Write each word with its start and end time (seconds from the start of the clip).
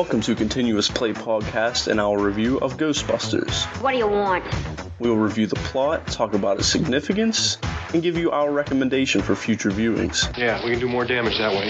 Welcome 0.00 0.22
to 0.22 0.34
Continuous 0.34 0.88
Play 0.88 1.12
Podcast 1.12 1.86
and 1.86 2.00
our 2.00 2.18
review 2.18 2.56
of 2.60 2.78
Ghostbusters. 2.78 3.66
What 3.82 3.92
do 3.92 3.98
you 3.98 4.06
want? 4.06 4.42
We 4.98 5.10
will 5.10 5.18
review 5.18 5.46
the 5.46 5.56
plot, 5.56 6.06
talk 6.06 6.32
about 6.32 6.58
its 6.58 6.68
significance, 6.68 7.58
and 7.92 8.02
give 8.02 8.16
you 8.16 8.30
our 8.30 8.50
recommendation 8.50 9.20
for 9.20 9.36
future 9.36 9.70
viewings. 9.70 10.34
Yeah, 10.38 10.64
we 10.64 10.70
can 10.70 10.80
do 10.80 10.88
more 10.88 11.04
damage 11.04 11.36
that 11.36 11.52
way. 11.52 11.68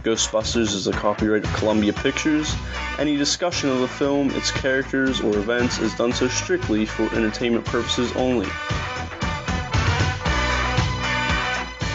Ghostbusters 0.00 0.74
is 0.74 0.86
a 0.86 0.92
copyright 0.92 1.44
of 1.44 1.52
Columbia 1.52 1.92
Pictures. 1.92 2.50
Any 2.98 3.18
discussion 3.18 3.68
of 3.68 3.80
the 3.80 3.88
film, 3.88 4.30
its 4.30 4.50
characters, 4.50 5.20
or 5.20 5.36
events 5.36 5.78
is 5.80 5.94
done 5.96 6.14
so 6.14 6.28
strictly 6.28 6.86
for 6.86 7.02
entertainment 7.14 7.66
purposes 7.66 8.10
only. 8.16 8.48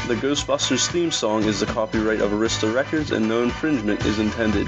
The 0.08 0.16
Ghostbusters 0.16 0.88
theme 0.88 1.11
song 1.11 1.44
is 1.44 1.59
the 1.59 1.66
copyright 1.66 2.22
of 2.22 2.31
Arista 2.31 2.73
Records 2.73 3.11
and 3.11 3.27
no 3.27 3.44
infringement 3.44 4.05
is 4.05 4.19
intended. 4.19 4.66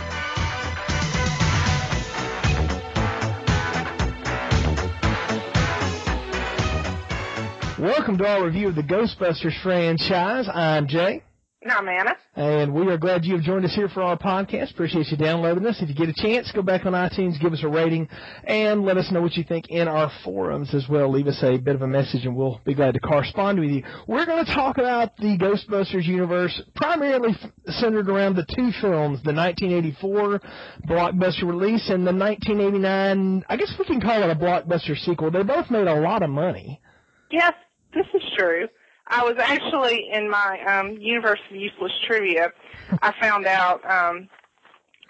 Welcome 7.80 8.18
to 8.18 8.28
our 8.28 8.44
review 8.44 8.68
of 8.68 8.76
the 8.76 8.84
Ghostbusters 8.84 9.58
franchise. 9.64 10.50
I'm 10.54 10.88
Jay. 10.88 11.24
And 11.62 11.74
I'm 11.74 11.90
Anna. 11.90 12.16
And 12.38 12.74
we 12.74 12.88
are 12.88 12.98
glad 12.98 13.26
you 13.26 13.36
have 13.36 13.44
joined 13.44 13.66
us 13.66 13.76
here 13.76 13.90
for 13.90 14.02
our 14.02 14.18
podcast. 14.18 14.72
Appreciate 14.72 15.08
you 15.08 15.18
downloading 15.18 15.66
us. 15.66 15.82
If 15.82 15.90
you 15.90 15.96
get 15.96 16.08
a 16.08 16.14
chance, 16.14 16.50
go 16.54 16.62
back 16.62 16.86
on 16.86 16.94
iTunes, 16.94 17.38
give 17.42 17.52
us 17.52 17.60
a 17.64 17.68
rating, 17.68 18.08
and 18.46 18.86
let 18.86 18.96
us 18.96 19.12
know 19.12 19.22
what 19.22 19.36
you 19.36 19.44
think 19.44 19.66
in 19.68 19.90
our 19.90 20.10
forums 20.24 20.74
as 20.74 20.88
well. 20.88 21.12
Leave 21.12 21.28
us 21.28 21.44
a 21.44 21.58
bit 21.58 21.76
of 21.76 21.82
a 21.82 21.88
message, 21.88 22.26
and 22.26 22.34
we'll 22.34 22.62
be 22.64 22.74
glad 22.74 22.94
to 22.94 23.02
correspond 23.02 23.60
with 23.60 23.72
you. 23.72 23.84
We're 24.08 24.26
going 24.26 24.46
to 24.46 24.56
talk 24.56 24.78
about 24.78 25.18
the 25.18 25.38
Ghostbusters 25.38 26.06
universe, 26.06 26.62
primarily 26.78 27.36
centered 27.66 28.10
around 28.10 28.38
the 28.38 28.46
two 28.56 28.72
films, 28.80 29.22
the 29.24 29.34
1984 29.34 30.40
blockbuster 30.88 31.44
release 31.44 31.90
and 31.90 32.08
the 32.08 32.14
1989, 32.16 33.44
I 33.50 33.58
guess 33.58 33.74
we 33.78 33.84
can 33.84 34.00
call 34.00 34.24
it 34.24 34.30
a 34.30 34.36
blockbuster 34.36 34.98
sequel. 34.98 35.30
They 35.30 35.44
both 35.44 35.70
made 35.70 35.88
a 35.88 36.00
lot 36.00 36.24
of 36.24 36.30
money. 36.30 36.80
Yes, 37.30 37.52
this 37.94 38.06
is 38.14 38.22
true. 38.38 38.70
I 39.10 39.24
was 39.24 39.36
actually 39.40 40.10
in 40.12 40.30
my 40.30 40.60
um, 40.68 40.98
Universe 41.00 41.40
of 41.50 41.56
Useless 41.56 41.92
Trivia. 42.06 42.52
I 43.02 43.14
found 43.20 43.48
out. 43.48 43.84
Um, 43.90 44.30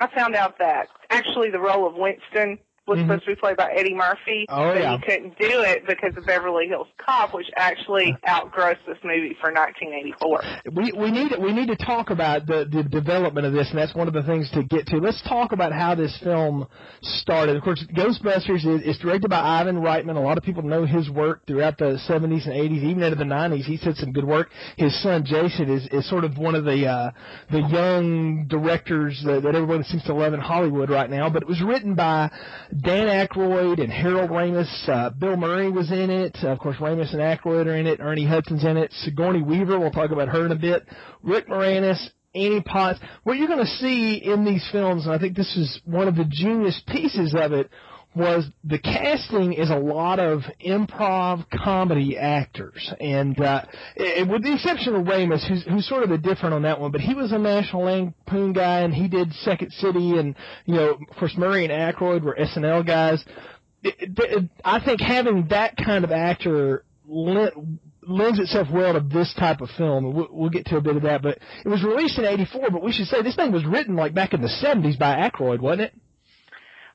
I 0.02 0.08
found 0.16 0.36
out 0.36 0.58
that 0.60 0.88
actually 1.10 1.50
the 1.50 1.60
role 1.60 1.86
of 1.86 1.96
Winston 1.96 2.58
was 2.90 3.00
Mhm. 3.00 3.04
supposed 3.04 3.24
to 3.26 3.30
be 3.32 3.36
played 3.36 3.58
by 3.58 3.72
Eddie 3.76 3.94
Murphy, 3.96 4.46
Oh, 4.50 4.74
but 4.74 4.80
yeah. 4.82 4.98
he 4.98 5.04
couldn't 5.04 5.38
do 5.40 5.62
it 5.62 5.86
because 5.88 6.18
of 6.18 6.26
Beverly 6.26 6.68
Hills 6.68 6.88
Cop, 6.98 7.34
which 7.34 7.48
actually 7.58 8.16
outgrossed 8.28 8.86
this 8.88 8.98
movie 9.04 9.36
for 9.40 9.52
1984. 9.52 10.42
we 10.74 10.92
we 10.94 11.12
need 11.12 11.32
we 11.40 11.54
need 11.54 11.68
to 11.68 11.76
talk 11.78 12.10
about 12.10 12.46
the 12.48 12.66
the 12.70 12.84
development 12.84 13.46
of 13.48 13.54
this, 13.54 13.70
and 13.70 13.78
that's 13.80 13.96
one 13.96 14.08
of 14.08 14.14
the 14.14 14.24
things 14.24 14.50
to 14.52 14.64
get 14.64 14.88
to. 14.88 14.98
Let's 14.98 15.22
talk 15.22 15.52
about 15.52 15.72
how 15.72 15.96
this 15.96 16.18
film 16.18 16.68
started. 17.02 17.56
Of 17.56 17.64
course, 17.64 17.84
Ghostbusters 17.96 18.66
is, 18.66 18.82
is 18.82 18.98
directed 19.00 19.30
by 19.30 19.40
Ivan 19.40 19.82
Reitman. 19.82 20.16
A 20.16 20.20
lot 20.20 20.38
of 20.38 20.44
people 20.44 20.64
know 20.64 20.86
his 20.86 21.10
work 21.10 21.46
throughout 21.46 21.78
the 21.78 21.98
70s 22.08 22.46
and 22.48 22.54
80s, 22.56 22.84
even 22.84 23.04
into 23.04 23.16
the 23.16 23.24
90s. 23.24 23.66
He 23.66 23.78
had 23.78 23.96
some 23.96 24.12
good 24.12 24.26
work. 24.26 24.50
His 24.78 25.00
son 25.02 25.24
Jason 25.26 25.70
is 25.72 25.88
is 25.92 26.08
sort 26.10 26.24
of 26.24 26.38
one 26.38 26.56
of 26.56 26.66
the 26.66 26.88
uh, 26.88 27.12
the 27.52 27.62
young 27.62 28.46
directors 28.48 29.22
that, 29.26 29.44
that 29.44 29.56
everyone 29.56 29.84
seems 29.84 30.04
to 30.04 30.14
love 30.14 30.34
in 30.34 30.40
Hollywood 30.40 30.90
right 30.90 31.10
now. 31.10 31.30
But 31.30 31.44
it 31.44 31.48
was 31.48 31.62
written 31.62 31.96
by 31.96 32.30
Dan 32.82 33.08
Aykroyd 33.08 33.82
and 33.82 33.92
Harold 33.92 34.30
Ramis. 34.30 34.88
Uh, 34.88 35.10
Bill 35.10 35.36
Murray 35.36 35.72
was 35.72 35.92
in 35.92 36.10
it. 36.10 36.38
Uh, 36.44 36.50
of 36.50 36.60
course, 36.60 36.78
Ramis 36.78 37.12
and 37.14 37.22
Aykroyd 37.22 37.66
are 37.66 37.76
in 37.76 37.88
it. 37.88 38.00
Ernie 38.00 38.26
Hudson's 38.26 38.64
in 38.64 38.78
it. 38.78 38.92
Sigourney 38.94 39.42
Weaver, 39.42 39.80
we'll 39.80 39.92
talk 39.92 40.12
about 40.12 40.30
her 40.30 40.46
in 40.46 40.52
a 40.52 40.56
bit. 40.56 40.86
Rick 41.24 41.48
Moranis, 41.48 42.00
Annie 42.36 42.62
Potts. 42.62 43.00
What 43.24 43.38
you're 43.38 43.48
going 43.48 43.60
to 43.60 43.66
see 43.66 44.22
in 44.24 44.46
these 44.46 44.68
films, 44.72 45.06
and 45.06 45.14
I 45.14 45.18
think 45.18 45.36
this 45.36 45.58
is 45.58 45.82
one 45.84 46.08
of 46.08 46.16
the 46.16 46.26
genius 46.26 46.82
pieces 46.88 47.36
of 47.38 47.54
it, 47.54 47.70
was 48.20 48.46
the 48.64 48.78
casting 48.78 49.54
is 49.54 49.70
a 49.70 49.76
lot 49.76 50.20
of 50.20 50.42
improv 50.66 51.46
comedy 51.52 52.18
actors, 52.18 52.94
and 53.00 53.40
uh, 53.40 53.64
eh, 53.98 54.24
with 54.24 54.44
the 54.44 54.54
exception 54.54 54.96
of 54.96 55.06
Ramis, 55.06 55.48
who's, 55.48 55.64
who's 55.64 55.88
sort 55.88 56.04
of 56.04 56.12
a 56.12 56.18
different 56.18 56.54
on 56.54 56.62
that 56.64 56.80
one, 56.80 56.92
but 56.92 57.02
he 57.02 57.14
was 57.14 57.32
a 57.32 57.38
National 57.38 57.84
Lampoon 57.84 58.54
guy, 58.54 58.82
and 58.82 58.94
he 58.94 59.08
did 59.08 59.32
Second 59.34 59.72
City, 59.74 60.18
and 60.18 60.36
you 60.66 60.76
know, 60.76 60.90
of 61.10 61.18
course, 61.18 61.34
Murray 61.38 61.66
and 61.66 61.74
Aykroyd 61.74 62.22
were 62.22 62.36
SNL 62.36 62.86
guys. 62.86 63.24
It- 63.84 63.96
it- 64.18 64.50
I 64.64 64.80
think 64.84 65.02
having 65.02 65.48
that 65.48 65.76
kind 65.78 66.04
of 66.04 66.12
actor 66.12 66.84
lent, 67.08 67.54
lends 68.08 68.40
itself 68.40 68.68
well 68.72 68.94
to 68.94 69.00
this 69.00 69.34
type 69.36 69.62
of 69.62 69.70
film. 69.78 70.14
We'll, 70.14 70.28
we'll 70.32 70.50
get 70.50 70.66
to 70.68 70.78
a 70.78 70.82
bit 70.82 70.96
of 70.98 71.04
that, 71.04 71.22
but 71.22 71.38
it 71.64 71.70
was 71.70 71.84
released 71.84 72.18
in 72.18 72.26
'84. 72.26 72.70
But 72.72 72.84
we 72.84 72.92
should 72.92 73.08
say 73.08 73.22
this 73.22 73.36
thing 73.36 73.52
was 73.52 73.66
written 73.66 73.96
like 73.96 74.14
back 74.14 74.34
in 74.34 74.42
the 74.42 74.48
'70s 74.48 74.98
by 75.00 75.30
Aykroyd, 75.30 75.60
wasn't 75.60 75.82
it? 75.82 75.94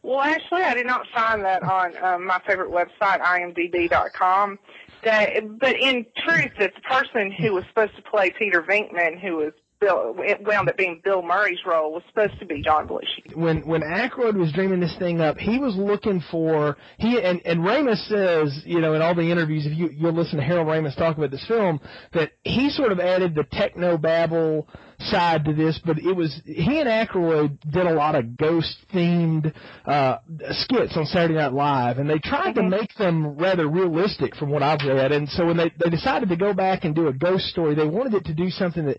Well, 0.04 0.20
actually, 0.20 0.62
I 0.62 0.74
did 0.74 0.86
not 0.86 1.06
find 1.14 1.42
that 1.46 1.62
on 1.62 1.96
um, 2.04 2.26
my 2.26 2.38
favorite 2.46 2.70
website, 2.70 3.22
imdb.com. 3.22 4.58
That, 5.02 5.58
but 5.58 5.76
in 5.76 6.04
truth, 6.18 6.52
that 6.58 6.74
the 6.74 6.80
person 6.82 7.32
who 7.32 7.54
was 7.54 7.64
supposed 7.68 7.96
to 7.96 8.02
play 8.02 8.30
Peter 8.30 8.62
Venkman, 8.62 9.18
who 9.18 9.36
was 9.36 9.52
Bill, 9.80 10.14
it 10.18 10.46
wound 10.46 10.68
up 10.68 10.76
being 10.76 11.00
Bill 11.04 11.22
Murray's 11.22 11.58
role, 11.66 11.92
was 11.92 12.02
supposed 12.08 12.38
to 12.40 12.46
be 12.46 12.62
John 12.62 12.88
Belushi. 12.88 13.36
when 13.36 13.66
when 13.66 13.82
Aykroyd 13.82 14.34
was 14.34 14.52
dreaming 14.52 14.80
this 14.80 14.96
thing 14.98 15.20
up, 15.20 15.36
he 15.38 15.58
was 15.58 15.76
looking 15.76 16.22
for 16.30 16.76
he 16.98 17.20
and 17.20 17.40
and 17.44 17.60
Ramis 17.60 18.06
says, 18.08 18.62
you 18.64 18.80
know, 18.80 18.94
in 18.94 19.02
all 19.02 19.14
the 19.14 19.30
interviews, 19.30 19.66
if 19.66 19.76
you 19.76 19.90
you'll 19.92 20.12
listen 20.12 20.38
to 20.38 20.44
Harold 20.44 20.66
Ramis 20.68 20.96
talk 20.96 21.16
about 21.16 21.30
this 21.30 21.44
film, 21.46 21.80
that 22.12 22.32
he 22.42 22.70
sort 22.70 22.92
of 22.92 23.00
added 23.00 23.34
the 23.34 23.44
techno 23.44 23.98
babble 23.98 24.68
side 24.98 25.44
to 25.44 25.52
this, 25.52 25.80
but 25.84 25.98
it 25.98 26.14
was 26.14 26.40
he 26.44 26.80
and 26.80 26.88
Aykroyd 26.88 27.58
did 27.70 27.86
a 27.86 27.92
lot 27.92 28.14
of 28.14 28.36
ghost 28.36 28.76
themed 28.92 29.52
uh, 29.84 30.18
skits 30.50 30.96
on 30.96 31.06
Saturday 31.06 31.34
Night 31.34 31.52
Live, 31.52 31.98
and 31.98 32.08
they 32.08 32.18
tried 32.18 32.54
to 32.54 32.62
make 32.62 32.94
them 32.96 33.36
rather 33.36 33.68
realistic 33.68 34.34
from 34.36 34.50
what 34.50 34.62
I've 34.62 34.80
read. 34.86 35.12
And 35.12 35.28
so 35.28 35.46
when 35.46 35.56
they 35.56 35.72
they 35.82 35.90
decided 35.90 36.28
to 36.28 36.36
go 36.36 36.52
back 36.52 36.84
and 36.84 36.94
do 36.94 37.08
a 37.08 37.12
ghost 37.12 37.46
story, 37.46 37.74
they 37.74 37.86
wanted 37.86 38.14
it 38.14 38.24
to 38.26 38.34
do 38.34 38.50
something 38.50 38.86
that 38.86 38.98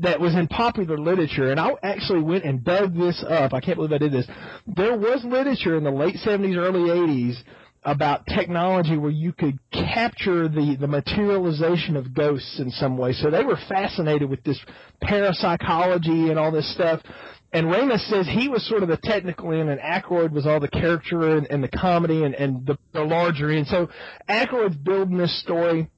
that 0.00 0.20
was 0.20 0.34
in 0.34 0.48
popular 0.48 0.98
literature. 0.98 1.50
And 1.50 1.60
I 1.60 1.72
actually 1.82 2.22
went 2.22 2.44
and 2.44 2.64
dug 2.64 2.94
this 2.94 3.24
up. 3.26 3.52
I 3.52 3.60
can't 3.60 3.76
believe 3.76 3.92
I 3.92 3.98
did 3.98 4.12
this. 4.12 4.26
There 4.66 4.96
was 4.96 5.24
literature 5.24 5.76
in 5.76 5.84
the 5.84 5.90
late 5.90 6.16
70s, 6.16 6.56
early 6.56 6.90
80s 6.90 7.42
about 7.82 8.26
technology 8.26 8.96
where 8.98 9.10
you 9.10 9.32
could 9.32 9.58
capture 9.72 10.48
the, 10.48 10.76
the 10.78 10.86
materialization 10.86 11.96
of 11.96 12.12
ghosts 12.12 12.60
in 12.60 12.70
some 12.70 12.98
way. 12.98 13.12
So 13.12 13.30
they 13.30 13.44
were 13.44 13.58
fascinated 13.68 14.28
with 14.28 14.42
this 14.44 14.60
parapsychology 15.00 16.28
and 16.28 16.38
all 16.38 16.52
this 16.52 16.70
stuff. 16.74 17.00
And 17.52 17.66
Ramis 17.66 18.08
says 18.08 18.28
he 18.28 18.48
was 18.48 18.68
sort 18.68 18.82
of 18.82 18.88
the 18.88 18.98
technical 18.98 19.52
end, 19.52 19.70
and 19.70 19.80
Aykroyd 19.80 20.30
was 20.30 20.46
all 20.46 20.60
the 20.60 20.68
character 20.68 21.36
and, 21.36 21.46
and 21.50 21.64
the 21.64 21.68
comedy 21.68 22.22
and, 22.22 22.34
and 22.34 22.64
the, 22.66 22.78
the 22.92 23.02
larger 23.02 23.50
end. 23.50 23.66
So 23.66 23.88
Aykroyd's 24.28 24.76
building 24.76 25.16
this 25.16 25.40
story 25.40 25.88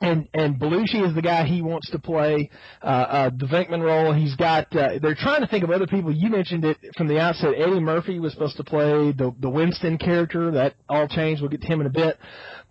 and 0.00 0.28
and 0.32 0.58
Belushi 0.58 1.06
is 1.06 1.14
the 1.14 1.22
guy 1.22 1.44
he 1.44 1.62
wants 1.62 1.90
to 1.90 1.98
play 1.98 2.50
uh, 2.82 2.86
uh, 2.86 3.30
the 3.30 3.46
Venkman 3.46 3.82
role. 3.82 4.12
He's 4.12 4.34
got 4.34 4.74
uh, 4.74 4.98
they're 5.00 5.14
trying 5.14 5.42
to 5.42 5.46
think 5.46 5.62
of 5.62 5.70
other 5.70 5.86
people. 5.86 6.10
You 6.10 6.30
mentioned 6.30 6.64
it 6.64 6.78
from 6.96 7.06
the 7.06 7.18
outset. 7.18 7.54
Eddie 7.56 7.80
Murphy 7.80 8.18
was 8.18 8.32
supposed 8.32 8.56
to 8.56 8.64
play 8.64 9.12
the 9.12 9.34
the 9.38 9.50
Winston 9.50 9.98
character. 9.98 10.50
That 10.52 10.74
all 10.88 11.06
changed. 11.06 11.42
We'll 11.42 11.50
get 11.50 11.60
to 11.62 11.66
him 11.66 11.80
in 11.80 11.86
a 11.86 11.90
bit. 11.90 12.18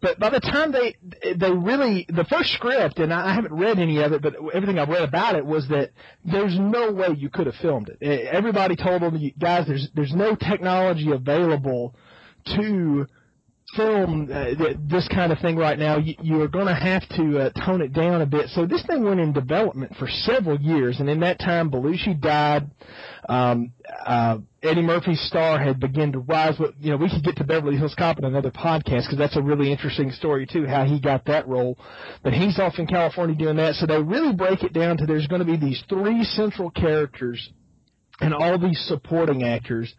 But 0.02 0.18
by 0.18 0.30
the 0.30 0.40
time 0.40 0.72
they 0.72 0.96
they 1.36 1.52
really 1.52 2.06
the 2.10 2.24
first 2.26 2.54
script, 2.54 3.00
and 3.00 3.14
I 3.14 3.34
haven't 3.34 3.54
read 3.54 3.80
any 3.80 4.02
of 4.02 4.14
it, 4.14 4.22
but 4.22 4.36
everything 4.54 4.80
I've 4.80 4.90
read 4.90 5.04
about 5.04 5.36
it 5.36 5.46
was 5.46 5.68
that 5.68 5.92
there's 6.26 6.58
no 6.58 6.92
way 6.92 7.10
you 7.16 7.30
could 7.30 7.46
have 7.46 7.56
filmed 7.56 7.90
it. 7.90 8.02
Everybody 8.31 8.76
told 8.76 9.02
them, 9.02 9.20
guys, 9.38 9.68
there's 9.68 9.90
there's 9.94 10.14
no 10.14 10.36
technology 10.36 11.12
available 11.12 11.96
to 12.56 13.06
film 13.75 14.30
uh, 14.31 14.45
this 14.89 15.07
kind 15.07 15.31
of 15.31 15.39
thing 15.39 15.56
right 15.56 15.77
now, 15.77 15.98
you, 15.98 16.16
you 16.21 16.42
are 16.42 16.48
going 16.48 16.68
to 16.68 16.75
have 16.75 17.07
to 17.10 17.39
uh, 17.39 17.50
tone 17.66 17.81
it 17.81 17.94
down 17.94 18.21
a 18.21 18.25
bit. 18.25 18.50
So 18.50 18.66
this 18.66 18.83
thing 18.86 19.04
went 19.04 19.19
in 19.19 19.33
development 19.33 19.95
for 19.98 20.07
several 20.07 20.60
years, 20.60 21.00
and 21.00 21.10
in 21.10 21.19
that 21.21 21.39
time, 21.39 21.71
Belushi 21.71 22.19
died. 22.19 22.69
Um, 23.27 23.74
uh, 24.06 24.39
Eddie 24.63 24.81
Murphy's 24.81 25.21
star 25.21 25.60
had 25.60 25.80
begun 25.80 26.12
to 26.13 26.19
rise. 26.19 26.57
With, 26.60 26.75
you 26.80 26.92
know, 26.92 26.98
we 26.98 27.10
could 27.10 27.24
get 27.24 27.38
to 27.38 27.44
Beverly 27.44 27.77
Hills 27.77 27.95
Cop 27.98 28.18
in 28.18 28.25
another 28.25 28.51
podcast 28.51 29.04
because 29.06 29.18
that's 29.18 29.38
a 29.38 29.42
really 29.42 29.71
interesting 29.71 30.12
story 30.12 30.45
too, 30.45 30.66
how 30.66 30.86
he 30.86 31.00
got 31.00 31.25
that 31.25 31.48
role. 31.48 31.77
But 32.24 32.33
he's 32.33 32.60
off 32.60 32.80
in 32.80 32.88
California 32.88 33.36
doing 33.36 33.57
that. 33.57 33.75
So 33.75 33.86
they 33.86 34.01
really 34.01 34.33
break 34.33 34.63
it 34.63 34.74
down 34.74 34.98
to 34.98 35.06
there's 35.06 35.27
going 35.27 35.39
to 35.39 35.45
be 35.45 35.57
these 35.57 35.83
three 35.88 36.24
central 36.24 36.71
characters 36.71 37.50
and 38.21 38.33
all 38.33 38.57
these 38.57 38.80
supporting 38.88 39.44
actors 39.44 39.94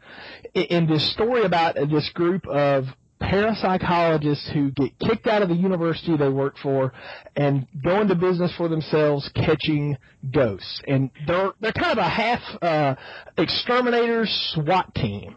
in 0.55 0.87
this 0.87 1.11
story 1.13 1.45
about 1.45 1.75
this 1.75 2.11
group 2.15 2.47
of 2.47 2.85
parapsychologists 3.21 4.53
who 4.53 4.71
get 4.73 4.99
kicked 4.99 5.27
out 5.27 5.43
of 5.43 5.49
the 5.49 5.55
university 5.55 6.17
they 6.17 6.29
work 6.29 6.57
for 6.63 6.93
and 7.37 7.67
go 7.85 8.01
into 8.01 8.15
business 8.15 8.53
for 8.57 8.69
themselves 8.69 9.31
catching 9.35 9.97
ghosts. 10.33 10.83
And 10.87 11.11
they're 11.27 11.53
they're 11.61 11.73
kind 11.73 11.93
of 11.93 11.99
a 11.99 12.09
half 12.09 12.41
uh, 12.63 12.95
exterminator 13.37 14.25
SWAT 14.27 14.95
team. 14.95 15.37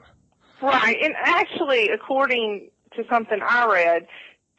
Right, 0.61 0.95
and 1.01 1.13
actually, 1.21 1.89
according 1.93 2.69
to 2.95 3.03
something 3.11 3.39
I 3.45 3.67
read, 3.67 4.07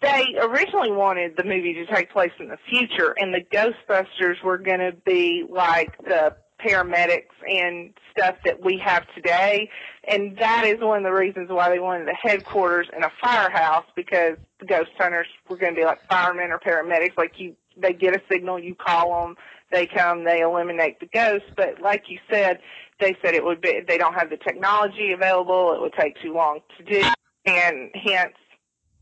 they 0.03 0.25
originally 0.39 0.93
wanted 0.93 1.33
the 1.37 1.45
movie 1.45 1.73
to 1.75 1.87
take 1.87 2.11
place 2.11 2.33
in 2.39 2.49
the 2.49 2.59
future, 2.69 3.15
and 3.17 3.33
the 3.33 3.41
Ghostbusters 3.51 4.43
were 4.45 4.59
going 4.59 4.81
to 4.81 4.93
be 5.07 5.45
like 5.49 5.97
the 6.05 6.37
paramedics 6.65 7.35
and 7.49 7.93
stuff 8.11 8.37
that 8.45 8.63
we 8.63 8.79
have 8.79 9.05
today. 9.15 9.69
And 10.09 10.37
that 10.39 10.65
is 10.65 10.81
one 10.81 10.99
of 10.99 11.05
the 11.05 11.13
reasons 11.13 11.51
why 11.51 11.69
they 11.69 11.79
wanted 11.79 12.09
the 12.09 12.17
headquarters 12.21 12.89
in 12.97 13.03
a 13.03 13.11
firehouse 13.23 13.87
because 13.95 14.37
the 14.61 14.67
ghost 14.67 14.91
hunters 14.99 15.27
were 15.49 15.57
going 15.57 15.75
to 15.75 15.81
be 15.81 15.85
like 15.85 16.01
firemen 16.09 16.51
or 16.51 16.59
paramedics. 16.59 17.17
Like 17.17 17.39
you, 17.39 17.55
they 17.77 17.93
get 17.93 18.15
a 18.15 18.23
signal, 18.31 18.59
you 18.59 18.75
call 18.75 19.27
them, 19.27 19.37
they 19.71 19.87
come, 19.87 20.25
they 20.25 20.41
eliminate 20.41 21.01
the 21.01 21.07
ghosts. 21.07 21.49
But 21.57 21.81
like 21.81 22.05
you 22.09 22.19
said, 22.31 22.61
they 23.01 23.17
said 23.23 23.35
it 23.35 23.45
would 23.45 23.61
be, 23.61 23.81
they 23.87 23.99
don't 23.99 24.15
have 24.15 24.31
the 24.31 24.37
technology 24.37 25.13
available. 25.13 25.73
It 25.75 25.81
would 25.81 25.95
take 25.95 26.21
too 26.23 26.33
long 26.33 26.61
to 26.79 26.85
do. 26.85 27.09
And 27.45 27.91
hence, 27.95 28.35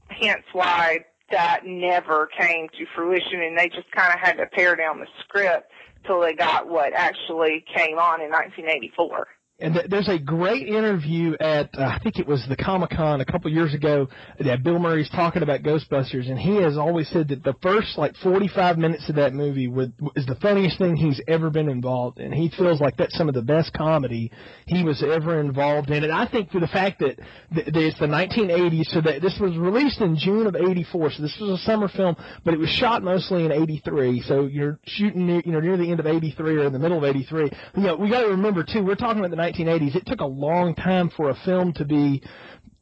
hence 0.08 0.44
why 0.53 1.05
that 1.31 1.62
never 1.65 2.29
came 2.38 2.69
to 2.69 2.87
fruition 2.94 3.43
and 3.43 3.56
they 3.56 3.69
just 3.69 3.91
kind 3.93 4.12
of 4.12 4.20
had 4.20 4.35
to 4.35 4.47
pare 4.47 4.76
down 4.76 5.00
the 5.00 5.06
script 5.20 5.70
till 6.06 6.20
they 6.20 6.34
got 6.34 6.69
what 6.69 6.93
actually 6.93 7.64
came 7.75 7.99
on 7.99 8.20
in 8.20 8.31
1984. 8.31 9.26
And 9.62 9.75
th- 9.75 9.87
there's 9.88 10.09
a 10.09 10.19
great 10.19 10.67
interview 10.67 11.37
at 11.38 11.70
uh, 11.79 11.85
I 11.85 12.00
think 12.03 12.19
it 12.19 12.26
was 12.26 12.44
the 12.49 12.56
Comic 12.56 12.91
Con 12.91 13.20
a 13.20 13.25
couple 13.25 13.50
years 13.50 13.75
ago 13.75 14.09
that 14.41 14.64
Bill 14.64 14.81
Murray's 14.81 15.09
talking 15.11 15.43
about 15.44 15.62
Ghostbusters, 15.62 16.29
and 16.29 16.37
he 16.37 16.56
has 16.56 16.76
always 16.76 17.09
said 17.09 17.29
that 17.29 17.44
the 17.44 17.55
first 17.62 17.97
like 17.97 18.17
45 18.17 18.76
minutes 18.76 19.09
of 19.09 19.14
that 19.14 19.32
movie 19.32 19.69
would, 19.69 19.93
is 20.17 20.26
the 20.26 20.35
funniest 20.35 20.79
thing 20.79 20.97
he's 20.97 21.20
ever 21.29 21.49
been 21.49 21.69
involved 21.69 22.19
in. 22.19 22.32
He 22.32 22.50
feels 22.50 22.81
like 22.81 22.97
that's 22.97 23.17
some 23.17 23.29
of 23.29 23.35
the 23.35 23.43
best 23.43 23.73
comedy 23.73 24.32
he 24.67 24.82
was 24.82 25.00
ever 25.03 25.38
involved 25.41 25.91
in, 25.91 26.03
and 26.03 26.12
I 26.12 26.26
think 26.26 26.50
for 26.50 26.58
the 26.58 26.67
fact 26.67 26.99
that, 26.99 27.19
th- 27.55 27.69
it's 27.73 27.99
the 28.00 28.06
1980s, 28.06 28.87
so 28.87 29.00
that 29.03 29.23
this 29.23 29.38
was 29.41 29.56
released 29.56 30.00
in 30.00 30.17
June 30.17 30.49
of 30.49 30.56
'84, 30.56 31.12
so 31.12 31.23
this 31.23 31.37
was 31.41 31.61
a 31.61 31.62
summer 31.62 31.87
film, 31.87 32.17
but 32.44 32.53
it 32.53 32.58
was 32.58 32.69
shot 32.69 33.05
mostly 33.05 33.44
in 33.44 33.53
'83. 33.53 34.23
So 34.23 34.47
you're 34.47 34.81
shooting 34.87 35.29
near, 35.29 35.43
you 35.44 35.53
know 35.53 35.61
near 35.61 35.76
the 35.76 35.88
end 35.88 36.00
of 36.00 36.06
'83 36.06 36.56
or 36.56 36.65
in 36.65 36.73
the 36.73 36.81
middle 36.81 36.99
of 36.99 37.05
'83. 37.05 37.50
You 37.76 37.82
know 37.82 37.94
we 37.94 38.11
got 38.11 38.23
to 38.23 38.29
remember 38.29 38.65
too, 38.65 38.82
we're 38.82 38.97
talking 38.97 39.20
about 39.20 39.31
the 39.31 39.37
1980s, 39.52 39.96
it 39.96 40.06
took 40.06 40.20
a 40.20 40.26
long 40.26 40.75
time 40.75 41.10
for 41.10 41.31
a 41.31 41.34
film 41.34 41.72
to 41.75 41.84
be 41.84 42.22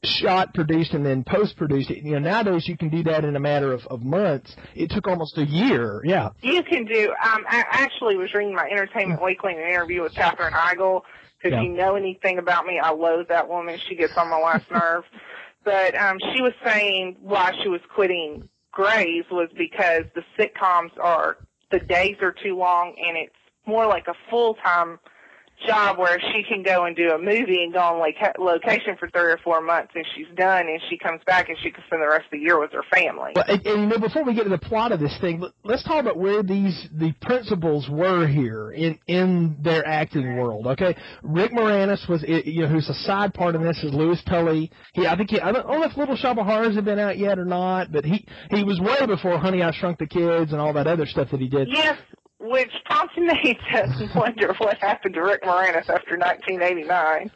shot, 0.03 0.55
produced, 0.55 0.95
and 0.95 1.05
then 1.05 1.25
post-produced. 1.25 1.91
You 1.91 2.13
know, 2.13 2.19
nowadays 2.19 2.67
you 2.67 2.77
can 2.77 2.89
do 2.89 3.03
that 3.05 3.25
in 3.25 3.37
a 3.37 3.41
matter 3.41 3.73
of, 3.73 3.87
of 3.89 4.03
months. 4.03 4.55
It 4.75 4.91
took 4.91 5.07
almost 5.07 5.37
a 5.39 5.45
year. 5.45 6.01
Yeah. 6.05 6.31
You 6.43 6.63
can 6.63 6.85
do. 6.87 7.11
Um, 7.11 7.45
I 7.49 7.65
actually 7.71 8.17
was 8.17 8.33
reading 8.35 8.55
my 8.55 8.69
Entertainment 8.71 9.23
Weekly 9.23 9.53
an 9.53 9.61
interview 9.61 10.03
with 10.03 10.15
Katherine 10.15 10.53
Heigl. 10.53 11.03
If 11.43 11.53
yeah. 11.53 11.63
you 11.63 11.71
know 11.71 11.97
anything 11.97 12.39
about 12.39 12.67
me, 12.67 12.79
I 12.79 12.91
loathe 12.91 13.29
that 13.29 13.49
woman. 13.49 13.79
She 13.89 13.95
gets 13.95 14.17
on 14.17 14.29
my 14.29 14.39
last 14.39 14.71
nerve. 14.71 15.05
But 15.65 15.95
um, 15.95 16.19
she 16.33 16.41
was 16.41 16.53
saying 16.65 17.17
why 17.21 17.53
she 17.63 17.69
was 17.69 17.81
quitting 17.95 18.49
Grey's 18.73 19.25
was 19.31 19.49
because 19.57 20.05
the 20.15 20.23
sitcoms 20.39 20.91
are 20.99 21.39
the 21.71 21.81
days 21.81 22.17
are 22.23 22.33
too 22.43 22.57
long, 22.57 22.95
and 23.07 23.17
it's 23.17 23.35
more 23.67 23.87
like 23.87 24.07
a 24.09 24.15
full 24.31 24.55
time 24.55 24.99
job 25.67 25.99
where 25.99 26.19
she 26.33 26.43
can 26.49 26.63
go 26.63 26.85
and 26.85 26.97
do 26.97 27.11
a 27.11 27.19
movie 27.19 27.63
and 27.63 27.73
go 27.73 27.81
on 27.81 27.99
like 27.99 28.17
location 28.39 28.97
for 28.99 29.09
three 29.11 29.31
or 29.31 29.39
four 29.43 29.61
months 29.61 29.93
and 29.95 30.05
she's 30.15 30.27
done 30.37 30.67
and 30.67 30.81
she 30.89 30.97
comes 30.97 31.21
back 31.27 31.49
and 31.49 31.59
she 31.63 31.71
can 31.71 31.83
spend 31.87 32.03
the 32.03 32.09
rest 32.09 32.25
of 32.25 32.33
the 32.33 32.39
year 32.39 32.59
with 32.59 32.73
her 32.73 32.85
family. 32.93 33.33
Well, 33.35 33.45
and, 33.47 33.67
and 33.67 33.83
you 33.83 33.87
know, 33.89 33.99
before 33.99 34.25
we 34.25 34.35
get 34.35 34.45
to 34.45 34.49
the 34.51 34.59
plot 34.59 34.93
of 34.93 35.01
this 35.01 35.17
thing, 35.21 35.43
let's 35.65 35.85
talk 35.85 36.01
about 36.01 36.17
where 36.17 36.43
these 36.43 36.89
the 36.93 37.13
principals 37.21 37.89
were 37.89 38.27
here 38.27 38.73
in 38.73 38.99
in 39.07 39.57
their 39.61 39.87
acting 39.87 40.37
world. 40.37 40.67
Okay, 40.67 40.97
Rick 41.23 41.53
Moranis 41.53 42.09
was 42.09 42.25
you 42.27 42.63
know 42.63 42.69
who's 42.69 42.89
a 42.89 42.95
side 42.95 43.35
part 43.35 43.55
in 43.55 43.63
this 43.63 43.83
is 43.83 43.93
Louis 43.93 44.21
Tully. 44.27 44.71
He 44.95 45.07
I 45.07 45.17
think 45.17 45.31
he 45.31 45.41
I 45.41 45.53
don't 45.53 45.67
know 45.67 45.83
if 45.83 45.97
Little 45.97 46.17
Shop 46.17 46.39
of 46.39 46.47
Horrors 46.47 46.75
had 46.75 46.85
been 46.85 46.99
out 46.99 47.19
yet 47.19 47.39
or 47.39 47.45
not, 47.45 47.93
but 47.93 48.05
he 48.05 48.27
he 48.51 48.65
was 48.65 48.81
way 48.81 49.07
before 49.07 49.39
Honey 49.39 49.63
I 49.63 49.73
Shrunk 49.73 49.99
the 49.99 50.07
Kids 50.07 50.53
and 50.53 50.61
all 50.61 50.73
that 50.75 50.87
other 50.87 51.07
stuff 51.07 51.29
that 51.31 51.41
he 51.41 51.49
did. 51.49 51.69
Yes, 51.71 51.99
which 52.41 52.73
prompted 52.87 53.25
me 53.25 53.59
to 53.73 54.11
wonder 54.15 54.55
what 54.59 54.79
happened 54.79 55.15
to 55.15 55.23
Rick 55.23 55.43
Moranis 55.43 55.89
after 55.89 56.17
1989. 56.17 57.31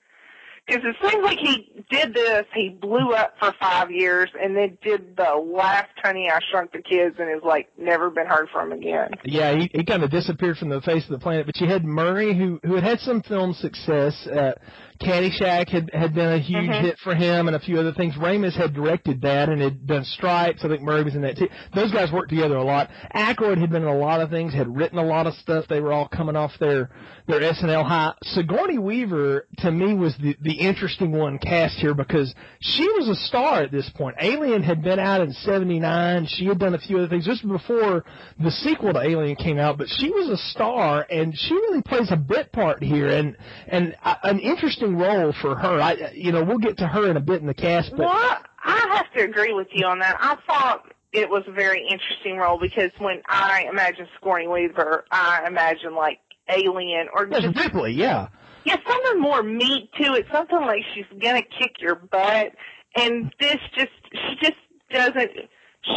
Because 0.66 0.82
it 0.84 0.96
seems 1.02 1.22
like 1.22 1.38
he 1.38 1.84
did 1.90 2.14
this, 2.14 2.44
he 2.54 2.70
blew 2.70 3.12
up 3.12 3.34
for 3.38 3.52
five 3.60 3.90
years, 3.90 4.30
and 4.40 4.56
then 4.56 4.78
did 4.82 5.14
the 5.14 5.34
last 5.34 5.90
Honey 6.02 6.30
I 6.30 6.38
Shrunk 6.50 6.72
the 6.72 6.80
Kids, 6.80 7.16
and 7.18 7.28
is 7.28 7.42
like 7.44 7.68
never 7.76 8.08
been 8.08 8.26
heard 8.26 8.48
from 8.50 8.72
again. 8.72 9.10
Yeah, 9.24 9.54
he, 9.54 9.70
he 9.74 9.84
kind 9.84 10.02
of 10.02 10.10
disappeared 10.10 10.56
from 10.56 10.70
the 10.70 10.80
face 10.80 11.04
of 11.04 11.10
the 11.10 11.18
planet. 11.18 11.44
But 11.44 11.60
you 11.60 11.66
had 11.66 11.84
Murray, 11.84 12.34
who 12.34 12.60
who 12.64 12.76
had 12.76 12.84
had 12.84 13.00
some 13.00 13.20
film 13.20 13.52
success. 13.52 14.26
Uh, 14.26 14.52
Caddyshack 15.00 15.68
had 15.68 15.90
had 15.92 16.14
been 16.14 16.32
a 16.32 16.38
huge 16.38 16.64
mm-hmm. 16.64 16.84
hit 16.84 16.98
for 17.02 17.14
him, 17.14 17.48
and 17.48 17.56
a 17.56 17.60
few 17.60 17.78
other 17.78 17.92
things. 17.92 18.14
Ramis 18.14 18.56
had 18.56 18.74
directed 18.74 19.22
that 19.22 19.48
and 19.48 19.60
had 19.60 19.86
done 19.86 20.04
Stripes. 20.04 20.64
I 20.64 20.68
think 20.68 20.82
Murray 20.82 21.02
was 21.02 21.14
in 21.14 21.22
that 21.22 21.36
too. 21.36 21.48
Those 21.74 21.92
guys 21.92 22.12
worked 22.12 22.30
together 22.30 22.56
a 22.56 22.64
lot. 22.64 22.90
Aykroyd 23.14 23.58
had 23.58 23.70
been 23.70 23.82
in 23.82 23.88
a 23.88 23.96
lot 23.96 24.20
of 24.20 24.30
things, 24.30 24.54
had 24.54 24.74
written 24.74 24.98
a 24.98 25.04
lot 25.04 25.26
of 25.26 25.34
stuff. 25.34 25.64
They 25.68 25.80
were 25.80 25.92
all 25.92 26.08
coming 26.08 26.36
off 26.36 26.52
their 26.60 26.90
their 27.26 27.40
SNL 27.40 27.84
high. 27.84 28.12
Sigourney 28.22 28.78
Weaver 28.78 29.46
to 29.58 29.70
me 29.70 29.94
was 29.94 30.14
the 30.18 30.36
the 30.42 30.52
interesting 30.52 31.12
one 31.12 31.38
cast 31.38 31.76
here 31.78 31.94
because 31.94 32.34
she 32.60 32.86
was 32.86 33.08
a 33.08 33.14
star 33.14 33.62
at 33.62 33.70
this 33.70 33.88
point. 33.90 34.16
Alien 34.20 34.62
had 34.62 34.82
been 34.82 34.98
out 34.98 35.20
in 35.20 35.32
'79. 35.32 36.26
She 36.26 36.46
had 36.46 36.58
done 36.58 36.74
a 36.74 36.78
few 36.78 36.98
other 36.98 37.08
things 37.08 37.24
just 37.24 37.46
before 37.46 38.04
the 38.38 38.50
sequel 38.50 38.92
to 38.92 39.00
Alien 39.00 39.36
came 39.36 39.58
out, 39.58 39.78
but 39.78 39.88
she 39.88 40.10
was 40.10 40.28
a 40.28 40.36
star, 40.36 41.06
and 41.10 41.36
she 41.36 41.54
really 41.54 41.82
plays 41.82 42.10
a 42.10 42.16
bit 42.16 42.52
part 42.52 42.82
here, 42.82 43.08
and 43.08 43.36
and 43.68 43.96
uh, 44.02 44.16
an 44.22 44.38
interesting 44.38 44.96
role 44.96 45.32
for 45.40 45.54
her. 45.54 45.80
I, 45.80 46.12
you 46.14 46.32
know, 46.32 46.44
we'll 46.44 46.58
get 46.58 46.78
to 46.78 46.86
her 46.86 47.10
in 47.10 47.16
a 47.16 47.20
bit 47.20 47.40
in 47.40 47.46
the 47.46 47.54
cast. 47.54 47.90
But 47.92 48.00
well, 48.00 48.38
I 48.62 48.96
have 48.96 49.12
to 49.14 49.22
agree 49.22 49.54
with 49.54 49.68
you 49.72 49.86
on 49.86 49.98
that. 50.00 50.16
I 50.20 50.36
thought 50.46 50.92
it 51.14 51.30
was 51.30 51.44
a 51.46 51.52
very 51.52 51.86
interesting 51.88 52.36
role 52.36 52.58
because 52.58 52.90
when 52.98 53.22
I 53.28 53.66
imagine 53.70 54.08
Sigourney 54.18 54.48
Weaver, 54.48 55.04
I 55.10 55.44
imagine 55.46 55.94
like 55.94 56.18
Alien 56.48 57.08
or 57.14 57.26
That's 57.26 57.44
just 57.44 57.56
Ripley, 57.56 57.92
yeah. 57.92 58.28
Yeah, 58.64 58.76
something 58.86 59.20
more 59.20 59.42
meat 59.42 59.90
to 60.00 60.14
it. 60.14 60.26
Something 60.32 60.60
like 60.60 60.82
she's 60.94 61.04
gonna 61.20 61.42
kick 61.42 61.76
your 61.80 61.96
butt, 61.96 62.52
and 62.96 63.32
this 63.38 63.56
just 63.76 63.90
she 64.12 64.36
just 64.40 64.56
doesn't 64.90 65.30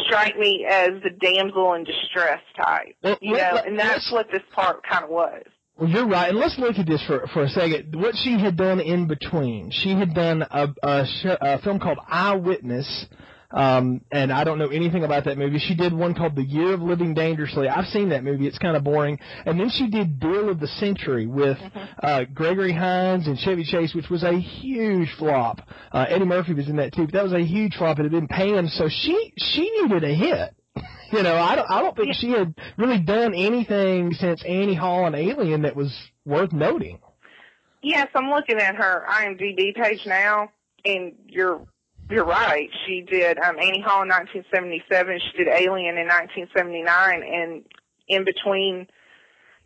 strike 0.05 0.37
me 0.37 0.65
as 0.69 0.89
the 1.03 1.09
damsel 1.09 1.73
in 1.73 1.83
distress 1.83 2.41
type. 2.57 2.95
Well, 3.03 3.17
you 3.21 3.37
know, 3.37 3.61
and 3.65 3.79
that's 3.79 4.11
what 4.11 4.27
this 4.31 4.41
part 4.53 4.85
kind 4.85 5.05
of 5.05 5.09
was. 5.09 5.43
Well, 5.77 5.89
you're 5.89 6.07
right, 6.07 6.29
and 6.29 6.39
let's 6.39 6.57
look 6.57 6.77
at 6.77 6.87
this 6.87 7.03
for 7.05 7.27
for 7.27 7.43
a 7.43 7.49
second. 7.49 7.95
What 7.95 8.15
she 8.15 8.37
had 8.39 8.57
done 8.57 8.79
in 8.79 9.07
between, 9.07 9.69
she 9.71 9.91
had 9.91 10.13
done 10.13 10.41
a 10.41 10.67
a, 10.83 11.05
sh- 11.05 11.37
a 11.39 11.61
film 11.61 11.79
called 11.79 11.99
Eyewitness, 12.07 13.05
um, 13.51 14.01
and 14.11 14.31
I 14.31 14.43
don't 14.43 14.59
know 14.59 14.67
anything 14.67 15.03
about 15.03 15.23
that 15.25 15.37
movie. 15.37 15.59
She 15.59 15.75
did 15.75 15.93
one 15.93 16.13
called 16.13 16.35
The 16.35 16.43
Year 16.43 16.73
of 16.73 16.81
Living 16.81 17.13
Dangerously. 17.13 17.69
I've 17.69 17.87
seen 17.87 18.09
that 18.09 18.23
movie; 18.23 18.45
it's 18.45 18.57
kind 18.57 18.75
of 18.75 18.83
boring. 18.83 19.19
And 19.45 19.59
then 19.59 19.69
she 19.69 19.89
did 19.89 20.19
Deal 20.19 20.49
of 20.49 20.59
the 20.59 20.67
Century 20.67 21.27
with 21.27 21.57
mm-hmm. 21.57 21.79
uh, 22.03 22.25
Gregory 22.33 22.73
Hines 22.73 23.27
and 23.27 23.39
Chevy 23.39 23.63
Chase, 23.63 23.93
which 23.95 24.09
was 24.09 24.23
a 24.23 24.37
huge 24.37 25.13
flop. 25.17 25.61
Uh, 25.91 26.05
Eddie 26.09 26.25
Murphy 26.25 26.53
was 26.53 26.67
in 26.67 26.75
that 26.77 26.93
too, 26.93 27.05
but 27.05 27.13
that 27.13 27.23
was 27.23 27.33
a 27.33 27.43
huge 27.43 27.75
flop. 27.75 27.99
It 27.99 28.03
had 28.03 28.11
been 28.11 28.27
panned, 28.27 28.69
so 28.71 28.89
she 28.89 29.33
she 29.37 29.69
needed 29.81 30.03
a 30.03 30.13
hit. 30.13 30.55
You 31.09 31.23
know, 31.23 31.37
I 31.37 31.55
don't 31.55 31.71
I 31.71 31.81
don't 31.81 31.95
think 31.95 32.15
she 32.15 32.31
had 32.31 32.53
really 32.75 32.99
done 32.99 33.33
anything 33.33 34.13
since 34.13 34.43
Annie 34.43 34.75
Hall 34.75 35.05
and 35.05 35.15
Alien 35.15 35.61
that 35.61 35.73
was 35.73 35.97
worth 36.25 36.51
noting. 36.51 36.99
Yes, 37.81 38.09
I'm 38.13 38.29
looking 38.29 38.57
at 38.57 38.75
her 38.75 39.05
IMDb 39.09 39.73
page 39.73 40.05
now, 40.05 40.51
and 40.83 41.13
you're 41.25 41.65
you're 42.09 42.25
right. 42.25 42.69
She 42.85 43.01
did 43.01 43.37
um, 43.39 43.57
Annie 43.57 43.81
Hall 43.81 44.03
in 44.03 44.09
1977. 44.09 45.19
She 45.19 45.43
did 45.43 45.47
Alien 45.47 45.97
in 45.97 46.07
1979, 46.07 47.23
and 47.23 47.63
in 48.07 48.23
between 48.23 48.87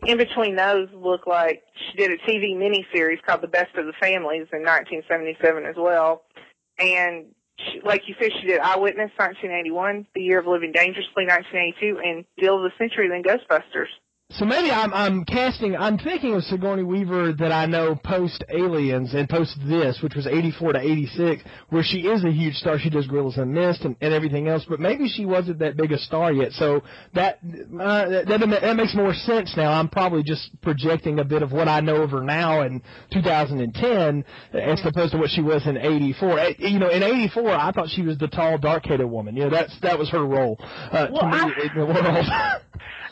in 0.08 0.18
between 0.18 0.56
those 0.56 0.88
look 0.94 1.28
like 1.28 1.64
she 1.76 1.98
did 1.98 2.12
a 2.12 2.18
TV 2.30 2.56
miniseries 2.56 3.22
called 3.24 3.42
The 3.42 3.48
Best 3.48 3.76
of 3.76 3.86
the 3.86 3.94
Families 4.02 4.48
in 4.52 4.64
1977 4.66 5.66
as 5.66 5.76
well. 5.78 6.24
And 6.80 7.28
she, 7.58 7.82
like 7.86 8.08
you 8.08 8.16
said, 8.20 8.32
she 8.42 8.48
did 8.48 8.60
Eyewitness 8.60 9.12
1981, 9.18 10.08
The 10.16 10.22
Year 10.22 10.40
of 10.40 10.48
Living 10.48 10.72
Dangerously 10.72 11.28
1982, 11.28 12.00
and 12.04 12.26
Deal 12.40 12.58
of 12.58 12.64
the 12.64 12.72
Century 12.80 13.10
then 13.10 13.22
Ghostbusters. 13.22 13.94
So 14.34 14.46
maybe 14.46 14.72
I'm 14.72 14.94
I'm 14.94 15.26
casting 15.26 15.76
I'm 15.76 15.98
thinking 15.98 16.36
of 16.36 16.44
Sigourney 16.44 16.84
Weaver 16.84 17.34
that 17.34 17.52
I 17.52 17.66
know 17.66 17.96
post 17.96 18.46
Aliens 18.48 19.14
and 19.14 19.28
post 19.28 19.58
this, 19.66 20.02
which 20.02 20.16
was 20.16 20.26
eighty 20.26 20.52
four 20.52 20.72
to 20.72 20.80
eighty 20.80 21.06
six, 21.06 21.44
where 21.70 21.84
she 21.84 22.08
is 22.08 22.24
a 22.24 22.32
huge 22.32 22.56
star. 22.56 22.80
She 22.80 22.90
does 22.90 23.08
Gorillas 23.08 23.38
in 23.38 23.54
Mist 23.54 23.82
and, 23.82 23.98
and 24.00 24.14
everything 24.14 24.48
else, 24.48 24.66
but 24.68 24.80
maybe 24.80 25.10
she 25.10 25.26
wasn't 25.26 25.60
that 25.60 25.76
big 25.76 25.92
a 25.92 25.98
star 25.98 26.32
yet. 26.32 26.54
So 26.54 26.82
that, 27.14 27.40
uh, 27.78 28.24
that 28.26 28.40
that 28.62 28.76
makes 28.78 28.96
more 28.96 29.14
sense 29.14 29.56
now. 29.58 29.74
I'm 29.74 29.90
probably 29.90 30.24
just 30.24 30.50
projecting 30.62 31.20
a 31.20 31.26
bit 31.26 31.44
of 31.44 31.52
what 31.52 31.68
I 31.68 31.82
know 31.82 32.04
of 32.04 32.12
her 32.12 32.24
now 32.24 32.62
in 32.62 32.82
2010 33.12 34.26
as 34.54 34.82
opposed 34.86 35.12
to 35.12 35.18
what 35.18 35.30
she 35.30 35.42
was 35.42 35.68
in 35.68 35.76
eighty 35.76 36.14
four. 36.14 36.40
Eh, 36.40 36.54
you 36.60 36.80
know, 36.80 36.90
in 36.90 37.04
eighty 37.04 37.28
four, 37.28 37.50
I 37.50 37.74
thought 37.74 37.90
she 37.90 38.02
was 38.02 38.18
the 38.18 38.30
tall, 38.30 38.58
dark 38.58 38.86
headed 38.86 39.10
woman. 39.10 39.36
You 39.36 39.46
know, 39.46 39.50
that's 39.50 39.78
that 39.82 40.00
was 40.00 40.10
her 40.12 40.26
role 40.26 40.58
uh, 40.62 41.08
well, 41.12 41.22
to 41.22 41.28
me 41.28 41.38
I, 41.38 41.70
in 41.70 41.80
the 41.80 41.86
world. 41.86 42.26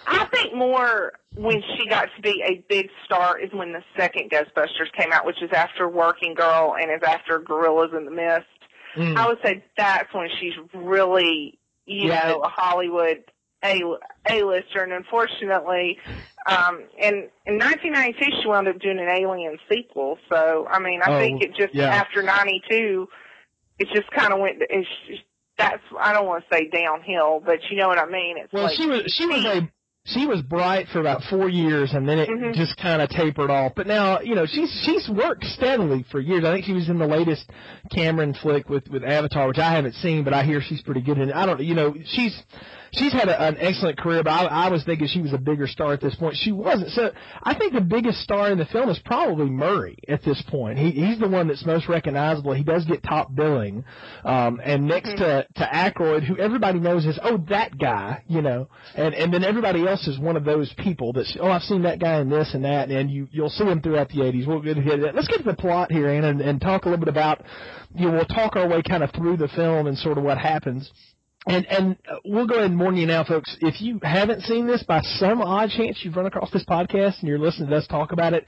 I 0.09 0.25
think 0.25 0.55
more 0.55 1.13
when 1.35 1.61
she 1.61 1.87
got 1.87 2.09
to 2.15 2.21
be 2.21 2.43
a 2.45 2.63
big 2.67 2.89
star 3.05 3.39
is 3.39 3.51
when 3.53 3.73
the 3.73 3.83
second 3.97 4.31
Ghostbusters 4.31 4.91
came 4.97 5.11
out, 5.11 5.25
which 5.25 5.41
is 5.41 5.51
after 5.53 5.87
Working 5.87 6.33
Girl 6.33 6.75
and 6.79 6.91
is 6.91 7.01
after 7.05 7.39
Gorillas 7.39 7.91
in 7.95 8.05
the 8.05 8.11
Mist. 8.11 8.45
Mm. 8.95 9.15
I 9.15 9.27
would 9.27 9.37
say 9.43 9.63
that's 9.77 10.11
when 10.13 10.29
she's 10.39 10.53
really, 10.73 11.59
you 11.85 12.09
yeah. 12.09 12.29
know, 12.29 12.39
a 12.39 12.47
Hollywood 12.47 13.23
a 13.63 13.81
A-lister. 14.29 14.83
And 14.83 14.93
unfortunately, 14.93 15.97
um, 16.47 16.83
in 16.97 17.29
in 17.45 17.57
1992, 17.57 18.41
she 18.41 18.47
wound 18.47 18.67
up 18.67 18.79
doing 18.79 18.99
an 18.99 19.09
Alien 19.09 19.57
sequel. 19.69 20.17
So 20.31 20.67
I 20.69 20.79
mean, 20.79 21.01
I 21.03 21.15
oh, 21.15 21.19
think 21.19 21.43
it 21.43 21.55
just 21.55 21.73
yeah. 21.73 21.87
after 21.87 22.23
92, 22.23 23.07
it 23.79 23.87
just 23.93 24.09
kind 24.11 24.33
of 24.33 24.39
went. 24.39 24.61
It's 24.69 24.87
that's 25.57 25.83
I 25.99 26.13
don't 26.13 26.25
want 26.25 26.43
to 26.49 26.55
say 26.55 26.69
downhill, 26.69 27.41
but 27.45 27.59
you 27.69 27.77
know 27.77 27.87
what 27.87 27.99
I 27.99 28.05
mean. 28.05 28.37
It's 28.37 28.51
well, 28.53 28.63
like, 28.63 28.75
she 28.75 28.87
was 28.87 29.03
she 29.13 29.25
was 29.25 29.45
a 29.45 29.69
she 30.13 30.25
was 30.25 30.41
bright 30.41 30.87
for 30.91 30.99
about 30.99 31.21
four 31.29 31.49
years 31.49 31.93
and 31.93 32.07
then 32.07 32.19
it 32.19 32.29
mm-hmm. 32.29 32.53
just 32.53 32.77
kind 32.77 33.01
of 33.01 33.09
tapered 33.09 33.49
off. 33.49 33.73
But 33.75 33.87
now, 33.87 34.19
you 34.21 34.35
know, 34.35 34.45
she's 34.45 34.71
she's 34.85 35.09
worked 35.09 35.43
steadily 35.43 36.05
for 36.11 36.19
years. 36.19 36.43
I 36.45 36.53
think 36.53 36.65
she 36.65 36.73
was 36.73 36.89
in 36.89 36.97
the 36.97 37.07
latest 37.07 37.49
Cameron 37.91 38.35
flick 38.41 38.69
with 38.69 38.87
with 38.89 39.03
Avatar, 39.03 39.47
which 39.47 39.57
I 39.57 39.73
haven't 39.73 39.95
seen, 39.95 40.23
but 40.23 40.33
I 40.33 40.43
hear 40.43 40.61
she's 40.61 40.81
pretty 40.81 41.01
good 41.01 41.17
in 41.17 41.29
it. 41.29 41.35
I 41.35 41.45
don't, 41.45 41.59
you 41.61 41.75
know, 41.75 41.93
she's 42.05 42.37
she's 42.91 43.13
had 43.13 43.29
a, 43.29 43.41
an 43.41 43.57
excellent 43.59 43.97
career, 43.97 44.23
but 44.23 44.31
I, 44.31 44.45
I 44.45 44.69
was 44.69 44.83
thinking 44.83 45.07
she 45.07 45.21
was 45.21 45.33
a 45.33 45.37
bigger 45.37 45.67
star 45.67 45.93
at 45.93 46.01
this 46.01 46.15
point. 46.15 46.35
She 46.37 46.51
wasn't. 46.51 46.91
So 46.91 47.11
I 47.43 47.57
think 47.57 47.73
the 47.73 47.81
biggest 47.81 48.19
star 48.21 48.51
in 48.51 48.57
the 48.57 48.65
film 48.65 48.89
is 48.89 48.99
probably 49.03 49.49
Murray 49.49 49.97
at 50.07 50.23
this 50.23 50.41
point. 50.47 50.77
He, 50.77 50.91
he's 50.91 51.19
the 51.19 51.27
one 51.27 51.47
that's 51.47 51.65
most 51.65 51.87
recognizable. 51.87 52.53
He 52.53 52.63
does 52.63 52.85
get 52.85 53.03
top 53.03 53.33
billing, 53.33 53.83
um, 54.23 54.59
and 54.63 54.87
next 54.87 55.09
mm-hmm. 55.09 55.23
to 55.23 55.47
to 55.55 55.65
Aykroyd, 55.65 56.23
who 56.23 56.37
everybody 56.37 56.79
knows 56.79 57.05
is 57.05 57.19
oh 57.23 57.37
that 57.49 57.77
guy, 57.77 58.23
you 58.27 58.41
know, 58.41 58.69
and 58.95 59.13
and 59.13 59.33
then 59.33 59.43
everybody 59.43 59.87
else 59.87 60.07
is 60.07 60.19
one 60.19 60.37
of 60.37 60.43
those 60.43 60.73
people 60.77 61.13
that's 61.13 61.35
oh 61.39 61.49
I've 61.49 61.63
seen 61.63 61.83
that 61.83 61.99
guy 61.99 62.19
in 62.21 62.29
this 62.29 62.53
and 62.53 62.63
that, 62.65 62.89
and 62.89 63.09
you 63.09 63.27
you'll 63.31 63.49
see 63.49 63.65
him 63.65 63.81
throughout 63.81 64.09
the 64.09 64.19
80s. 64.19 64.47
We'll 64.47 64.61
get 64.61 64.77
into 64.77 64.97
that. 64.97 65.15
Let's 65.15 65.27
get 65.27 65.37
to 65.37 65.43
the 65.43 65.55
plot 65.55 65.91
here, 65.91 66.09
Anna, 66.09 66.29
and, 66.29 66.41
and 66.41 66.61
talk 66.61 66.85
a 66.85 66.89
little 66.89 67.03
bit 67.03 67.09
about 67.09 67.43
you 67.93 68.07
know 68.07 68.13
we'll 68.13 68.25
talk 68.25 68.55
our 68.55 68.67
way 68.67 68.81
kind 68.81 69.03
of 69.03 69.11
through 69.11 69.37
the 69.37 69.47
film 69.49 69.87
and 69.87 69.97
sort 69.97 70.17
of 70.17 70.23
what 70.23 70.37
happens. 70.37 70.91
And 71.49 71.65
and 71.65 71.97
we'll 72.23 72.45
go 72.45 72.55
ahead 72.55 72.69
and 72.69 72.79
warn 72.79 72.95
you 72.95 73.07
now, 73.07 73.23
folks. 73.23 73.57
If 73.59 73.81
you 73.81 73.99
haven't 74.03 74.41
seen 74.43 74.67
this, 74.67 74.83
by 74.83 75.01
some 75.01 75.41
odd 75.41 75.71
chance 75.71 75.99
you've 76.03 76.15
run 76.15 76.27
across 76.27 76.51
this 76.51 76.63
podcast 76.63 77.19
and 77.19 77.27
you're 77.27 77.39
listening 77.39 77.69
to 77.71 77.77
us 77.77 77.87
talk 77.87 78.11
about 78.11 78.33
it, 78.33 78.45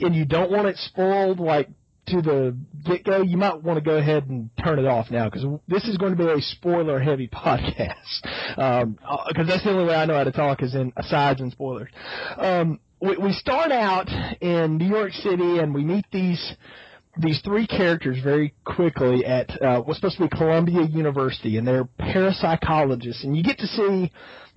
and 0.00 0.12
you 0.12 0.24
don't 0.24 0.50
want 0.50 0.66
it 0.66 0.76
spoiled, 0.76 1.38
like 1.38 1.68
to 2.08 2.20
the 2.20 2.56
get 2.84 3.04
go, 3.04 3.22
you 3.22 3.36
might 3.36 3.62
want 3.62 3.76
to 3.78 3.80
go 3.80 3.96
ahead 3.96 4.26
and 4.28 4.50
turn 4.62 4.80
it 4.80 4.86
off 4.86 5.08
now 5.08 5.30
because 5.30 5.46
this 5.68 5.84
is 5.84 5.96
going 5.98 6.16
to 6.16 6.18
be 6.18 6.28
a 6.28 6.40
spoiler 6.40 6.98
heavy 6.98 7.28
podcast. 7.32 8.22
Because 8.56 8.82
um, 8.82 8.98
uh, 9.08 9.44
that's 9.44 9.62
the 9.62 9.70
only 9.70 9.84
way 9.84 9.94
I 9.94 10.04
know 10.06 10.14
how 10.14 10.24
to 10.24 10.32
talk 10.32 10.64
is 10.64 10.74
in 10.74 10.92
asides 10.96 11.40
and 11.40 11.52
spoilers. 11.52 11.90
Um, 12.36 12.80
we, 13.00 13.16
we 13.18 13.32
start 13.32 13.70
out 13.70 14.08
in 14.40 14.78
New 14.78 14.88
York 14.88 15.12
City 15.12 15.58
and 15.58 15.72
we 15.72 15.84
meet 15.84 16.06
these 16.10 16.56
these 17.18 17.40
three 17.42 17.66
characters 17.66 18.18
very 18.22 18.54
quickly 18.64 19.24
at 19.26 19.62
uh, 19.62 19.80
what's 19.82 19.98
supposed 19.98 20.16
to 20.16 20.28
be 20.28 20.28
Columbia 20.28 20.82
University, 20.82 21.58
and 21.58 21.66
they're 21.66 21.84
parapsychologists, 22.00 23.24
and 23.24 23.36
you 23.36 23.42
get 23.42 23.58
to 23.58 23.66
see 23.66 24.10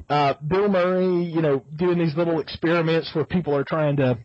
uh, 0.09 0.35
Bill 0.45 0.69
Murray, 0.69 1.25
you 1.25 1.41
know, 1.41 1.63
doing 1.75 1.99
these 1.99 2.15
little 2.15 2.39
experiments 2.39 3.13
where 3.13 3.25
people 3.25 3.53
are 3.55 3.65
trying 3.65 3.97
to 3.97 4.17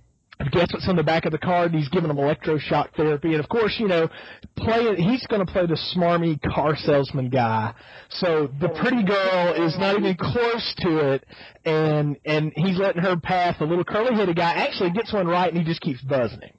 guess 0.53 0.69
what's 0.73 0.89
on 0.89 0.97
the 0.97 1.03
back 1.03 1.27
of 1.27 1.33
the 1.33 1.39
card. 1.39 1.75
He's 1.75 1.89
giving 1.89 2.09
them 2.09 2.17
electroshock 2.17 2.95
therapy, 2.97 3.33
and 3.33 3.41
of 3.41 3.49
course, 3.49 3.77
you 3.79 3.89
know, 3.89 4.09
playing 4.57 4.97
he's 4.97 5.27
going 5.27 5.45
to 5.45 5.53
play 5.53 5.67
the 5.67 5.79
smarmy 5.95 6.41
car 6.55 6.77
salesman 6.77 7.31
guy. 7.31 7.75
So 8.11 8.49
the 8.61 8.69
pretty 8.69 9.03
girl 9.03 9.67
is 9.67 9.77
not 9.79 9.99
even 9.99 10.17
close 10.17 10.75
to 10.79 11.13
it, 11.15 11.27
and 11.65 12.17
and 12.25 12.53
he's 12.55 12.79
letting 12.79 13.03
her 13.03 13.19
pass. 13.19 13.59
The 13.59 13.67
little 13.67 13.85
curly 13.85 14.15
headed 14.15 14.37
guy 14.37 14.53
actually 14.53 14.91
gets 14.91 15.13
one 15.13 15.27
right, 15.27 15.49
and 15.49 15.59
he 15.59 15.65
just 15.65 15.81
keeps 15.81 16.01
buzzing 16.03 16.41
him. 16.41 16.51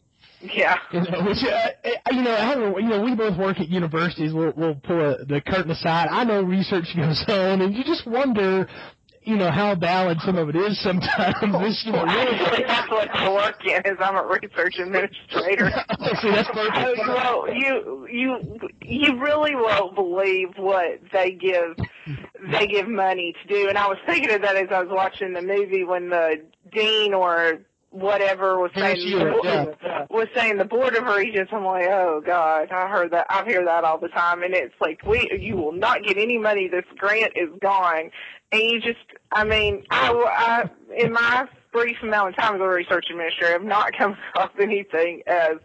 Yeah. 0.43 0.77
You 0.91 1.01
know, 1.01 1.23
which 1.25 1.43
uh, 1.43 1.69
you 2.11 2.21
know, 2.21 2.33
I 2.33 2.79
you 2.79 2.89
know, 2.89 3.01
we 3.01 3.15
both 3.15 3.37
work 3.37 3.59
at 3.59 3.69
universities. 3.69 4.33
We'll 4.33 4.53
we'll 4.55 4.75
pull 4.75 4.99
a, 4.99 5.25
the 5.25 5.41
curtain 5.41 5.71
aside. 5.71 6.07
I 6.09 6.23
know 6.23 6.41
research 6.41 6.85
goes 6.95 7.23
on, 7.27 7.61
and 7.61 7.73
you 7.75 7.83
just 7.83 8.07
wonder, 8.07 8.67
you 9.23 9.37
know, 9.37 9.51
how 9.51 9.75
valid 9.75 10.17
some 10.21 10.37
of 10.37 10.49
it 10.49 10.55
is 10.55 10.81
sometimes. 10.81 11.35
This, 11.41 11.83
you 11.85 11.91
know, 11.91 12.05
really, 12.05 12.39
Actually, 12.39 12.63
that's 12.65 12.89
what 12.89 13.09
I 13.15 13.31
work 13.31 13.65
in. 13.65 13.81
Is 13.85 13.97
I'm 13.99 14.15
a 14.15 14.25
research 14.25 14.79
administrator. 14.79 15.69
See, 16.21 16.31
that's 16.31 16.49
perfect. 16.49 16.99
Well, 17.07 17.45
you 17.53 18.07
you 18.09 18.59
you 18.81 19.19
really 19.19 19.55
won't 19.55 19.95
believe 19.95 20.49
what 20.57 20.99
they 21.13 21.31
give 21.31 21.77
they 22.51 22.67
give 22.67 22.87
money 22.87 23.35
to 23.41 23.53
do. 23.53 23.69
And 23.69 23.77
I 23.77 23.87
was 23.87 23.97
thinking 24.05 24.31
of 24.31 24.41
that 24.41 24.55
as 24.55 24.69
I 24.71 24.81
was 24.81 24.89
watching 24.91 25.33
the 25.33 25.41
movie 25.41 25.83
when 25.83 26.09
the 26.09 26.41
dean 26.71 27.13
or 27.13 27.59
whatever 27.91 28.57
was 28.57 28.71
saying 28.73 28.97
yeah, 28.99 29.65
yeah. 29.83 30.05
was 30.09 30.27
saying 30.33 30.57
the 30.57 30.65
board 30.65 30.95
of 30.95 31.05
regents. 31.05 31.51
I'm 31.53 31.65
like, 31.65 31.85
oh 31.87 32.21
god, 32.25 32.71
I 32.71 32.87
heard 32.87 33.11
that. 33.11 33.27
I 33.29 33.43
hear 33.45 33.63
that 33.65 33.83
all 33.83 33.97
the 33.97 34.07
time, 34.07 34.43
and 34.43 34.53
it's 34.53 34.73
like 34.81 35.03
we 35.05 35.29
you 35.39 35.57
will 35.57 35.73
not 35.73 36.03
get 36.03 36.17
any 36.17 36.37
money. 36.37 36.67
This 36.67 36.85
grant 36.97 37.33
is 37.35 37.49
gone, 37.61 38.09
and 38.51 38.61
you 38.61 38.81
just, 38.81 38.99
I 39.31 39.43
mean, 39.43 39.83
I, 39.91 40.11
I 40.11 40.69
in 40.97 41.11
my 41.13 41.47
brief 41.71 41.97
amount 42.01 42.29
of 42.29 42.35
time 42.37 42.55
as 42.55 42.61
a 42.61 42.67
research 42.67 43.05
administrator, 43.11 43.55
I've 43.55 43.63
not 43.63 43.91
come 43.97 44.17
across 44.29 44.51
anything 44.59 45.21
as 45.27 45.57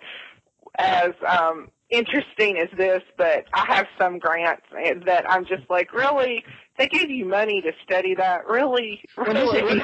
as 0.79 1.13
um 1.27 1.71
interesting 1.91 2.59
as 2.59 2.69
this, 2.77 3.03
but 3.17 3.45
I 3.55 3.65
have 3.67 3.87
some 3.99 4.19
grants 4.19 4.67
that 5.07 5.25
I'm 5.31 5.47
just 5.47 5.63
like, 5.71 5.93
really, 5.93 6.45
they 6.79 6.89
gave 6.89 7.11
you 7.11 7.25
money 7.25 7.63
to 7.63 7.71
study 7.85 8.15
that, 8.17 8.47
really, 8.49 9.01
really 9.17 9.83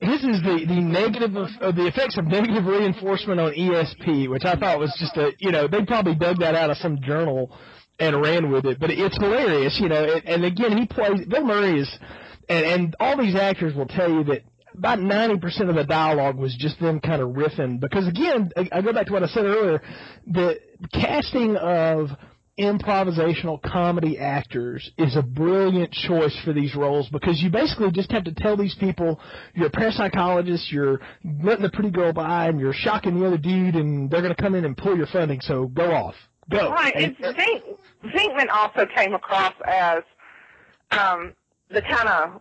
this 0.00 0.22
is 0.22 0.42
the 0.42 0.64
the 0.66 0.80
negative 0.80 1.36
of, 1.36 1.76
the 1.76 1.86
effects 1.86 2.18
of 2.18 2.26
negative 2.26 2.66
reinforcement 2.66 3.40
on 3.40 3.52
ESP, 3.52 4.28
which 4.28 4.44
I 4.44 4.56
thought 4.56 4.78
was 4.78 4.94
just 4.98 5.16
a 5.16 5.32
you 5.38 5.50
know 5.50 5.68
they 5.68 5.84
probably 5.84 6.14
dug 6.14 6.40
that 6.40 6.54
out 6.54 6.70
of 6.70 6.76
some 6.78 7.00
journal 7.02 7.56
and 7.98 8.20
ran 8.20 8.50
with 8.50 8.64
it, 8.64 8.80
but 8.80 8.90
it's 8.90 9.16
hilarious, 9.16 9.78
you 9.80 9.88
know. 9.88 10.02
And, 10.04 10.26
and 10.26 10.44
again, 10.44 10.76
he 10.76 10.86
plays 10.86 11.24
Bill 11.26 11.44
Murray 11.44 11.80
is, 11.80 11.98
and 12.48 12.66
and 12.66 12.96
all 12.98 13.16
these 13.16 13.36
actors 13.36 13.74
will 13.74 13.86
tell 13.86 14.10
you 14.10 14.24
that 14.24 14.42
about 14.76 14.98
90% 14.98 15.68
of 15.68 15.76
the 15.76 15.84
dialogue 15.84 16.36
was 16.36 16.56
just 16.56 16.80
them 16.80 16.98
kind 16.98 17.22
of 17.22 17.30
riffing 17.30 17.78
because 17.78 18.08
again, 18.08 18.50
I, 18.56 18.68
I 18.72 18.82
go 18.82 18.92
back 18.92 19.06
to 19.06 19.12
what 19.12 19.22
I 19.22 19.26
said 19.26 19.44
earlier, 19.44 19.80
the 20.26 20.58
casting 20.92 21.56
of 21.56 22.08
improvisational 22.58 23.60
comedy 23.62 24.18
actors 24.18 24.88
is 24.96 25.16
a 25.16 25.22
brilliant 25.22 25.90
choice 25.90 26.36
for 26.44 26.52
these 26.52 26.74
roles 26.74 27.08
because 27.08 27.40
you 27.42 27.50
basically 27.50 27.90
just 27.90 28.12
have 28.12 28.24
to 28.24 28.32
tell 28.32 28.56
these 28.56 28.74
people 28.76 29.20
you're 29.54 29.66
a 29.66 29.70
parapsychologist, 29.70 30.70
you're 30.70 31.00
letting 31.42 31.62
the 31.62 31.70
pretty 31.70 31.90
girl 31.90 32.12
by, 32.12 32.46
and 32.46 32.60
you're 32.60 32.72
shocking 32.72 33.18
the 33.18 33.26
other 33.26 33.38
dude, 33.38 33.74
and 33.74 34.08
they're 34.08 34.22
going 34.22 34.34
to 34.34 34.40
come 34.40 34.54
in 34.54 34.64
and 34.64 34.76
pull 34.76 34.96
your 34.96 35.06
funding. 35.08 35.40
So 35.40 35.66
go 35.66 35.92
off, 35.92 36.14
go. 36.48 36.70
Right. 36.70 36.94
And 36.94 37.16
Zink, 37.20 37.64
Venkman 38.04 38.48
also 38.52 38.86
came 38.94 39.14
across 39.14 39.54
as 39.66 40.02
um, 40.92 41.34
the 41.70 41.82
kind 41.82 42.08
of 42.08 42.40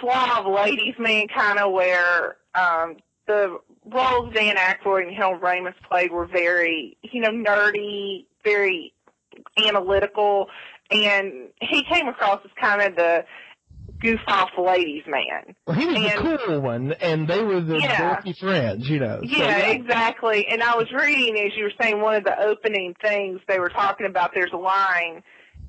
suave 0.00 0.46
ladies 0.46 0.94
man, 0.98 1.28
kind 1.34 1.58
of 1.58 1.72
where 1.72 2.36
um, 2.54 2.96
the 3.26 3.58
roles 3.86 4.34
Dan 4.34 4.56
Aykroyd 4.56 5.06
and 5.06 5.16
Harold 5.16 5.40
Ramis 5.40 5.74
played 5.88 6.10
were 6.12 6.26
very, 6.26 6.98
you 7.02 7.22
know, 7.22 7.30
nerdy, 7.30 8.26
very 8.44 8.92
analytical, 9.66 10.48
and 10.90 11.48
he 11.60 11.82
came 11.84 12.08
across 12.08 12.40
as 12.44 12.50
kind 12.60 12.82
of 12.82 12.96
the 12.96 13.24
goof 14.00 14.20
off 14.26 14.50
ladies 14.58 15.02
man. 15.06 15.54
Well, 15.66 15.76
he 15.76 15.86
was 15.86 15.96
And- 15.96 16.26
the 16.26 16.38
cool 16.46 16.60
one, 16.60 16.92
and 17.00 17.28
they 17.28 17.42
were 17.42 17.60
the 17.60 17.78
Yeah. 17.80 18.16
dorky 18.16 18.36
friends, 18.38 18.88
you 18.88 18.98
know. 19.00 19.20
So, 19.20 19.26
Yeah, 19.28 19.68
exactly. 19.68 20.46
And 20.48 20.62
I 20.62 20.74
was 20.76 20.90
reading 20.92 21.38
as 21.46 21.56
you 21.56 21.64
were 21.64 21.72
saying 21.80 22.00
one 22.00 22.14
of 22.16 22.24
the 22.24 22.38
opening 22.38 22.94
things 23.02 23.40
they 23.48 23.58
were 23.58 23.68
talking 23.70 24.06
about. 24.06 24.32
There's 24.34 24.52
a 24.52 24.56
line 24.58 25.22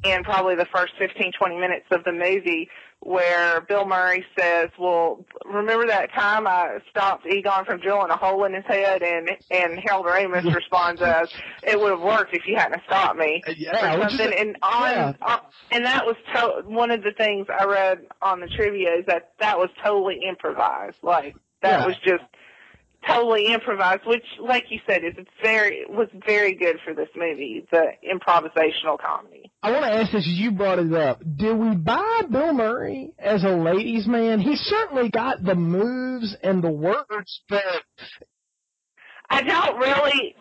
in 0.04 0.24
probably 0.24 0.56
the 0.56 0.66
first 0.66 0.94
15, 0.98 1.32
20 1.38 1.58
minutes 1.58 1.86
of 1.92 2.04
the 2.04 2.12
movie 2.12 2.70
where 3.02 3.62
Bill 3.62 3.86
Murray 3.86 4.26
says, 4.38 4.70
"Well, 4.80 5.26
remember 5.46 5.86
that 5.88 6.12
time 6.14 6.48
I 6.48 6.80
stopped 6.90 7.26
Egon 7.28 7.66
from 7.66 7.80
drilling 7.80 8.10
a 8.10 8.18
hole 8.18 8.44
in 8.46 8.54
his 8.54 8.66
head?" 8.66 9.04
And 9.04 9.30
and 9.52 9.80
Harold 9.80 10.06
Ramis 10.06 10.54
responds 10.54 11.02
as, 11.02 11.30
"It 11.64 11.80
would 11.80 11.92
have 11.92 12.02
worked 12.02 12.34
if 12.34 12.48
you 12.48 12.56
hadn't 12.56 12.84
stopped 12.86 13.18
me." 13.18 13.42
Uh, 13.48 13.52
yeah, 13.56 13.96
or 13.98 14.10
something. 14.10 14.34
and 14.38 14.58
on, 14.64 14.92
yeah. 14.92 15.14
on 15.22 15.40
and 15.72 15.86
that 15.86 16.06
was 16.06 16.16
to- 16.34 16.64
one 16.68 16.90
of 16.92 17.04
the 17.04 17.12
things 17.12 17.48
I 17.50 17.66
read 17.66 18.00
on 18.22 18.40
the 18.40 18.48
trivia 18.48 18.94
is 18.96 19.06
that 19.06 19.34
that 19.40 19.58
was 19.60 19.70
totally 19.84 20.20
improvised. 20.28 20.98
Like 21.04 21.36
that 21.62 21.82
Yeah. 21.82 21.86
was 21.88 21.96
just 21.98 22.24
totally 23.08 23.48
improvised, 23.48 24.06
which, 24.06 24.26
like 24.40 24.66
you 24.70 24.80
said, 24.88 25.04
is 25.04 25.14
it's 25.18 25.30
very 25.44 25.86
was 25.88 26.08
very 26.26 26.56
good 26.56 26.78
for 26.84 26.94
this 26.94 27.10
movie, 27.16 27.66
the 27.72 27.92
improvisational 28.04 29.00
comedy. 29.00 29.52
I 29.62 29.72
want 29.72 29.86
to 29.86 29.92
ask 29.92 30.12
this: 30.12 30.26
you 30.28 30.52
brought 30.52 30.80
it 30.80 30.94
up, 30.94 31.22
did 31.36 31.56
we 31.56 31.76
buy 31.76 32.22
Bill 32.30 32.54
Murray 32.54 33.14
as 33.20 33.44
a 33.44 33.50
ladies' 33.50 34.08
man? 34.08 34.40
He 34.40 34.56
certainly 34.56 35.10
got 35.10 35.44
the 35.44 35.56
moves 35.56 36.36
and 36.44 36.64
the 36.64 36.72
words, 36.72 37.42
but 37.50 37.64
I 39.30 39.42
don't 39.42 39.78
really, 39.78 40.36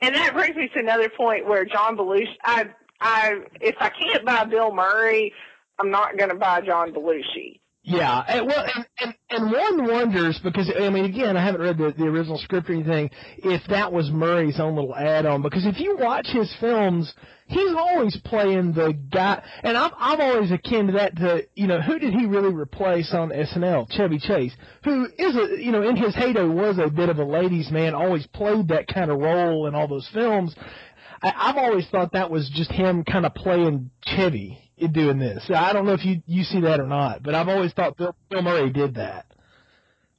and 0.00 0.14
that 0.14 0.34
brings 0.34 0.56
me 0.56 0.68
to 0.74 0.80
another 0.80 1.10
point 1.16 1.46
where 1.46 1.64
John 1.64 1.96
Belushi. 1.96 2.36
I, 2.44 2.66
I, 3.00 3.34
if 3.60 3.76
I 3.80 3.90
can't 3.90 4.24
buy 4.24 4.44
Bill 4.44 4.72
Murray, 4.74 5.32
I'm 5.78 5.90
not 5.90 6.18
going 6.18 6.30
to 6.30 6.36
buy 6.36 6.60
John 6.60 6.92
Belushi. 6.92 7.60
Yeah, 7.82 8.22
and, 8.28 8.46
well, 8.46 8.62
and, 8.74 8.86
and 9.00 9.14
and 9.30 9.50
one 9.52 9.86
wonders 9.86 10.38
because 10.44 10.70
I 10.78 10.90
mean, 10.90 11.06
again, 11.06 11.34
I 11.38 11.44
haven't 11.44 11.62
read 11.62 11.78
the, 11.78 11.94
the 11.96 12.04
original 12.04 12.36
script 12.36 12.68
or 12.68 12.74
anything. 12.74 13.10
If 13.38 13.62
that 13.68 13.90
was 13.90 14.10
Murray's 14.10 14.60
own 14.60 14.74
little 14.74 14.94
add-on, 14.94 15.40
because 15.40 15.64
if 15.64 15.80
you 15.80 15.96
watch 15.98 16.26
his 16.26 16.54
films, 16.60 17.14
he's 17.46 17.72
always 17.74 18.18
playing 18.22 18.74
the 18.74 18.92
guy, 19.10 19.42
and 19.62 19.78
I'm 19.78 19.92
I'm 19.96 20.20
always 20.20 20.52
akin 20.52 20.88
to 20.88 20.92
that. 20.92 21.16
To 21.16 21.46
you 21.54 21.68
know, 21.68 21.80
who 21.80 21.98
did 21.98 22.12
he 22.12 22.26
really 22.26 22.52
replace 22.54 23.14
on 23.14 23.30
SNL? 23.30 23.90
Chevy 23.92 24.18
Chase, 24.18 24.54
who 24.84 25.06
is 25.16 25.34
a 25.34 25.62
you 25.62 25.72
know 25.72 25.82
in 25.82 25.96
his 25.96 26.14
heyday 26.14 26.44
was 26.44 26.78
a 26.78 26.90
bit 26.90 27.08
of 27.08 27.18
a 27.18 27.24
ladies' 27.24 27.70
man, 27.70 27.94
always 27.94 28.26
played 28.26 28.68
that 28.68 28.88
kind 28.88 29.10
of 29.10 29.18
role 29.20 29.66
in 29.68 29.74
all 29.74 29.88
those 29.88 30.08
films. 30.12 30.54
I, 31.22 31.32
I've 31.34 31.56
always 31.56 31.88
thought 31.88 32.12
that 32.12 32.30
was 32.30 32.50
just 32.54 32.70
him 32.70 33.04
kind 33.04 33.24
of 33.24 33.34
playing 33.34 33.90
Chevy 34.04 34.69
doing 34.88 35.18
this. 35.18 35.50
I 35.54 35.72
don't 35.72 35.86
know 35.86 35.92
if 35.92 36.04
you 36.04 36.22
you 36.26 36.42
see 36.44 36.60
that 36.62 36.80
or 36.80 36.86
not, 36.86 37.22
but 37.22 37.34
I've 37.34 37.48
always 37.48 37.72
thought 37.72 37.96
Bill, 37.96 38.14
Bill 38.28 38.42
Murray 38.42 38.70
did 38.70 38.94
that. 38.94 39.26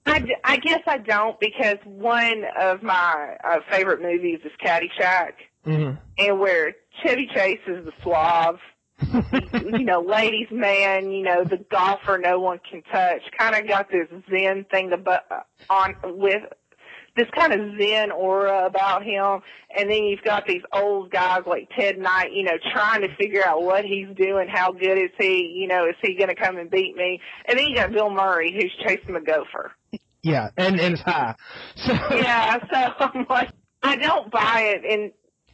I, 0.06 0.24
I 0.44 0.58
guess 0.58 0.80
I 0.88 0.98
don't 0.98 1.39
because 1.39 1.77
one 1.86 2.44
of 2.60 2.82
my 2.82 3.36
uh, 3.44 3.58
favorite 3.70 4.01
movies 4.01 4.39
is 4.44 4.51
Caddyshack, 4.63 5.34
Mm-hmm. 5.65 5.96
and 6.18 6.39
where 6.39 6.74
Chevy 7.03 7.27
Chase 7.32 7.60
is 7.68 7.86
the 7.86 7.91
suave, 8.01 8.58
you 9.63 9.86
know, 9.86 10.01
ladies' 10.01 10.48
man, 10.51 11.12
you 11.12 11.22
know, 11.22 11.44
the 11.44 11.58
golfer 11.70 12.18
no 12.18 12.39
one 12.39 12.60
can 12.68 12.82
touch. 12.91 13.22
Kind 13.38 13.56
of 13.56 13.68
got 13.68 13.91
this 13.91 14.08
zen 14.30 14.65
thing 14.72 14.89
to 14.89 14.98
bu- 14.98 15.36
on 15.70 15.96
with 16.03 16.41
this 17.15 17.27
kind 17.36 17.53
of 17.53 17.77
zen 17.77 18.12
aura 18.12 18.65
about 18.65 19.03
him. 19.03 19.41
And 19.77 19.89
then 19.89 20.03
you've 20.03 20.24
got 20.24 20.46
these 20.48 20.62
old 20.74 21.12
guys 21.12 21.41
like 21.46 21.70
Ted 21.75 21.98
Knight, 21.98 22.34
you 22.34 22.44
know, 22.44 22.58
trying 22.72 23.01
to 23.01 23.15
figure 23.15 23.46
out 23.46 23.63
what 23.63 23.86
he's 23.86 24.08
doing, 24.15 24.48
how 24.48 24.72
good 24.72 24.98
is 24.98 25.12
he, 25.20 25.53
you 25.56 25.68
know, 25.68 25.86
is 25.86 25.96
he 26.01 26.15
going 26.15 26.30
to 26.30 26.36
come 26.36 26.58
and 26.58 26.70
beat 26.70 26.96
me? 26.96 27.20
And 27.46 27.58
then 27.58 27.68
you 27.68 27.75
got 27.75 27.91
Bill 27.91 28.10
Murray 28.10 28.51
who's 28.53 28.74
chasing 28.86 29.13
the 29.13 29.22
gopher. 29.22 29.72
Yeah, 30.24 30.50
and 30.56 30.80
and 30.80 30.94
it's 30.94 31.01
high. 31.01 31.36
So 31.75 31.94
yeah, 32.12 32.58
so 32.72 32.94
I'm 33.00 33.25
like, 33.30 33.50
I 33.82 33.96
don't 33.96 34.30
buy 34.30 34.75
it, 34.75 34.86
and 34.86 35.12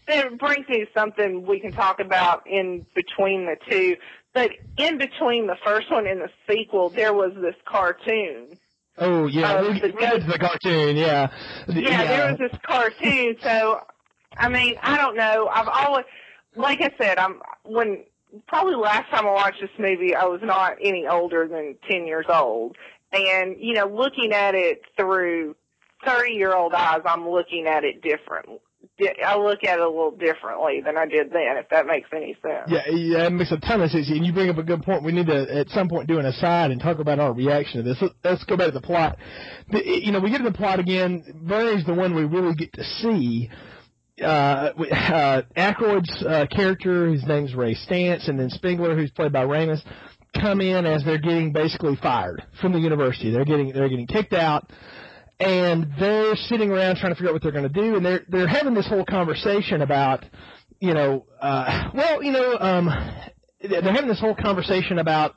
it 0.08 0.40
brings 0.40 0.68
me 0.68 0.80
to 0.80 0.88
something 0.94 1.46
we 1.46 1.60
can 1.60 1.72
talk 1.72 2.00
about 2.00 2.46
in 2.48 2.86
between 2.94 3.46
the 3.46 3.56
two. 3.70 3.96
But 4.34 4.52
in 4.78 4.98
between 4.98 5.48
the 5.48 5.58
first 5.66 5.90
one 5.90 6.06
and 6.06 6.22
the 6.22 6.30
sequel, 6.50 6.90
there 6.90 7.14
was 7.14 7.32
this 7.36 7.56
cartoon. 7.66 8.58
Oh 8.98 9.28
yeah, 9.28 9.54
Uh, 9.54 9.62
we'll 9.62 9.74
get 9.74 9.94
we'll 9.94 10.02
get 10.02 10.22
to 10.22 10.28
the 10.28 10.40
cartoon. 10.40 10.96
Yeah, 10.96 11.32
Yeah, 11.68 12.04
there 12.06 12.32
was 12.32 12.40
this 12.40 12.60
cartoon. 12.64 13.36
So, 13.42 13.82
I 14.38 14.50
mean, 14.50 14.76
I 14.82 14.98
don't 14.98 15.16
know. 15.16 15.48
I've 15.52 15.68
always, 15.68 16.06
like 16.56 16.82
I 16.82 16.92
said, 16.98 17.18
I'm 17.18 17.42
when 17.64 18.04
probably 18.48 18.76
last 18.76 19.10
time 19.10 19.26
I 19.26 19.32
watched 19.32 19.62
this 19.62 19.70
movie, 19.80 20.16
I 20.16 20.26
was 20.26 20.42
not 20.44 20.78
any 20.82 21.08
older 21.08 21.48
than 21.48 21.78
ten 21.90 22.06
years 22.08 22.26
old, 22.30 22.76
and 23.12 23.56
you 23.60 23.74
know, 23.74 23.88
looking 23.88 24.34
at 24.34 24.56
it 24.56 24.82
through 24.98 25.56
thirty-year-old 26.06 26.74
eyes, 26.74 27.02
I'm 27.06 27.30
looking 27.30 27.68
at 27.68 27.84
it 27.84 28.02
different. 28.02 28.62
I 29.26 29.38
look 29.38 29.64
at 29.64 29.80
it 29.80 29.82
a 29.86 29.88
little 29.88 30.12
differently 30.12 30.82
than 30.84 30.98
I 30.98 31.06
did 31.06 31.32
then, 31.32 31.58
if 31.58 31.70
that 31.70 31.86
makes 31.86 32.10
any 32.12 32.36
sense. 32.42 32.68
Yeah, 32.68 32.82
yeah, 32.90 33.28
it 33.28 33.32
makes 33.32 33.52
a 33.52 33.58
ton 33.58 33.82
of 33.82 33.92
sense. 33.92 34.10
And 34.10 34.26
you 34.26 34.34
bring 34.34 34.50
up 34.50 34.58
a 34.58 34.64
good 34.64 34.82
point. 34.84 35.04
We 35.04 35.12
need 35.12 35.28
to, 35.28 35.56
at 35.56 35.70
some 35.70 35.88
point, 35.88 36.08
do 36.08 36.18
an 36.20 36.26
aside 36.26 36.72
and 36.72 36.82
talk 36.82 37.00
about 37.00 37.20
our 37.20 37.34
reaction 37.34 37.84
to 37.84 37.90
this. 37.90 38.02
Let- 38.02 38.12
Let's 38.24 38.44
go 38.46 38.58
back 38.58 38.68
to 38.68 38.72
the 38.74 38.82
plot. 38.82 39.18
The, 39.70 39.82
you 39.86 40.12
know, 40.12 40.20
we 40.20 40.32
get 40.32 40.40
to 40.40 40.44
the 40.44 40.52
plot 40.52 40.80
again. 40.80 41.24
Murray's 41.42 41.86
the 41.86 41.94
one 41.94 42.16
we 42.16 42.24
really 42.26 42.56
get 42.56 42.74
to 42.74 42.84
see. 42.84 43.50
Uh, 44.20 44.72
uh, 44.92 45.42
Aykroyd's 45.56 46.24
uh, 46.26 46.48
character, 46.50 47.08
his 47.08 47.24
name's 47.28 47.54
Ray 47.54 47.76
Stantz, 47.76 48.28
and 48.30 48.40
then 48.40 48.50
Spengler, 48.50 48.96
who's 48.96 49.12
played 49.12 49.32
by 49.32 49.46
Ramis, 49.46 49.80
come 50.42 50.60
in 50.60 50.88
as 50.88 51.04
they're 51.06 51.20
getting 51.20 51.52
basically 51.54 51.96
fired 52.02 52.44
from 52.60 52.74
the 52.74 52.80
university. 52.80 53.32
They're 53.32 53.46
getting 53.46 53.72
they're 53.74 53.90
getting 53.90 54.08
kicked 54.08 54.34
out 54.34 54.72
and 55.40 55.92
they're 56.00 56.36
sitting 56.36 56.72
around 56.72 56.98
trying 56.98 57.12
to 57.12 57.16
figure 57.16 57.30
out 57.30 57.34
what 57.34 57.44
they're 57.44 57.52
going 57.52 57.72
to 57.72 57.82
do, 57.82 57.96
and 57.96 58.06
they're 58.06 58.26
they're 58.28 58.48
having 58.48 58.74
this 58.74 58.88
whole 58.88 59.06
conversation 59.06 59.82
about, 59.82 60.26
you 60.80 60.94
know, 60.94 61.26
uh, 61.40 61.90
well, 61.94 62.24
you 62.24 62.32
know, 62.32 62.58
um, 62.60 62.90
they're 63.62 63.82
having 63.82 64.08
this 64.08 64.20
whole 64.20 64.36
conversation 64.36 64.98
about, 64.98 65.36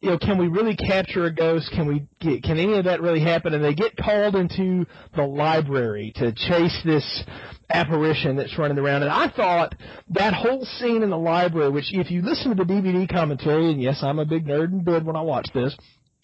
you 0.00 0.10
know, 0.10 0.18
can 0.18 0.38
we 0.38 0.48
really 0.48 0.74
capture 0.74 1.26
a 1.26 1.34
ghost? 1.34 1.70
Can 1.74 1.86
we 1.86 2.06
get, 2.20 2.42
can 2.42 2.58
any 2.58 2.78
of 2.78 2.84
that 2.84 3.02
really 3.02 3.20
happen? 3.20 3.52
And 3.52 3.62
they 3.62 3.74
get 3.74 3.96
called 3.96 4.36
into 4.36 4.86
the 5.14 5.22
library 5.22 6.12
to 6.16 6.32
chase 6.32 6.80
this 6.84 7.24
apparition 7.68 8.36
that's 8.36 8.58
running 8.58 8.78
around. 8.78 9.02
And 9.02 9.12
I 9.12 9.28
thought 9.28 9.74
that 10.10 10.32
whole 10.32 10.64
scene 10.64 11.02
in 11.02 11.10
the 11.10 11.18
library, 11.18 11.70
which 11.70 11.92
if 11.92 12.10
you 12.10 12.22
listen 12.22 12.56
to 12.56 12.64
the 12.64 12.72
DVD 12.72 13.10
commentary, 13.10 13.70
and 13.70 13.82
yes, 13.82 14.02
I'm 14.02 14.18
a 14.18 14.24
big 14.24 14.46
nerd 14.46 14.72
and 14.72 14.84
did 14.84 15.04
when 15.04 15.16
I 15.16 15.22
watched 15.22 15.52
this, 15.52 15.76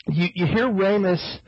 you 0.07 0.29
you 0.35 0.47
hear 0.47 0.67
Ramis 0.67 1.41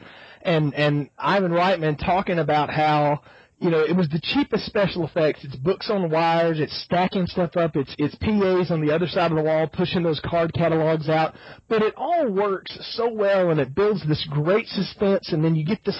and 0.48 0.74
and 0.74 1.10
Ivan 1.18 1.52
Reitman 1.52 1.98
talking 1.98 2.38
about 2.38 2.70
how 2.70 3.20
you 3.58 3.70
know 3.70 3.80
it 3.80 3.94
was 3.94 4.08
the 4.08 4.20
cheapest 4.20 4.64
special 4.64 5.04
effects. 5.04 5.44
It's 5.44 5.56
books 5.56 5.90
on 5.90 6.10
wires. 6.10 6.58
It's 6.58 6.74
stacking 6.84 7.26
stuff 7.26 7.56
up. 7.56 7.76
It's 7.76 7.94
it's 7.98 8.14
PAs 8.14 8.70
on 8.70 8.84
the 8.84 8.94
other 8.94 9.06
side 9.06 9.30
of 9.30 9.36
the 9.36 9.42
wall 9.42 9.66
pushing 9.66 10.02
those 10.02 10.20
card 10.24 10.54
catalogs 10.54 11.08
out. 11.10 11.34
But 11.68 11.82
it 11.82 11.92
all 11.96 12.30
works 12.30 12.76
so 12.96 13.12
well, 13.12 13.50
and 13.50 13.60
it 13.60 13.74
builds 13.74 14.06
this 14.08 14.26
great 14.30 14.66
suspense. 14.68 15.32
And 15.32 15.44
then 15.44 15.54
you 15.54 15.66
get 15.66 15.84
this 15.84 15.98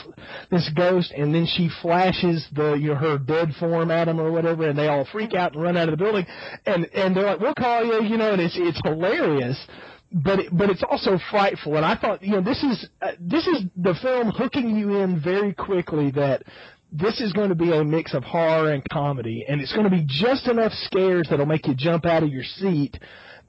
this 0.51 0.71
ghost, 0.75 1.13
and 1.17 1.35
then 1.35 1.47
she 1.47 1.69
flashes 1.83 2.47
the 2.57 2.73
you 2.73 2.89
know 2.89 2.95
her 2.95 3.19
dead 3.19 3.51
form 3.61 3.91
at 3.91 4.07
them 4.07 4.19
or 4.19 4.33
whatever, 4.33 4.69
and 4.69 4.79
they 4.79 4.89
all 4.89 5.07
freak 5.13 5.35
out 5.35 5.53
and 5.53 5.63
run 5.63 5.77
out 5.77 5.89
of 5.91 5.99
the 5.99 6.03
building. 6.03 6.27
And 6.65 6.87
and 6.95 7.15
they're 7.15 7.27
like, 7.27 7.41
"We'll 7.41 7.55
call 7.55 7.85
you," 7.85 8.03
you 8.03 8.17
know, 8.17 8.33
and 8.33 8.41
it's 8.41 8.57
it's 8.57 8.81
hilarious 8.83 9.59
but 10.12 10.40
it, 10.40 10.57
but 10.57 10.71
it's 10.71 10.83
also 10.88 11.18
frightful. 11.31 11.77
And 11.77 11.85
I 11.85 11.97
thought, 11.97 12.23
you 12.23 12.33
know, 12.33 12.40
this 12.40 12.62
is 12.62 12.88
uh, 13.03 13.12
this 13.21 13.47
is 13.47 13.64
the 13.77 13.94
film 14.03 14.31
hooking 14.31 14.77
you 14.77 14.97
in 14.97 15.21
very 15.21 15.53
quickly 15.53 16.11
that 16.12 16.42
this 16.90 17.21
is 17.21 17.33
going 17.33 17.51
to 17.51 17.55
be 17.55 17.73
a 17.73 17.85
mix 17.85 18.14
of 18.14 18.25
horror 18.25 18.73
and 18.73 18.83
comedy, 18.90 19.44
and 19.47 19.61
it's 19.61 19.73
going 19.73 19.85
to 19.85 19.90
be 19.90 20.05
just 20.07 20.49
enough 20.49 20.73
scares 20.73 21.29
that'll 21.29 21.47
make 21.47 21.66
you 21.66 21.75
jump 21.75 22.07
out 22.07 22.23
of 22.23 22.31
your 22.31 22.44
seat. 22.44 22.99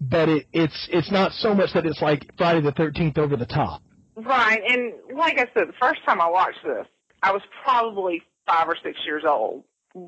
But 0.02 0.30
it, 0.30 0.48
it's 0.54 0.90
it's 0.92 1.12
not 1.12 1.32
so 1.34 1.54
much 1.54 1.74
that 1.74 1.86
it's 1.86 2.02
like 2.02 2.30
Friday 2.38 2.62
the 2.62 2.72
Thirteenth 2.72 3.18
over 3.18 3.36
the 3.36 3.46
top. 3.46 3.82
Right, 4.16 4.62
and 4.68 5.18
like 5.18 5.38
I 5.38 5.46
said, 5.54 5.70
the 5.70 5.74
first 5.80 6.02
time 6.06 6.20
I 6.20 6.30
watched 6.30 6.64
this, 6.66 6.86
I 7.24 7.32
was 7.32 7.42
probably 7.64 8.22
five 8.46 8.68
or 8.68 8.76
six 8.84 9.00
years 9.06 9.24
old. 9.26 9.64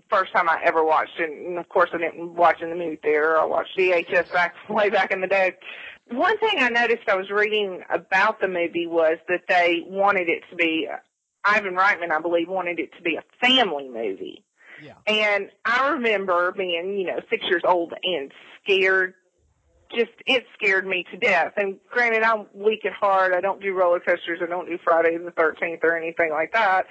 First 0.10 0.32
time 0.34 0.48
I 0.48 0.62
ever 0.64 0.84
watched 0.84 1.18
it, 1.20 1.30
and 1.30 1.58
of 1.58 1.68
course 1.70 1.90
I 1.94 1.98
didn't 1.98 2.36
watch 2.36 2.62
in 2.62 2.70
the 2.70 2.76
movie 2.76 2.98
theater. 2.98 3.38
I 3.40 3.46
watched 3.46 3.78
VHS 3.78 4.32
back 4.32 4.54
way 4.70 4.90
back 4.90 5.12
in 5.12 5.22
the 5.22 5.28
day. 5.28 5.56
One 6.12 6.38
thing 6.39 6.56
I 6.58 6.69
noticed 6.69 7.08
I 7.08 7.15
was 7.15 7.30
reading 7.30 7.84
about 7.89 8.41
the 8.41 8.47
movie 8.47 8.88
was 8.88 9.17
that 9.28 9.41
they 9.47 9.84
wanted 9.88 10.28
it 10.28 10.43
to 10.50 10.56
be 10.56 10.88
Ivan 11.43 11.76
Reitman, 11.76 12.12
I 12.12 12.19
believe, 12.19 12.50
wanted 12.50 12.80
it 12.80 12.91
to 12.97 13.02
be 13.02 13.15
a 13.15 13.24
family 13.45 13.88
movie. 13.88 14.43
Yeah. 14.84 14.93
And 15.08 15.50
I 15.65 15.89
remember 15.89 16.52
being, 16.52 16.97
you 16.97 17.08
know, 17.08 17.19
six 17.30 17.43
years 17.50 17.62
old 17.65 17.93
and 18.04 18.32
scared. 18.63 19.13
Just 19.95 20.12
it 20.26 20.45
scared 20.54 20.88
me 20.88 21.06
to 21.12 21.17
death. 21.17 21.54
And 21.58 21.78
granted, 21.89 22.24
I'm 22.24 22.45
weak 22.54 22.86
at 22.86 22.93
heart. 22.93 23.34
I 23.34 23.41
don't 23.41 23.62
do 23.62 23.74
roller 23.74 24.00
coasters. 24.00 24.39
I 24.41 24.45
don't 24.45 24.65
do 24.65 24.78
Friday 24.84 25.17
the 25.17 25.32
Thirteenth 25.32 25.82
or 25.84 25.97
anything 25.97 26.32
like 26.32 26.54
that. 26.54 26.86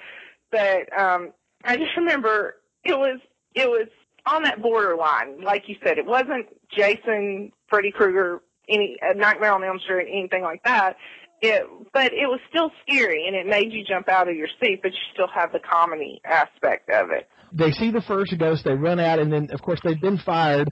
But 0.51 0.99
um, 0.99 1.31
I 1.63 1.77
just 1.77 1.97
remember 1.97 2.57
it 2.83 2.97
was 2.97 3.19
it 3.55 3.67
was 3.67 3.87
on 4.27 4.43
that 4.43 4.61
borderline, 4.61 5.41
like 5.41 5.63
you 5.67 5.75
said. 5.83 5.97
It 5.97 6.05
wasn't 6.05 6.45
Jason, 6.69 7.51
Freddy 7.67 7.91
Krueger 7.91 8.41
any 8.71 8.97
a 9.01 9.13
Nightmare 9.15 9.53
on 9.53 9.63
Elm 9.63 9.79
Street, 9.79 10.07
anything 10.11 10.43
like 10.43 10.63
that. 10.63 10.97
It, 11.43 11.63
but 11.91 12.13
it 12.13 12.27
was 12.27 12.39
still 12.49 12.71
scary, 12.83 13.25
and 13.25 13.35
it 13.35 13.47
made 13.47 13.73
you 13.73 13.83
jump 13.83 14.07
out 14.09 14.29
of 14.29 14.35
your 14.35 14.47
seat. 14.61 14.81
But 14.83 14.91
you 14.91 14.99
still 15.13 15.27
have 15.33 15.51
the 15.51 15.59
comedy 15.59 16.21
aspect 16.23 16.89
of 16.89 17.09
it. 17.11 17.27
They 17.53 17.71
see 17.71 17.91
the 17.91 18.01
first 18.01 18.37
ghost, 18.37 18.63
they 18.63 18.73
run 18.73 18.99
out, 18.99 19.19
and 19.19 19.31
then 19.31 19.49
of 19.51 19.61
course 19.61 19.79
they've 19.83 19.99
been 19.99 20.19
fired, 20.19 20.71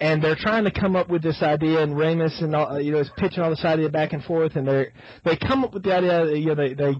and 0.00 0.22
they're 0.22 0.36
trying 0.36 0.64
to 0.64 0.70
come 0.70 0.96
up 0.96 1.08
with 1.08 1.22
this 1.22 1.40
idea. 1.42 1.80
And 1.80 1.94
Ramis 1.94 2.42
and 2.42 2.54
all, 2.54 2.80
you 2.80 2.92
know 2.92 2.98
is 2.98 3.10
pitching 3.16 3.42
all 3.42 3.50
this 3.50 3.64
idea 3.64 3.88
back 3.88 4.12
and 4.12 4.22
forth, 4.22 4.56
and 4.56 4.66
they 4.66 4.88
they 5.24 5.36
come 5.36 5.64
up 5.64 5.72
with 5.72 5.84
the 5.84 5.94
idea. 5.94 6.36
You 6.36 6.46
know 6.46 6.54
they 6.54 6.74
they 6.74 6.94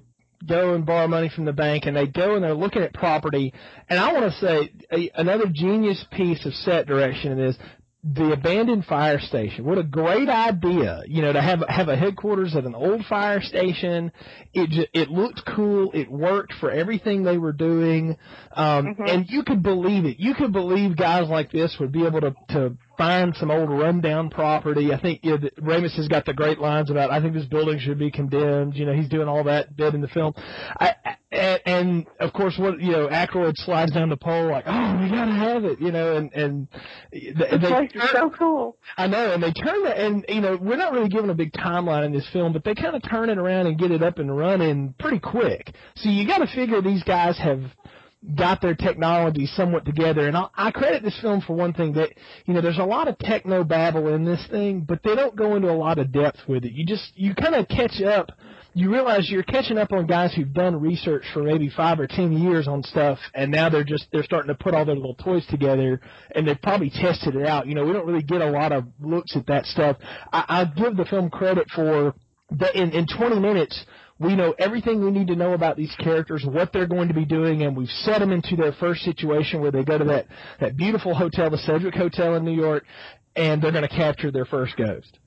go 0.46 0.74
and 0.74 0.86
borrow 0.86 1.08
money 1.08 1.28
from 1.28 1.44
the 1.44 1.52
bank 1.52 1.86
and 1.86 1.96
they 1.96 2.06
go 2.06 2.34
and 2.34 2.44
they're 2.44 2.54
looking 2.54 2.82
at 2.82 2.94
property 2.94 3.52
and 3.88 3.98
I 3.98 4.12
want 4.12 4.32
to 4.32 4.38
say 4.38 4.72
a, 4.92 5.20
another 5.20 5.46
genius 5.52 6.04
piece 6.12 6.46
of 6.46 6.54
set 6.54 6.86
direction 6.86 7.36
this 7.36 7.56
the 8.04 8.32
abandoned 8.32 8.84
fire 8.84 9.18
station. 9.18 9.64
What 9.64 9.78
a 9.78 9.82
great 9.82 10.28
idea, 10.28 11.02
you 11.06 11.20
know, 11.20 11.32
to 11.32 11.42
have 11.42 11.64
have 11.68 11.88
a 11.88 11.96
headquarters 11.96 12.54
at 12.54 12.64
an 12.64 12.74
old 12.74 13.04
fire 13.06 13.42
station. 13.42 14.12
It 14.54 14.70
just, 14.70 14.88
it 14.92 15.10
looked 15.10 15.42
cool. 15.44 15.90
It 15.92 16.10
worked 16.10 16.52
for 16.60 16.70
everything 16.70 17.24
they 17.24 17.38
were 17.38 17.52
doing, 17.52 18.16
um, 18.52 18.86
mm-hmm. 18.86 19.02
and 19.04 19.26
you 19.28 19.42
could 19.42 19.62
believe 19.62 20.04
it. 20.04 20.20
You 20.20 20.34
could 20.34 20.52
believe 20.52 20.96
guys 20.96 21.28
like 21.28 21.50
this 21.50 21.76
would 21.80 21.90
be 21.90 22.06
able 22.06 22.20
to 22.20 22.34
to 22.50 22.76
find 22.98 23.34
some 23.36 23.50
old 23.50 23.70
rundown 23.70 24.28
property. 24.28 24.92
I 24.92 25.00
think 25.00 25.20
you 25.22 25.38
know, 25.38 25.48
Ramis 25.60 25.96
has 25.96 26.08
got 26.08 26.26
the 26.26 26.34
great 26.34 26.58
lines 26.58 26.90
about 26.90 27.10
I 27.10 27.22
think 27.22 27.32
this 27.32 27.46
building 27.46 27.78
should 27.78 27.98
be 27.98 28.10
condemned. 28.10 28.74
You 28.74 28.84
know, 28.84 28.92
he's 28.92 29.08
doing 29.08 29.28
all 29.28 29.44
that 29.44 29.74
bit 29.76 29.94
in 29.94 30.00
the 30.00 30.08
film. 30.08 30.34
I, 30.36 30.94
and, 31.30 31.60
and 31.64 32.06
of 32.20 32.32
course, 32.32 32.56
what 32.58 32.80
you 32.80 32.90
know, 32.90 33.08
Aykroyd 33.08 33.54
slides 33.56 33.92
down 33.92 34.08
the 34.08 34.16
pole 34.16 34.50
like, 34.50 34.64
"Oh, 34.66 35.00
we 35.00 35.08
gotta 35.08 35.32
have 35.32 35.64
it," 35.64 35.80
you 35.80 35.92
know, 35.92 36.16
and 36.16 36.32
and 36.32 36.68
they, 37.12 37.32
the 37.32 37.66
place 37.68 37.90
is 37.94 38.10
so 38.10 38.30
cool. 38.30 38.76
I 38.96 39.06
know, 39.06 39.32
and 39.32 39.42
they 39.42 39.52
turn 39.52 39.86
it, 39.86 39.96
and 39.96 40.24
you 40.28 40.40
know, 40.40 40.58
we're 40.60 40.76
not 40.76 40.92
really 40.92 41.08
given 41.08 41.30
a 41.30 41.34
big 41.34 41.52
timeline 41.52 42.04
in 42.04 42.12
this 42.12 42.28
film, 42.32 42.52
but 42.52 42.64
they 42.64 42.74
kind 42.74 42.96
of 42.96 43.02
turn 43.08 43.30
it 43.30 43.38
around 43.38 43.66
and 43.66 43.78
get 43.78 43.92
it 43.92 44.02
up 44.02 44.18
and 44.18 44.36
running 44.36 44.94
pretty 44.98 45.20
quick. 45.20 45.72
So 45.96 46.10
you 46.10 46.26
got 46.26 46.38
to 46.38 46.46
figure 46.46 46.82
these 46.82 47.04
guys 47.04 47.38
have 47.38 47.60
got 48.34 48.60
their 48.60 48.74
technology 48.74 49.46
somewhat 49.46 49.84
together. 49.84 50.26
And 50.26 50.36
I, 50.36 50.48
I 50.54 50.70
credit 50.70 51.02
this 51.02 51.18
film 51.20 51.40
for 51.40 51.54
one 51.54 51.72
thing 51.72 51.92
that 51.94 52.10
you 52.46 52.54
know 52.54 52.60
there's 52.60 52.78
a 52.78 52.84
lot 52.84 53.08
of 53.08 53.18
techno 53.18 53.64
babble 53.64 54.08
in 54.08 54.24
this 54.24 54.44
thing, 54.50 54.80
but 54.80 55.02
they 55.02 55.14
don't 55.14 55.36
go 55.36 55.56
into 55.56 55.70
a 55.70 55.76
lot 55.76 55.98
of 55.98 56.12
depth 56.12 56.40
with 56.48 56.64
it. 56.64 56.72
You 56.72 56.84
just 56.84 57.12
you 57.14 57.34
kind 57.34 57.54
of 57.54 57.68
catch 57.68 58.02
up. 58.02 58.30
You 58.74 58.92
realize 58.92 59.30
you're 59.30 59.44
catching 59.44 59.78
up 59.78 59.92
on 59.92 60.06
guys 60.06 60.34
who've 60.34 60.52
done 60.52 60.80
research 60.80 61.24
for 61.32 61.42
maybe 61.42 61.70
five 61.70 61.98
or 61.98 62.06
ten 62.06 62.32
years 62.32 62.68
on 62.68 62.82
stuff, 62.82 63.18
and 63.34 63.50
now 63.50 63.68
they're 63.68 63.84
just 63.84 64.06
they're 64.12 64.24
starting 64.24 64.48
to 64.48 64.62
put 64.62 64.74
all 64.74 64.84
their 64.84 64.96
little 64.96 65.14
toys 65.14 65.46
together, 65.46 66.00
and 66.34 66.46
they've 66.46 66.60
probably 66.60 66.90
tested 66.90 67.36
it 67.36 67.46
out. 67.46 67.66
You 67.66 67.74
know, 67.74 67.84
we 67.84 67.92
don't 67.92 68.06
really 68.06 68.22
get 68.22 68.42
a 68.42 68.50
lot 68.50 68.72
of 68.72 68.84
looks 69.00 69.36
at 69.36 69.46
that 69.46 69.64
stuff. 69.66 69.96
I, 70.32 70.44
I 70.48 70.64
give 70.64 70.96
the 70.96 71.04
film 71.04 71.30
credit 71.30 71.68
for 71.74 72.14
that 72.50 72.74
in 72.74 72.90
in 72.90 73.06
20 73.06 73.38
minutes 73.38 73.84
we 74.18 74.34
know 74.34 74.54
everything 74.58 75.04
we 75.04 75.10
need 75.10 75.28
to 75.28 75.36
know 75.36 75.52
about 75.52 75.76
these 75.76 75.94
characters, 76.00 76.44
what 76.44 76.72
they're 76.72 76.86
going 76.86 77.08
to 77.08 77.14
be 77.14 77.24
doing, 77.24 77.62
and 77.62 77.76
we've 77.76 77.88
set 77.88 78.18
them 78.18 78.32
into 78.32 78.56
their 78.56 78.72
first 78.72 79.02
situation 79.02 79.60
where 79.60 79.70
they 79.70 79.84
go 79.84 79.96
to 79.96 80.04
that, 80.04 80.26
that 80.60 80.76
beautiful 80.76 81.14
hotel, 81.14 81.50
the 81.50 81.58
Sedgwick 81.58 81.94
Hotel 81.94 82.34
in 82.34 82.44
New 82.44 82.54
York, 82.54 82.84
and 83.36 83.62
they're 83.62 83.72
going 83.72 83.86
to 83.86 83.94
capture 83.94 84.30
their 84.30 84.44
first 84.44 84.76
ghost. 84.76 85.18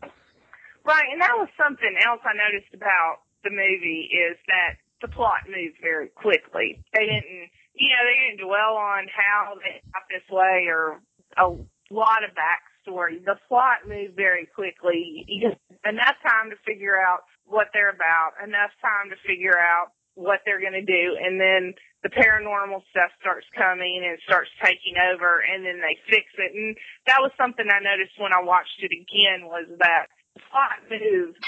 Right, 0.83 1.05
and 1.11 1.21
that 1.21 1.37
was 1.37 1.47
something 1.55 1.95
else 2.05 2.19
I 2.25 2.35
noticed 2.35 2.73
about 2.73 3.23
the 3.43 3.51
movie 3.51 4.09
is 4.11 4.37
that 4.47 4.75
the 5.01 5.07
plot 5.07 5.47
moved 5.47 5.77
very 5.81 6.09
quickly. 6.09 6.83
They 6.93 7.05
didn't, 7.05 7.49
you 7.73 7.89
know, 7.89 8.03
they 8.03 8.17
didn't 8.27 8.45
dwell 8.45 8.75
on 8.75 9.07
how 9.07 9.55
they 9.55 9.81
got 9.93 10.03
this 10.09 10.27
way 10.29 10.67
or 10.67 10.99
a 11.37 11.47
lot 11.93 12.23
of 12.27 12.35
backstory. 12.35 13.23
The 13.23 13.37
plot 13.47 13.87
moved 13.87 14.15
very 14.15 14.47
quickly. 14.53 15.25
You 15.27 15.49
just 15.49 15.61
enough 15.85 16.17
time 16.21 16.49
to 16.49 16.57
figure 16.65 16.99
out 16.99 17.21
what 17.51 17.67
they're 17.75 17.91
about, 17.91 18.39
enough 18.39 18.71
time 18.79 19.11
to 19.11 19.19
figure 19.27 19.59
out 19.59 19.91
what 20.15 20.39
they're 20.43 20.59
going 20.63 20.75
to 20.75 20.83
do, 20.83 21.15
and 21.19 21.39
then 21.39 21.75
the 22.03 22.09
paranormal 22.09 22.81
stuff 22.89 23.11
starts 23.19 23.47
coming 23.55 24.03
and 24.03 24.17
starts 24.25 24.49
taking 24.63 24.95
over, 24.97 25.39
and 25.39 25.63
then 25.63 25.79
they 25.79 25.95
fix 26.09 26.25
it. 26.39 26.51
And 26.55 26.75
that 27.07 27.21
was 27.21 27.31
something 27.37 27.67
I 27.69 27.79
noticed 27.79 28.17
when 28.17 28.33
I 28.33 28.41
watched 28.43 28.81
it 28.81 28.91
again 28.91 29.47
was 29.47 29.67
that 29.79 30.07
plot 30.49 30.79
moved, 30.89 31.39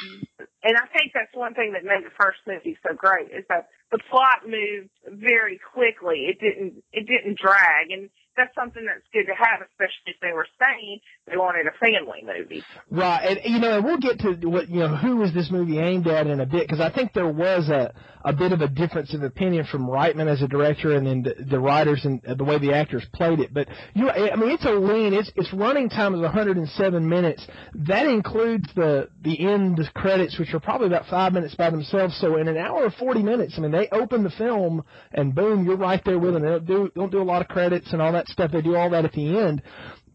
and 0.63 0.75
I 0.75 0.85
think 0.91 1.11
that's 1.15 1.33
one 1.33 1.55
thing 1.55 1.73
that 1.73 1.83
made 1.87 2.03
the 2.03 2.15
first 2.19 2.39
movie 2.47 2.77
so 2.83 2.95
great 2.95 3.31
is 3.31 3.43
that 3.49 3.71
the 3.91 3.99
plot 4.11 4.43
moved 4.47 4.91
very 5.07 5.59
quickly. 5.59 6.27
It 6.27 6.39
didn't 6.39 6.83
it 6.91 7.07
didn't 7.07 7.39
drag, 7.39 7.91
and 7.91 8.09
that's 8.35 8.53
something 8.55 8.85
that's 8.85 9.05
good 9.13 9.25
to 9.31 9.35
have, 9.35 9.61
especially 9.61 10.13
if 10.13 10.19
they 10.21 10.33
were 10.33 10.47
saying 10.59 10.99
they 11.27 11.37
wanted 11.37 11.67
a 11.67 11.75
family 11.77 12.23
movie. 12.25 12.63
Right, 12.89 13.37
and 13.37 13.39
you 13.45 13.59
know, 13.59 13.77
and 13.77 13.85
we'll 13.85 13.99
get 13.99 14.19
to 14.19 14.33
what 14.47 14.69
you 14.69 14.79
know 14.79 14.95
who 14.95 15.23
is 15.23 15.33
this 15.33 15.51
movie 15.51 15.79
aimed 15.79 16.07
at 16.07 16.27
in 16.27 16.39
a 16.39 16.45
bit 16.45 16.67
because 16.67 16.81
I 16.81 16.91
think 16.91 17.13
there 17.13 17.27
was 17.27 17.69
a 17.69 17.93
a 18.25 18.33
bit 18.33 18.51
of 18.51 18.61
a 18.61 18.67
difference 18.67 19.13
of 19.13 19.21
opinion 19.23 19.65
from 19.65 19.87
Reitman 19.87 20.27
as 20.27 20.41
a 20.41 20.47
director 20.47 20.95
and 20.95 21.05
then 21.05 21.23
the, 21.23 21.43
the 21.43 21.59
writers 21.59 22.05
and 22.05 22.21
the 22.37 22.43
way 22.43 22.57
the 22.57 22.73
actors 22.73 23.05
played 23.13 23.39
it. 23.39 23.53
But 23.53 23.67
you, 23.93 24.09
I 24.09 24.35
mean, 24.35 24.51
it's 24.51 24.65
a 24.65 24.71
lean. 24.71 25.13
It's 25.13 25.31
its 25.35 25.51
running 25.53 25.89
time 25.89 26.15
is 26.15 26.21
107 26.21 27.09
minutes. 27.09 27.45
That 27.73 28.05
includes 28.05 28.67
the 28.75 29.09
the 29.21 29.45
end 29.45 29.79
credits, 29.93 30.39
which 30.39 30.53
are 30.53 30.59
probably 30.59 30.87
about 30.87 31.05
five 31.07 31.33
minutes 31.33 31.55
by 31.55 31.69
themselves. 31.69 32.17
So 32.19 32.37
in 32.37 32.47
an 32.47 32.57
hour 32.57 32.85
or 32.85 32.91
40 32.91 33.23
minutes, 33.23 33.55
I 33.57 33.61
mean, 33.61 33.71
they 33.71 33.87
open 33.91 34.23
the 34.23 34.29
film 34.31 34.83
and 35.11 35.35
boom, 35.35 35.65
you're 35.65 35.77
right 35.77 36.01
there 36.05 36.19
with 36.19 36.33
them. 36.33 36.43
They 36.43 36.49
don't 36.49 36.65
do 36.65 36.91
don't 36.95 37.11
do 37.11 37.21
a 37.21 37.23
lot 37.23 37.41
of 37.41 37.47
credits 37.47 37.91
and 37.93 38.01
all 38.01 38.13
that 38.13 38.22
stuff. 38.27 38.51
They 38.51 38.61
do 38.61 38.75
all 38.75 38.89
that 38.91 39.05
at 39.05 39.13
the 39.13 39.37
end 39.39 39.61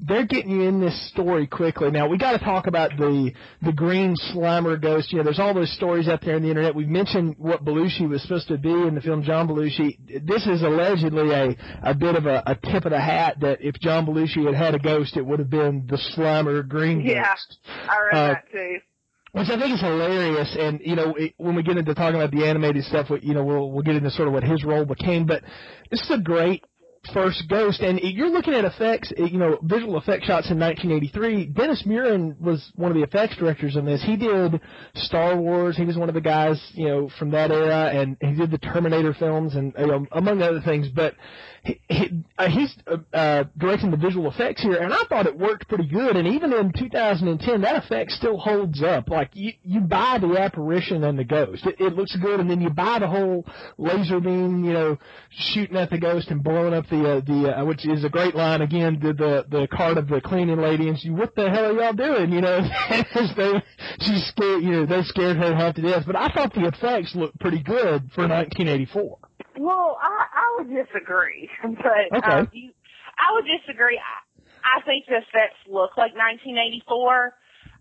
they're 0.00 0.26
getting 0.26 0.50
you 0.50 0.62
in 0.62 0.80
this 0.80 1.10
story 1.10 1.46
quickly. 1.46 1.90
Now 1.90 2.08
we 2.08 2.18
got 2.18 2.32
to 2.32 2.38
talk 2.38 2.66
about 2.66 2.90
the 2.96 3.32
the 3.62 3.72
green 3.72 4.14
slimer 4.32 4.80
ghost. 4.80 5.12
You 5.12 5.18
know, 5.18 5.24
there's 5.24 5.40
all 5.40 5.54
those 5.54 5.72
stories 5.72 6.08
out 6.08 6.20
there 6.24 6.36
on 6.36 6.42
the 6.42 6.48
internet. 6.48 6.74
We've 6.74 6.88
mentioned 6.88 7.34
what 7.38 7.64
Belushi 7.64 8.08
was 8.08 8.22
supposed 8.22 8.48
to 8.48 8.58
be 8.58 8.70
in 8.70 8.94
the 8.94 9.00
film 9.00 9.22
John 9.22 9.48
Belushi. 9.48 10.24
This 10.24 10.46
is 10.46 10.62
allegedly 10.62 11.32
a 11.32 11.56
a 11.82 11.94
bit 11.94 12.14
of 12.14 12.26
a, 12.26 12.42
a 12.46 12.54
tip 12.54 12.84
of 12.84 12.92
the 12.92 13.00
hat 13.00 13.38
that 13.40 13.58
if 13.60 13.74
John 13.80 14.06
Belushi 14.06 14.46
had 14.46 14.54
had 14.54 14.74
a 14.74 14.78
ghost, 14.78 15.16
it 15.16 15.26
would 15.26 15.40
have 15.40 15.50
been 15.50 15.86
the 15.88 15.98
slimer 16.16 16.66
green 16.66 17.00
yeah, 17.00 17.34
ghost. 17.34 17.58
Yeah, 17.64 17.88
I 17.88 18.00
read 18.00 18.14
uh, 18.14 18.34
that 18.34 18.52
too 18.52 18.78
which 19.32 19.48
I 19.50 19.60
think 19.60 19.74
is 19.74 19.80
hilarious. 19.80 20.56
And 20.58 20.80
you 20.82 20.96
know, 20.96 21.14
it, 21.14 21.34
when 21.36 21.54
we 21.54 21.62
get 21.62 21.76
into 21.76 21.94
talking 21.94 22.18
about 22.18 22.30
the 22.30 22.46
animated 22.46 22.82
stuff, 22.84 23.08
you 23.20 23.34
know, 23.34 23.44
we'll 23.44 23.70
we'll 23.70 23.82
get 23.82 23.94
into 23.94 24.10
sort 24.10 24.26
of 24.26 24.34
what 24.34 24.42
his 24.42 24.64
role 24.64 24.86
became. 24.86 25.26
But 25.26 25.42
this 25.90 26.00
is 26.00 26.10
a 26.10 26.18
great 26.18 26.64
first 27.12 27.48
Ghost, 27.48 27.80
and 27.80 27.98
you're 28.02 28.30
looking 28.30 28.54
at 28.54 28.64
effects, 28.64 29.12
you 29.16 29.38
know, 29.38 29.58
visual 29.62 29.96
effect 29.96 30.24
shots 30.24 30.50
in 30.50 30.58
1983. 30.58 31.46
Dennis 31.46 31.84
Muren 31.86 32.38
was 32.40 32.70
one 32.74 32.90
of 32.90 32.96
the 32.96 33.02
effects 33.02 33.36
directors 33.36 33.76
on 33.76 33.84
this. 33.84 34.02
He 34.02 34.16
did 34.16 34.60
Star 34.94 35.36
Wars. 35.36 35.76
He 35.76 35.84
was 35.84 35.96
one 35.96 36.08
of 36.08 36.14
the 36.14 36.20
guys, 36.20 36.60
you 36.74 36.88
know, 36.88 37.10
from 37.18 37.30
that 37.30 37.50
era, 37.50 37.90
and 37.92 38.16
he 38.20 38.34
did 38.34 38.50
the 38.50 38.58
Terminator 38.58 39.14
films, 39.14 39.54
and 39.54 39.72
you 39.78 39.86
know, 39.86 40.06
among 40.12 40.42
other 40.42 40.60
things. 40.60 40.88
But 40.88 41.14
he, 41.62 41.80
he, 41.88 42.24
uh, 42.38 42.48
he's 42.48 42.74
uh, 42.86 42.96
uh, 43.12 43.44
directing 43.56 43.90
the 43.90 43.96
visual 43.96 44.30
effects 44.30 44.62
here, 44.62 44.76
and 44.76 44.92
I 44.92 45.02
thought 45.08 45.26
it 45.26 45.36
worked 45.36 45.68
pretty 45.68 45.86
good. 45.86 46.16
And 46.16 46.28
even 46.28 46.52
in 46.52 46.72
2010, 46.72 47.60
that 47.62 47.84
effect 47.84 48.12
still 48.12 48.38
holds 48.38 48.82
up. 48.82 49.08
Like 49.08 49.30
you, 49.34 49.52
you 49.62 49.80
buy 49.80 50.18
the 50.20 50.38
apparition 50.38 51.04
and 51.04 51.18
the 51.18 51.24
ghost, 51.24 51.66
it, 51.66 51.80
it 51.80 51.94
looks 51.94 52.14
good, 52.16 52.40
and 52.40 52.50
then 52.50 52.60
you 52.60 52.70
buy 52.70 52.98
the 52.98 53.08
whole 53.08 53.44
laser 53.76 54.20
beam, 54.20 54.64
you 54.64 54.72
know, 54.72 54.98
shooting 55.30 55.76
at 55.76 55.90
the 55.90 55.98
ghost 55.98 56.28
and 56.28 56.42
blowing 56.42 56.74
up 56.74 56.88
the 56.88 57.16
uh, 57.16 57.20
the 57.20 57.58
uh, 57.58 57.64
which 57.64 57.86
is 57.86 58.04
a 58.04 58.08
great 58.08 58.34
line 58.34 58.62
again. 58.62 58.98
The 59.00 59.12
the 59.12 59.46
the 59.48 59.68
card 59.68 59.98
of 59.98 60.08
the 60.08 60.20
cleaning 60.20 60.60
lady, 60.60 60.88
and 60.88 60.98
she, 60.98 61.10
what 61.10 61.34
the 61.34 61.50
hell 61.50 61.66
are 61.66 61.72
y'all 61.72 61.92
doing? 61.92 62.32
You 62.32 62.40
know, 62.40 62.60
they, 63.36 63.62
she's 64.00 64.26
scared. 64.26 64.62
You 64.62 64.70
know, 64.70 64.86
they 64.86 65.02
scared 65.02 65.36
her 65.36 65.54
half 65.54 65.74
to 65.74 65.82
death. 65.82 66.04
But 66.06 66.16
I 66.16 66.28
thought 66.28 66.54
the 66.54 66.66
effects 66.66 67.14
looked 67.14 67.38
pretty 67.40 67.62
good 67.62 68.10
for 68.14 68.26
1984. 68.26 69.18
Well, 69.58 69.98
I, 70.00 70.26
I 70.32 70.56
would 70.58 70.70
disagree, 70.70 71.50
but 71.62 72.16
okay. 72.16 72.32
um, 72.32 72.48
you, 72.52 72.70
I 73.18 73.34
would 73.34 73.44
disagree. 73.44 73.98
I, 73.98 74.78
I 74.78 74.82
think 74.82 75.06
the 75.06 75.20
sets 75.32 75.58
look 75.66 75.96
like 75.96 76.14
1984. 76.14 77.34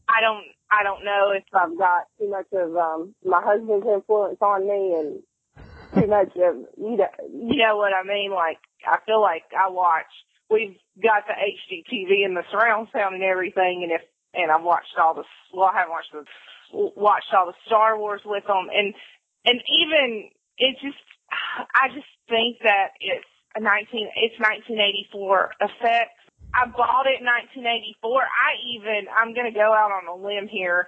I 0.10 0.22
don't, 0.22 0.46
I 0.72 0.84
don't 0.84 1.06
know 1.06 1.32
if 1.36 1.44
I've 1.54 1.78
got 1.78 2.08
too 2.20 2.30
much 2.30 2.48
of 2.54 2.76
um 2.76 3.14
my 3.24 3.42
husband's 3.44 3.86
influence 3.86 4.38
on 4.42 4.68
me 4.68 4.96
and 4.96 5.24
too 5.94 6.08
much 6.08 6.32
of 6.36 6.56
you 6.78 6.98
know, 6.98 7.12
you 7.30 7.58
know 7.58 7.78
what 7.78 7.94
I 7.94 8.04
mean. 8.04 8.32
Like 8.32 8.60
I 8.86 8.98
feel 9.06 9.22
like 9.22 9.44
I 9.58 9.70
watch. 9.70 10.10
We've 10.50 10.78
got 11.04 11.28
the 11.28 11.36
HD 11.36 11.84
TV 11.84 12.24
and 12.24 12.36
the 12.36 12.44
surround 12.52 12.88
sound 12.94 13.16
and 13.16 13.24
everything, 13.24 13.84
and 13.84 13.92
if 13.92 14.02
and 14.34 14.52
I've 14.52 14.64
watched 14.64 14.96
all 14.98 15.14
the 15.14 15.24
well, 15.54 15.70
I 15.74 15.80
haven't 15.80 15.92
watched 15.92 16.14
the 16.14 16.24
watched 16.72 17.34
all 17.36 17.48
the 17.48 17.60
Star 17.66 17.98
Wars 17.98 18.22
with 18.26 18.46
them, 18.48 18.68
and 18.74 18.94
and 19.46 19.60
even 19.68 20.30
it 20.58 20.78
just 20.82 20.98
I 21.32 21.90
just 21.94 22.08
think 22.30 22.58
that 22.64 22.96
it's 23.00 23.28
a 23.56 23.62
19, 23.62 24.10
it's 24.16 24.40
1984 24.40 25.52
effects. 25.62 26.22
I 26.54 26.66
bought 26.72 27.06
it 27.06 27.20
in 27.20 27.28
1984. 27.28 28.24
I 28.24 28.52
even, 28.72 29.12
I'm 29.12 29.34
going 29.34 29.52
to 29.52 29.56
go 29.56 29.74
out 29.74 29.92
on 29.92 30.08
a 30.08 30.16
limb 30.16 30.48
here 30.48 30.88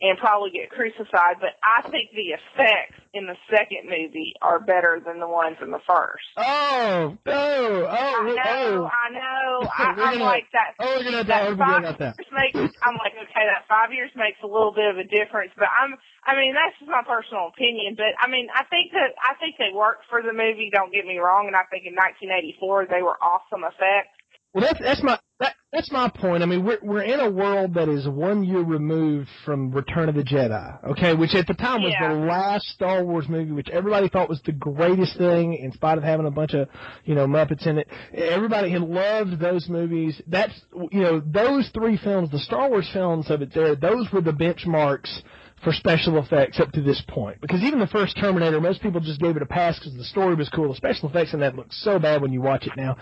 and 0.00 0.16
probably 0.18 0.50
get 0.50 0.70
crucified, 0.70 1.36
but 1.40 1.58
I 1.64 1.82
think 1.90 2.10
the 2.14 2.38
effects 2.38 3.02
in 3.14 3.26
the 3.26 3.34
second 3.50 3.90
movie 3.90 4.32
are 4.40 4.60
better 4.60 5.00
than 5.04 5.18
the 5.18 5.26
ones 5.26 5.56
in 5.60 5.70
the 5.72 5.82
first. 5.86 6.22
Oh, 6.36 7.18
oh, 7.26 7.26
oh, 7.26 7.90
I 7.90 8.22
know, 8.30 8.86
oh. 8.86 8.90
I 8.90 9.06
know, 9.10 9.68
I, 9.78 9.94
We're 9.96 10.02
I'm 10.04 10.12
gonna- 10.18 10.24
like 10.24 10.46
that. 10.52 10.74
Oh, 10.78 10.96
we're 10.98 11.04
gonna 11.04 11.24
that 11.24 11.48
talk 11.50 11.58
five 11.58 11.78
about 11.82 11.98
that. 11.98 12.14
years 12.18 12.30
makes, 12.30 12.76
I'm 12.82 12.94
like, 13.02 13.14
okay, 13.18 13.44
that 13.50 13.66
five 13.66 13.90
years 13.92 14.10
makes 14.14 14.38
a 14.42 14.46
little 14.46 14.72
bit 14.72 14.86
of 14.86 14.98
a 14.98 15.04
difference, 15.10 15.50
but 15.58 15.66
I'm, 15.66 15.98
I 16.26 16.36
mean, 16.38 16.54
that's 16.54 16.78
just 16.78 16.90
my 16.90 17.02
personal 17.02 17.50
opinion, 17.50 17.94
but 17.96 18.14
I 18.22 18.30
mean, 18.30 18.46
I 18.54 18.64
think 18.70 18.92
that, 18.92 19.18
I 19.18 19.34
think 19.42 19.56
they 19.58 19.74
worked 19.74 20.06
for 20.10 20.22
the 20.22 20.32
movie, 20.32 20.70
don't 20.72 20.92
get 20.92 21.06
me 21.06 21.18
wrong, 21.18 21.46
and 21.50 21.56
I 21.56 21.64
think 21.70 21.86
in 21.86 21.94
1984 21.98 22.86
they 22.86 23.02
were 23.02 23.18
awesome 23.18 23.64
effects. 23.66 24.14
Well, 24.54 24.64
that's 24.64 24.80
that's 24.80 25.02
my 25.02 25.18
that, 25.40 25.54
that's 25.72 25.92
my 25.92 26.08
point. 26.08 26.42
I 26.42 26.46
mean, 26.46 26.64
we're 26.64 26.78
we're 26.82 27.02
in 27.02 27.20
a 27.20 27.30
world 27.30 27.74
that 27.74 27.88
is 27.88 28.08
one 28.08 28.42
year 28.42 28.60
removed 28.62 29.28
from 29.44 29.70
Return 29.70 30.08
of 30.08 30.14
the 30.14 30.22
Jedi, 30.24 30.84
okay, 30.92 31.14
which 31.14 31.34
at 31.34 31.46
the 31.46 31.54
time 31.54 31.82
was 31.82 31.92
Yeah. 31.92 32.14
the 32.14 32.20
last 32.20 32.64
Star 32.68 33.04
Wars 33.04 33.28
movie, 33.28 33.52
which 33.52 33.68
everybody 33.68 34.08
thought 34.08 34.28
was 34.28 34.40
the 34.42 34.52
greatest 34.52 35.18
thing, 35.18 35.54
in 35.54 35.70
spite 35.72 35.98
of 35.98 36.04
having 36.04 36.26
a 36.26 36.30
bunch 36.30 36.54
of 36.54 36.68
you 37.04 37.14
know 37.14 37.26
Muppets 37.26 37.66
in 37.66 37.78
it. 37.78 37.88
Everybody 38.14 38.70
had 38.70 38.80
loved 38.82 39.38
those 39.38 39.68
movies. 39.68 40.20
That's 40.26 40.58
you 40.90 41.00
know 41.02 41.20
those 41.20 41.68
three 41.74 41.98
films, 41.98 42.30
the 42.30 42.38
Star 42.38 42.70
Wars 42.70 42.88
films 42.92 43.30
of 43.30 43.42
it. 43.42 43.52
There, 43.54 43.76
those 43.76 44.10
were 44.12 44.22
the 44.22 44.32
benchmarks 44.32 45.20
for 45.62 45.72
special 45.72 46.18
effects 46.18 46.60
up 46.60 46.70
to 46.72 46.82
this 46.82 47.02
point. 47.08 47.40
Because 47.40 47.62
even 47.62 47.78
the 47.78 47.86
first 47.86 48.16
Terminator, 48.18 48.60
most 48.60 48.80
people 48.82 49.00
just 49.00 49.20
gave 49.20 49.36
it 49.36 49.42
a 49.42 49.46
pass 49.46 49.78
because 49.78 49.96
the 49.96 50.04
story 50.04 50.34
was 50.34 50.48
cool. 50.48 50.68
The 50.68 50.76
special 50.76 51.08
effects 51.08 51.34
in 51.34 51.40
that 51.40 51.56
look 51.56 51.66
so 51.70 51.98
bad 51.98 52.22
when 52.22 52.32
you 52.32 52.40
watch 52.40 52.66
it 52.66 52.72
now. 52.76 52.96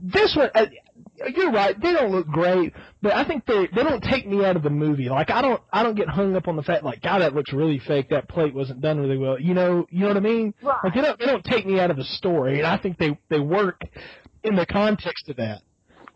This 0.00 0.34
one, 0.36 0.50
uh, 0.54 0.66
you're 1.34 1.52
right. 1.52 1.80
They 1.80 1.92
don't 1.92 2.12
look 2.12 2.26
great, 2.26 2.74
but 3.00 3.12
I 3.12 3.24
think 3.24 3.46
they 3.46 3.68
they 3.74 3.82
don't 3.82 4.02
take 4.02 4.26
me 4.26 4.44
out 4.44 4.56
of 4.56 4.62
the 4.62 4.70
movie. 4.70 5.08
Like 5.08 5.30
I 5.30 5.42
don't 5.42 5.62
I 5.72 5.82
don't 5.82 5.94
get 5.94 6.08
hung 6.08 6.36
up 6.36 6.48
on 6.48 6.56
the 6.56 6.62
fact 6.62 6.84
like 6.84 7.02
God 7.02 7.20
that 7.20 7.34
looks 7.34 7.52
really 7.52 7.78
fake. 7.78 8.10
That 8.10 8.28
plate 8.28 8.54
wasn't 8.54 8.80
done 8.80 8.98
really 8.98 9.18
well. 9.18 9.38
You 9.38 9.54
know 9.54 9.86
you 9.90 10.00
know 10.00 10.08
what 10.08 10.16
I 10.16 10.20
mean? 10.20 10.54
Right. 10.62 10.76
Like 10.84 10.94
they 10.94 11.00
don't 11.00 11.18
they 11.18 11.26
don't 11.26 11.44
take 11.44 11.66
me 11.66 11.80
out 11.80 11.90
of 11.90 11.96
the 11.96 12.04
story, 12.04 12.58
and 12.58 12.66
I 12.66 12.76
think 12.78 12.98
they 12.98 13.18
they 13.28 13.40
work 13.40 13.82
in 14.42 14.56
the 14.56 14.66
context 14.66 15.28
of 15.28 15.36
that. 15.36 15.62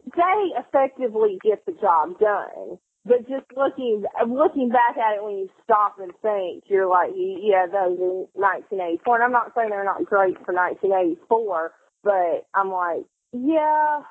they 0.04 0.52
effectively 0.59 1.38
get 1.42 1.64
the 1.66 1.72
job 1.72 2.18
done. 2.18 2.78
But 3.07 3.29
just 3.29 3.47
looking 3.57 4.05
looking 4.29 4.71
back 4.71 4.99
at 4.99 5.16
it 5.16 5.25
when 5.25 5.38
you 5.38 5.51
stop 5.64 5.97
and 6.01 6.12
think, 6.23 6.64
you're 6.69 6.88
like, 6.90 7.11
yeah, 7.14 7.66
those 7.66 7.99
are 8.01 8.27
1984. 8.35 9.14
And 9.16 9.25
I'm 9.25 9.33
not 9.33 9.53
saying 9.57 9.71
they're 9.71 9.85
not 9.85 10.05
great 10.05 10.37
for 10.45 10.53
1984, 10.55 11.73
but 12.05 12.47
I'm 12.55 12.71
like, 12.73 13.07
yeah, 13.33 14.03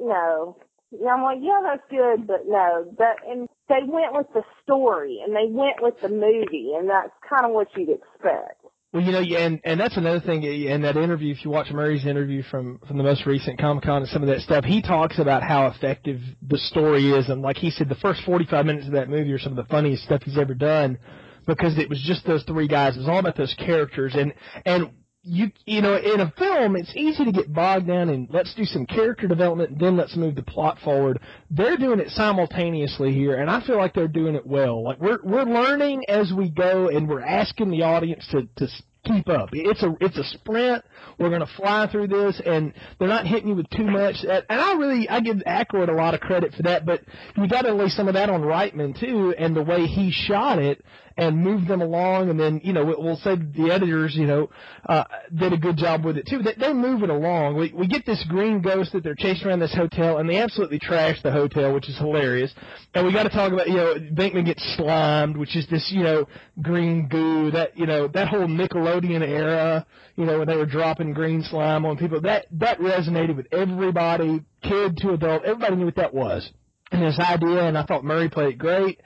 no. 0.00 0.56
Yeah, 0.92 1.10
I'm 1.10 1.24
like, 1.24 1.38
yeah, 1.42 1.60
that's 1.64 1.84
good, 1.90 2.26
but 2.26 2.46
no. 2.46 2.94
That 2.98 3.16
and 3.28 3.48
they 3.68 3.82
went 3.86 4.14
with 4.14 4.28
the 4.34 4.44
story 4.64 5.20
and 5.24 5.34
they 5.36 5.50
went 5.50 5.82
with 5.82 6.00
the 6.00 6.08
movie, 6.08 6.72
and 6.78 6.88
that's 6.88 7.12
kind 7.28 7.46
of 7.46 7.52
what 7.52 7.68
you'd 7.76 7.90
expect. 7.90 8.62
Well, 8.92 9.02
you 9.02 9.12
know, 9.12 9.20
and 9.20 9.60
and 9.64 9.78
that's 9.78 9.98
another 9.98 10.20
thing 10.20 10.44
in 10.44 10.80
that 10.82 10.96
interview. 10.96 11.34
If 11.34 11.44
you 11.44 11.50
watch 11.50 11.70
Murray's 11.70 12.06
interview 12.06 12.42
from 12.42 12.78
from 12.88 12.96
the 12.96 13.02
most 13.02 13.26
recent 13.26 13.60
Comic 13.60 13.84
Con 13.84 14.00
and 14.02 14.08
some 14.08 14.22
of 14.22 14.28
that 14.28 14.40
stuff, 14.40 14.64
he 14.64 14.80
talks 14.80 15.18
about 15.18 15.42
how 15.42 15.66
effective 15.66 16.20
the 16.40 16.56
story 16.56 17.10
is, 17.10 17.28
and 17.28 17.42
like 17.42 17.58
he 17.58 17.70
said, 17.70 17.90
the 17.90 17.96
first 17.96 18.22
forty 18.24 18.46
five 18.46 18.64
minutes 18.64 18.86
of 18.86 18.94
that 18.94 19.10
movie 19.10 19.30
are 19.32 19.38
some 19.38 19.52
of 19.52 19.56
the 19.56 19.70
funniest 19.70 20.04
stuff 20.04 20.22
he's 20.22 20.38
ever 20.38 20.54
done 20.54 20.98
because 21.46 21.76
it 21.78 21.90
was 21.90 22.02
just 22.06 22.24
those 22.26 22.42
three 22.44 22.66
guys. 22.66 22.96
It 22.96 23.00
was 23.00 23.08
all 23.08 23.18
about 23.18 23.36
those 23.36 23.54
characters, 23.58 24.14
and 24.14 24.32
and 24.64 24.90
you 25.22 25.50
you 25.66 25.82
know, 25.82 25.96
in 25.96 26.20
a 26.20 26.32
film, 26.38 26.76
it's 26.76 26.94
easy 26.94 27.24
to 27.24 27.32
get 27.32 27.52
bogged 27.52 27.86
down 27.86 28.08
in 28.08 28.28
let's 28.30 28.54
do 28.54 28.64
some 28.64 28.86
character 28.86 29.26
development, 29.26 29.70
and 29.70 29.80
then 29.80 29.96
let's 29.96 30.16
move 30.16 30.34
the 30.34 30.42
plot 30.42 30.78
forward. 30.84 31.20
They're 31.50 31.76
doing 31.76 32.00
it 32.00 32.10
simultaneously 32.10 33.12
here, 33.12 33.40
and 33.40 33.50
I 33.50 33.64
feel 33.66 33.76
like 33.76 33.94
they're 33.94 34.08
doing 34.08 34.34
it 34.34 34.46
well. 34.46 34.82
Like 34.82 35.00
we're 35.00 35.18
we're 35.22 35.44
learning 35.44 36.04
as 36.08 36.32
we 36.32 36.48
go, 36.48 36.88
and 36.88 37.08
we're 37.08 37.22
asking 37.22 37.70
the 37.70 37.82
audience 37.82 38.26
to 38.30 38.48
to 38.56 38.68
keep 39.04 39.28
up. 39.28 39.50
It's 39.52 39.82
a 39.82 39.94
it's 40.00 40.18
a 40.18 40.24
sprint. 40.24 40.84
We're 41.18 41.30
going 41.30 41.40
to 41.40 41.52
fly 41.56 41.88
through 41.90 42.08
this, 42.08 42.40
and 42.44 42.72
they're 42.98 43.08
not 43.08 43.26
hitting 43.26 43.48
you 43.48 43.54
with 43.56 43.70
too 43.70 43.84
much. 43.84 44.16
And 44.22 44.44
and 44.48 44.60
I 44.60 44.74
really 44.74 45.08
I 45.08 45.20
give 45.20 45.38
Aykroyd 45.38 45.88
a 45.88 45.92
lot 45.92 46.14
of 46.14 46.20
credit 46.20 46.54
for 46.54 46.62
that, 46.62 46.86
but 46.86 47.00
you 47.36 47.48
got 47.48 47.62
to 47.62 47.74
lay 47.74 47.88
some 47.88 48.08
of 48.08 48.14
that 48.14 48.30
on 48.30 48.42
Reitman 48.42 48.98
too, 48.98 49.34
and 49.36 49.54
the 49.54 49.62
way 49.62 49.86
he 49.86 50.10
shot 50.12 50.58
it 50.58 50.84
and 51.18 51.36
moved 51.36 51.66
them 51.68 51.82
along. 51.82 52.30
And 52.30 52.40
then 52.40 52.60
you 52.64 52.72
know 52.72 52.84
we'll 52.84 53.16
say 53.16 53.34
the 53.34 53.70
editors 53.72 54.14
you 54.14 54.26
know 54.26 54.48
uh, 54.88 55.04
did 55.34 55.52
a 55.52 55.58
good 55.58 55.76
job 55.76 56.04
with 56.04 56.16
it 56.16 56.26
too. 56.26 56.42
They, 56.42 56.54
they 56.58 56.72
move 56.72 57.02
it 57.02 57.10
along. 57.10 57.56
We 57.58 57.72
we 57.76 57.86
get 57.86 58.06
this 58.06 58.24
green 58.28 58.62
ghost 58.62 58.92
that 58.92 59.02
they're 59.02 59.16
chasing 59.16 59.48
around 59.48 59.58
this 59.58 59.74
hotel, 59.74 60.18
and 60.18 60.30
they 60.30 60.38
absolutely 60.38 60.78
trash 60.78 61.20
the 61.22 61.32
hotel, 61.32 61.74
which 61.74 61.88
is 61.88 61.98
hilarious. 61.98 62.54
And 62.94 63.06
we 63.06 63.12
got 63.12 63.24
to 63.24 63.28
talk 63.30 63.52
about 63.52 63.68
you 63.68 63.76
know 63.76 63.94
Venkman 64.14 64.46
gets 64.46 64.62
slimed, 64.76 65.36
which 65.36 65.56
is 65.56 65.66
this 65.68 65.90
you 65.94 66.04
know 66.04 66.26
green 66.62 67.08
goo 67.08 67.50
that 67.50 67.76
you 67.76 67.86
know 67.86 68.08
that 68.08 68.28
whole 68.28 68.46
Nickelodeon 68.46 69.20
era, 69.20 69.84
you 70.16 70.24
know 70.24 70.38
when 70.38 70.46
they 70.46 70.56
were 70.56 70.66
dropping 70.66 71.12
green 71.12 71.42
slime 71.42 71.84
on 71.84 71.98
people. 71.98 72.20
That 72.20 72.46
that 72.52 72.78
resonated 72.78 73.36
with 73.36 73.48
everybody, 73.52 74.44
kid 74.62 74.96
to 74.98 75.10
adult. 75.10 75.44
Everybody 75.44 75.76
knew 75.76 75.86
what 75.86 75.96
that 75.96 76.14
was. 76.14 76.50
And 76.90 77.02
this 77.02 77.18
idea, 77.18 77.64
and 77.64 77.76
I 77.76 77.84
thought 77.84 78.02
Murray 78.02 78.30
played 78.30 78.56
great 78.56 78.98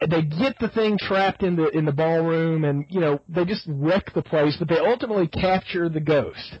they 0.00 0.22
get 0.22 0.58
the 0.60 0.68
thing 0.68 0.98
trapped 0.98 1.42
in 1.42 1.56
the 1.56 1.68
in 1.68 1.84
the 1.84 1.92
ballroom 1.92 2.64
and 2.64 2.84
you 2.90 3.00
know 3.00 3.20
they 3.28 3.44
just 3.44 3.64
wreck 3.66 4.12
the 4.14 4.22
place 4.22 4.56
but 4.58 4.68
they 4.68 4.78
ultimately 4.78 5.26
capture 5.26 5.88
the 5.88 6.00
ghost 6.00 6.58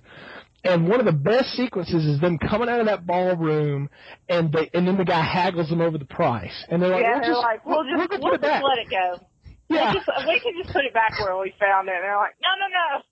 and 0.64 0.88
one 0.88 0.98
of 0.98 1.06
the 1.06 1.12
best 1.12 1.50
sequences 1.50 2.04
is 2.06 2.20
them 2.20 2.38
coming 2.38 2.68
out 2.68 2.80
of 2.80 2.86
that 2.86 3.06
ballroom 3.06 3.88
and 4.28 4.52
they 4.52 4.70
and 4.72 4.88
then 4.88 4.96
the 4.96 5.04
guy 5.04 5.22
haggles 5.22 5.68
them 5.68 5.80
over 5.82 5.98
the 5.98 6.06
price 6.06 6.64
and 6.70 6.80
they're 6.80 6.90
like 6.90 7.02
yeah, 7.02 7.12
we'll 7.12 7.20
they're 7.20 7.30
just, 7.30 7.42
like, 7.42 7.66
we'll 7.66 7.84
we'll 7.84 8.08
just, 8.08 8.22
we'll 8.22 8.34
it 8.34 8.40
just 8.40 8.42
back 8.42 8.62
let 8.64 8.78
it 8.78 8.88
go. 8.90 9.20
yeah 9.68 9.92
We, 9.92 9.98
just, 9.98 10.08
we 10.26 10.40
can 10.40 10.52
just 10.62 10.72
put 10.72 10.84
it 10.84 10.94
back 10.94 11.18
where 11.20 11.36
we 11.38 11.52
found 11.60 11.88
it. 11.88 11.94
And 11.94 12.04
they're 12.04 12.16
like, 12.16 12.36
no, 12.40 12.52
no, 12.56 12.66
no. 12.72 13.02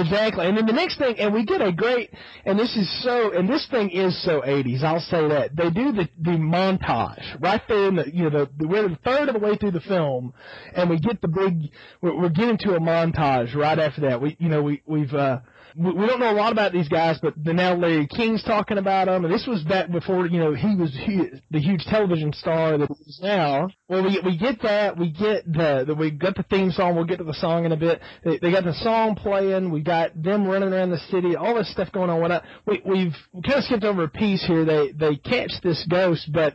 Exactly. 0.00 0.46
And 0.46 0.56
then 0.56 0.66
the 0.66 0.72
next 0.72 0.98
thing, 0.98 1.18
and 1.18 1.32
we 1.32 1.44
get 1.44 1.60
a 1.60 1.72
great, 1.72 2.10
and 2.44 2.58
this 2.58 2.74
is 2.76 3.02
so, 3.02 3.32
and 3.32 3.48
this 3.48 3.66
thing 3.70 3.90
is 3.90 4.20
so 4.24 4.40
80s, 4.40 4.82
I'll 4.82 5.00
say 5.00 5.28
that. 5.28 5.54
They 5.56 5.70
do 5.70 5.92
the, 5.92 6.08
the 6.20 6.32
montage 6.32 7.40
right 7.40 7.62
there 7.68 7.88
in 7.88 7.96
the, 7.96 8.04
you 8.12 8.24
know, 8.24 8.30
the, 8.30 8.50
the, 8.58 8.66
we're 8.68 8.86
a 8.86 8.98
third 9.04 9.28
of 9.28 9.34
the 9.34 9.40
way 9.40 9.56
through 9.56 9.72
the 9.72 9.80
film, 9.80 10.34
and 10.74 10.90
we 10.90 10.98
get 10.98 11.20
the 11.20 11.28
big, 11.28 11.70
we're, 12.00 12.20
we're 12.20 12.28
getting 12.28 12.58
to 12.58 12.74
a 12.74 12.80
montage 12.80 13.54
right 13.54 13.78
after 13.78 14.00
that. 14.02 14.20
We, 14.20 14.36
you 14.40 14.48
know, 14.48 14.62
we, 14.62 14.82
we've, 14.86 15.12
uh, 15.14 15.40
we, 15.76 16.06
don't 16.06 16.20
know 16.20 16.30
a 16.30 16.34
lot 16.34 16.52
about 16.52 16.72
these 16.72 16.88
guys, 16.88 17.18
but 17.20 17.34
the 17.42 17.52
now 17.52 17.74
Larry 17.74 18.06
King's 18.06 18.42
talking 18.42 18.78
about 18.78 19.06
them, 19.06 19.24
and 19.24 19.32
this 19.32 19.46
was 19.46 19.62
back 19.64 19.90
before, 19.90 20.26
you 20.26 20.38
know, 20.38 20.54
he 20.54 20.76
was 20.76 20.94
he, 20.94 21.30
the 21.50 21.58
huge 21.58 21.84
television 21.84 22.32
star 22.32 22.78
that 22.78 22.88
he 22.88 23.10
is 23.10 23.20
now. 23.22 23.68
Well, 23.88 24.04
we 24.04 24.20
we 24.24 24.36
get 24.36 24.62
that, 24.62 24.96
we 24.96 25.10
get 25.10 25.44
the, 25.46 25.84
the 25.86 25.94
we 25.94 26.10
got 26.10 26.36
the 26.36 26.44
theme 26.44 26.70
song. 26.70 26.94
We'll 26.94 27.04
get 27.04 27.18
to 27.18 27.24
the 27.24 27.34
song 27.34 27.64
in 27.64 27.72
a 27.72 27.76
bit. 27.76 28.00
They, 28.24 28.38
they 28.38 28.52
got 28.52 28.64
the 28.64 28.74
song 28.74 29.16
playing. 29.16 29.70
We 29.72 29.82
got 29.82 30.20
them 30.20 30.46
running 30.46 30.72
around 30.72 30.90
the 30.90 30.98
city. 31.10 31.34
All 31.34 31.54
this 31.54 31.70
stuff 31.72 31.90
going 31.92 32.10
on. 32.10 32.20
What 32.20 32.44
we 32.66 32.82
we've 32.84 33.16
kind 33.44 33.58
of 33.58 33.64
skipped 33.64 33.84
over 33.84 34.04
a 34.04 34.08
piece 34.08 34.44
here. 34.46 34.64
They 34.64 34.92
they 34.92 35.16
catch 35.16 35.52
this 35.62 35.84
ghost, 35.90 36.30
but 36.32 36.54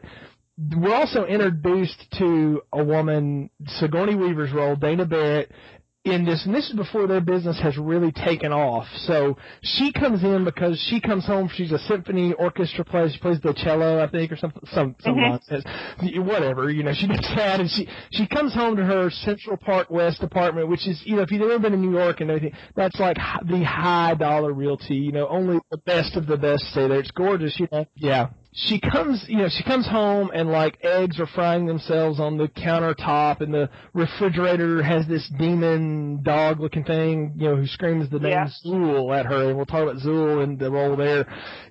we're 0.75 0.93
also 0.93 1.25
introduced 1.25 2.05
to 2.17 2.61
a 2.73 2.83
woman, 2.83 3.49
Sigourney 3.65 4.15
Weaver's 4.15 4.51
role, 4.51 4.75
Dana 4.75 5.05
Barrett, 5.05 5.51
in 6.05 6.23
this, 6.23 6.45
and 6.45 6.55
this 6.55 6.69
is 6.69 6.75
before 6.75 7.07
their 7.07 7.19
business 7.19 7.59
has 7.61 7.77
really 7.77 8.11
taken 8.13 8.53
off. 8.53 8.87
So 8.99 9.37
she 9.61 9.91
comes 9.91 10.23
in 10.23 10.45
because 10.45 10.79
she 10.89 11.01
comes 11.01 11.25
home. 11.25 11.49
She's 11.53 11.73
a 11.73 11.79
symphony 11.79 12.33
orchestra 12.33 12.85
player. 12.85 13.09
She 13.09 13.19
plays 13.19 13.39
the 13.41 13.53
cello, 13.53 14.01
I 14.01 14.07
think, 14.07 14.31
or 14.31 14.37
something, 14.37 14.61
some 14.71 14.95
some 15.01 15.15
Mhm. 15.15 15.29
nonsense. 15.29 15.65
Whatever, 16.17 16.69
you 16.69 16.83
know. 16.83 16.93
She 16.93 17.07
does 17.07 17.19
that, 17.35 17.59
and 17.59 17.69
she 17.69 17.87
she 18.11 18.27
comes 18.27 18.53
home 18.53 18.77
to 18.77 18.85
her 18.85 19.09
Central 19.09 19.57
Park 19.57 19.89
West 19.89 20.23
apartment, 20.23 20.69
which 20.69 20.87
is, 20.87 21.05
you 21.05 21.17
know, 21.17 21.21
if 21.21 21.31
you've 21.31 21.41
ever 21.41 21.59
been 21.59 21.73
in 21.73 21.81
New 21.81 21.91
York 21.91 22.21
and 22.21 22.29
everything, 22.31 22.57
that's 22.75 22.97
like 22.99 23.17
the 23.43 23.63
high 23.63 24.13
dollar 24.13 24.53
realty. 24.53 24.95
You 24.95 25.11
know, 25.11 25.27
only 25.27 25.59
the 25.69 25.77
best 25.77 26.15
of 26.15 26.27
the 26.27 26.37
best 26.37 26.63
stay 26.71 26.87
there. 26.87 26.99
It's 26.99 27.11
gorgeous, 27.11 27.59
you 27.59 27.67
know. 27.71 27.85
Yeah 27.95 28.27
she 28.65 28.79
comes, 28.79 29.23
you 29.27 29.37
know, 29.37 29.47
she 29.49 29.63
comes 29.63 29.87
home 29.87 30.31
and 30.33 30.49
like 30.49 30.77
eggs 30.83 31.19
are 31.19 31.27
frying 31.27 31.65
themselves 31.65 32.19
on 32.19 32.37
the 32.37 32.47
countertop, 32.49 33.41
and 33.41 33.53
the 33.53 33.69
refrigerator 33.93 34.83
has 34.83 35.07
this 35.07 35.29
demon 35.37 36.21
dog-looking 36.23 36.83
thing, 36.83 37.33
you 37.37 37.49
know, 37.49 37.55
who 37.55 37.67
screams 37.67 38.09
the 38.09 38.19
name 38.19 38.31
Yeah. 38.31 38.49
Zuul 38.65 39.17
at 39.17 39.25
her, 39.25 39.47
and 39.47 39.55
we'll 39.55 39.65
talk 39.65 39.83
about 39.83 40.01
Zuul 40.01 40.43
and 40.43 40.59
the 40.59 40.69
role 40.69 40.95
there. 40.97 41.25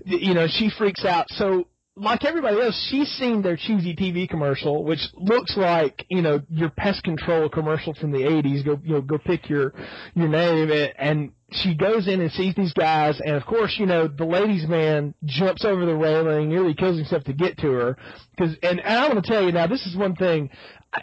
You 0.05 0.35
know, 0.35 0.47
she 0.47 0.71
freaks 0.71 1.05
out. 1.05 1.27
So 1.31 1.67
like 1.99 2.25
everybody 2.25 2.61
else, 2.61 2.89
she's 2.91 3.09
seen 3.09 3.43
their 3.43 3.57
cheesy 3.57 3.95
TV 3.95 4.29
commercial, 4.29 4.85
which 4.85 5.01
looks 5.15 5.57
like 5.57 6.07
you 6.09 6.23
know 6.23 6.41
your 6.49 6.71
pest 6.71 7.03
control 7.03 7.49
commercial 7.49 7.95
from 7.95 8.13
the 8.13 8.19
'80s. 8.19 8.65
Go 8.65 8.81
you 8.83 8.95
know 8.95 9.01
go 9.01 9.19
pick 9.19 9.49
your 9.49 9.75
your 10.15 10.29
name, 10.29 10.71
and- 10.99 11.33
she 11.51 11.75
goes 11.75 12.09
in 12.09 12.21
and 12.21 12.31
sees 12.33 12.55
these 12.57 12.75
guys, 12.75 13.19
and 13.25 13.35
of 13.35 13.47
course 13.47 13.77
you 13.79 13.87
know 13.87 14.07
the 14.07 14.27
ladies' 14.27 14.69
man 14.69 15.15
jumps 15.25 15.65
over 15.65 15.87
the 15.87 15.95
railing, 15.97 16.51
nearly 16.51 16.75
kills 16.75 16.99
himself 16.99 17.25
to 17.25 17.33
get 17.33 17.57
to 17.57 17.71
her. 17.73 17.97
Because 18.37 18.55
and, 18.63 18.81
and 18.81 18.99
I 18.99 19.09
want 19.09 19.25
to 19.25 19.31
tell 19.33 19.43
you 19.43 19.51
now, 19.51 19.67
this 19.67 19.87
is 19.87 19.97
one 19.97 20.15
thing 20.15 20.51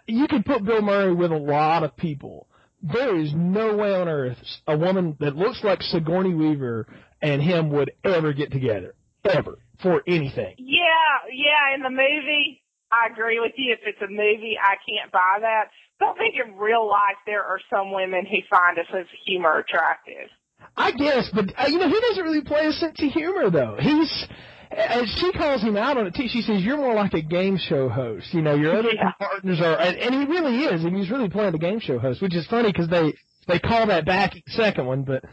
you 0.05 0.27
can 0.27 0.43
put 0.43 0.63
Bill 0.63 0.83
Murray 0.83 1.15
with 1.15 1.31
a 1.31 1.37
lot 1.37 1.83
of 1.83 1.97
people. 1.97 2.47
There 2.83 3.19
is 3.19 3.33
no 3.33 3.75
way 3.75 3.95
on 3.95 4.07
earth 4.07 4.37
a 4.67 4.77
woman 4.77 5.17
that 5.19 5.35
looks 5.35 5.63
like 5.63 5.81
Sigourney 5.81 6.35
Weaver 6.35 6.85
and 7.23 7.41
him 7.41 7.71
would 7.71 7.91
ever 8.03 8.31
get 8.31 8.51
together, 8.51 8.93
ever 9.27 9.57
for 9.81 10.01
anything. 10.07 10.55
Yeah, 10.57 11.13
yeah, 11.31 11.75
in 11.75 11.81
the 11.81 11.89
movie, 11.89 12.61
I 12.91 13.07
agree 13.11 13.39
with 13.39 13.53
you. 13.57 13.73
If 13.73 13.79
it's 13.85 14.01
a 14.01 14.09
movie, 14.11 14.57
I 14.61 14.75
can't 14.87 15.11
buy 15.11 15.37
that. 15.41 15.65
But 15.99 16.09
I 16.09 16.13
think 16.17 16.35
in 16.45 16.57
real 16.57 16.87
life, 16.87 17.17
there 17.25 17.43
are 17.43 17.59
some 17.69 17.91
women 17.93 18.25
who 18.25 18.37
find 18.49 18.77
a 18.77 18.85
sense 18.91 19.07
of 19.11 19.19
humor 19.25 19.59
attractive. 19.59 20.29
I 20.77 20.91
guess, 20.91 21.29
but 21.33 21.45
uh, 21.57 21.67
you 21.67 21.77
know, 21.79 21.87
he 21.87 21.99
doesn't 21.99 22.23
really 22.23 22.41
play 22.41 22.65
a 22.65 22.71
sense 22.71 23.01
of 23.01 23.11
humor 23.11 23.49
though. 23.49 23.77
He's 23.79 24.25
and 24.71 25.07
she 25.17 25.31
calls 25.31 25.61
him 25.61 25.77
out 25.77 25.97
on 25.97 26.07
it 26.07 26.15
too. 26.15 26.27
She 26.27 26.41
says, 26.41 26.63
"You're 26.63 26.77
more 26.77 26.93
like 26.95 27.13
a 27.13 27.21
game 27.21 27.57
show 27.57 27.87
host. 27.87 28.33
You 28.33 28.41
know, 28.41 28.55
your 28.55 28.75
other 28.77 28.89
Yeah. 28.93 29.11
partners 29.19 29.61
are." 29.61 29.77
And, 29.79 29.95
and 29.97 30.13
he 30.15 30.25
really 30.25 30.65
is. 30.65 30.81
I 30.81 30.85
mean, 30.89 30.95
he's 31.01 31.11
really 31.11 31.29
playing 31.29 31.51
the 31.53 31.59
game 31.59 31.79
show 31.79 31.99
host, 31.99 32.21
which 32.21 32.35
is 32.35 32.45
funny 32.47 32.71
because 32.71 32.89
they 32.89 33.13
they 33.47 33.59
call 33.59 33.87
that 33.87 34.05
back 34.05 34.33
second 34.47 34.85
one. 34.85 35.03
But 35.03 35.23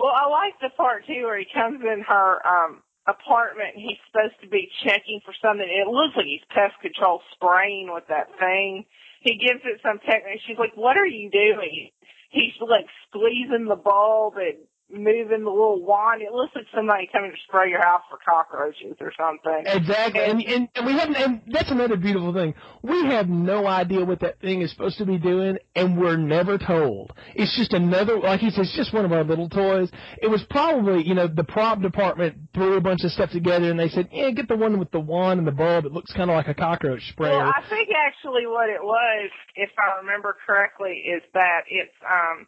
Well, 0.00 0.10
I 0.14 0.28
like 0.28 0.54
the 0.60 0.70
part 0.76 1.06
too 1.06 1.22
where 1.24 1.38
he 1.38 1.46
comes 1.54 1.80
in 1.82 2.02
her 2.08 2.46
um 2.46 2.82
apartment 3.06 3.74
he's 3.74 3.98
supposed 4.06 4.38
to 4.42 4.48
be 4.48 4.70
checking 4.84 5.20
for 5.24 5.34
something. 5.42 5.66
It 5.66 5.88
looks 5.90 6.14
like 6.16 6.26
he's 6.26 6.44
pest 6.50 6.78
control 6.80 7.20
spraying 7.34 7.90
with 7.92 8.06
that 8.08 8.30
thing. 8.38 8.84
He 9.22 9.38
gives 9.38 9.62
it 9.64 9.80
some 9.82 9.98
technique. 9.98 10.42
She's 10.46 10.58
like, 10.58 10.76
"What 10.76 10.96
are 10.96 11.06
you 11.06 11.30
doing?" 11.30 11.90
He's 12.30 12.54
like 12.60 12.86
squeezing 13.08 13.66
the 13.66 13.76
bulb 13.76 14.36
and 14.36 14.66
moving 14.92 15.44
the 15.44 15.50
little 15.50 15.82
wand. 15.82 16.22
It 16.22 16.32
looks 16.32 16.52
like 16.54 16.66
somebody 16.74 17.08
coming 17.12 17.30
to 17.30 17.36
spray 17.48 17.70
your 17.70 17.82
house 17.82 18.02
for 18.10 18.18
cockroaches 18.24 18.96
or 19.00 19.12
something. 19.18 19.64
exactly, 19.66 20.20
and, 20.20 20.42
and 20.42 20.68
and 20.74 20.86
we 20.86 20.92
haven't. 20.92 21.16
And 21.16 21.42
that's 21.48 21.70
another 21.70 21.96
beautiful 21.96 22.32
thing. 22.32 22.54
We 22.82 23.06
have 23.06 23.28
no 23.28 23.66
idea 23.66 24.04
what 24.04 24.20
that 24.20 24.40
thing 24.40 24.62
is 24.62 24.70
supposed 24.70 24.98
to 24.98 25.06
be 25.06 25.18
doing, 25.18 25.56
and 25.74 25.98
we're 25.98 26.16
never 26.16 26.58
told. 26.58 27.12
It's 27.34 27.56
just 27.56 27.72
another, 27.72 28.18
like 28.18 28.40
he 28.40 28.50
says, 28.50 28.66
it's 28.66 28.76
just 28.76 28.92
one 28.92 29.04
of 29.04 29.12
our 29.12 29.24
little 29.24 29.48
toys. 29.48 29.90
It 30.20 30.28
was 30.28 30.44
probably, 30.50 31.06
you 31.06 31.14
know, 31.14 31.26
the 31.26 31.44
prop 31.44 31.80
department 31.80 32.36
threw 32.54 32.76
a 32.76 32.80
bunch 32.80 33.04
of 33.04 33.10
stuff 33.12 33.30
together, 33.30 33.70
and 33.70 33.78
they 33.78 33.88
said, 33.88 34.08
"Yeah, 34.12 34.30
get 34.30 34.48
the 34.48 34.56
one 34.56 34.78
with 34.78 34.90
the 34.90 35.00
wand 35.00 35.38
and 35.38 35.46
the 35.46 35.52
bulb. 35.52 35.86
It 35.86 35.92
looks 35.92 36.12
kind 36.12 36.30
of 36.30 36.36
like 36.36 36.48
a 36.48 36.54
cockroach 36.54 37.02
sprayer." 37.10 37.38
Well, 37.38 37.52
I 37.54 37.62
think 37.68 37.88
actually 37.96 38.46
what 38.46 38.68
it 38.68 38.82
was, 38.82 39.30
if 39.56 39.70
I 39.78 40.00
remember 40.00 40.36
correctly, 40.46 41.04
is 41.06 41.22
that 41.34 41.62
it's 41.68 41.94
um 42.04 42.46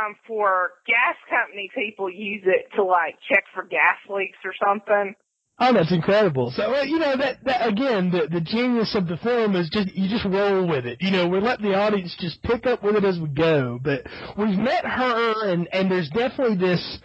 um 0.00 0.14
for 0.26 0.70
gas 0.86 1.16
company 1.30 1.70
people 1.74 2.10
use 2.10 2.42
it 2.46 2.66
to 2.76 2.82
like 2.82 3.16
check 3.28 3.44
for 3.54 3.64
gas 3.64 3.98
leaks 4.08 4.38
or 4.44 4.52
something. 4.66 5.14
Oh, 5.60 5.72
that's 5.72 5.92
incredible. 5.92 6.52
So, 6.56 6.74
uh, 6.74 6.82
you 6.82 6.98
know, 6.98 7.16
that, 7.16 7.44
that 7.44 7.68
again, 7.68 8.10
the 8.10 8.26
the 8.28 8.40
genius 8.40 8.96
of 8.96 9.06
the 9.06 9.16
film 9.18 9.54
is 9.54 9.70
just 9.70 9.94
you 9.94 10.08
just 10.08 10.24
roll 10.24 10.66
with 10.66 10.84
it. 10.84 10.98
You 11.00 11.12
know, 11.12 11.28
we're 11.28 11.40
letting 11.40 11.70
the 11.70 11.76
audience 11.76 12.14
just 12.18 12.42
pick 12.42 12.66
up 12.66 12.82
with 12.82 12.96
it 12.96 13.04
as 13.04 13.20
we 13.20 13.28
go. 13.28 13.78
But 13.80 14.02
we've 14.36 14.58
met 14.58 14.84
her, 14.84 15.52
and 15.52 15.68
and 15.72 15.88
there's 15.88 16.10
definitely 16.10 16.56
this 16.56 16.98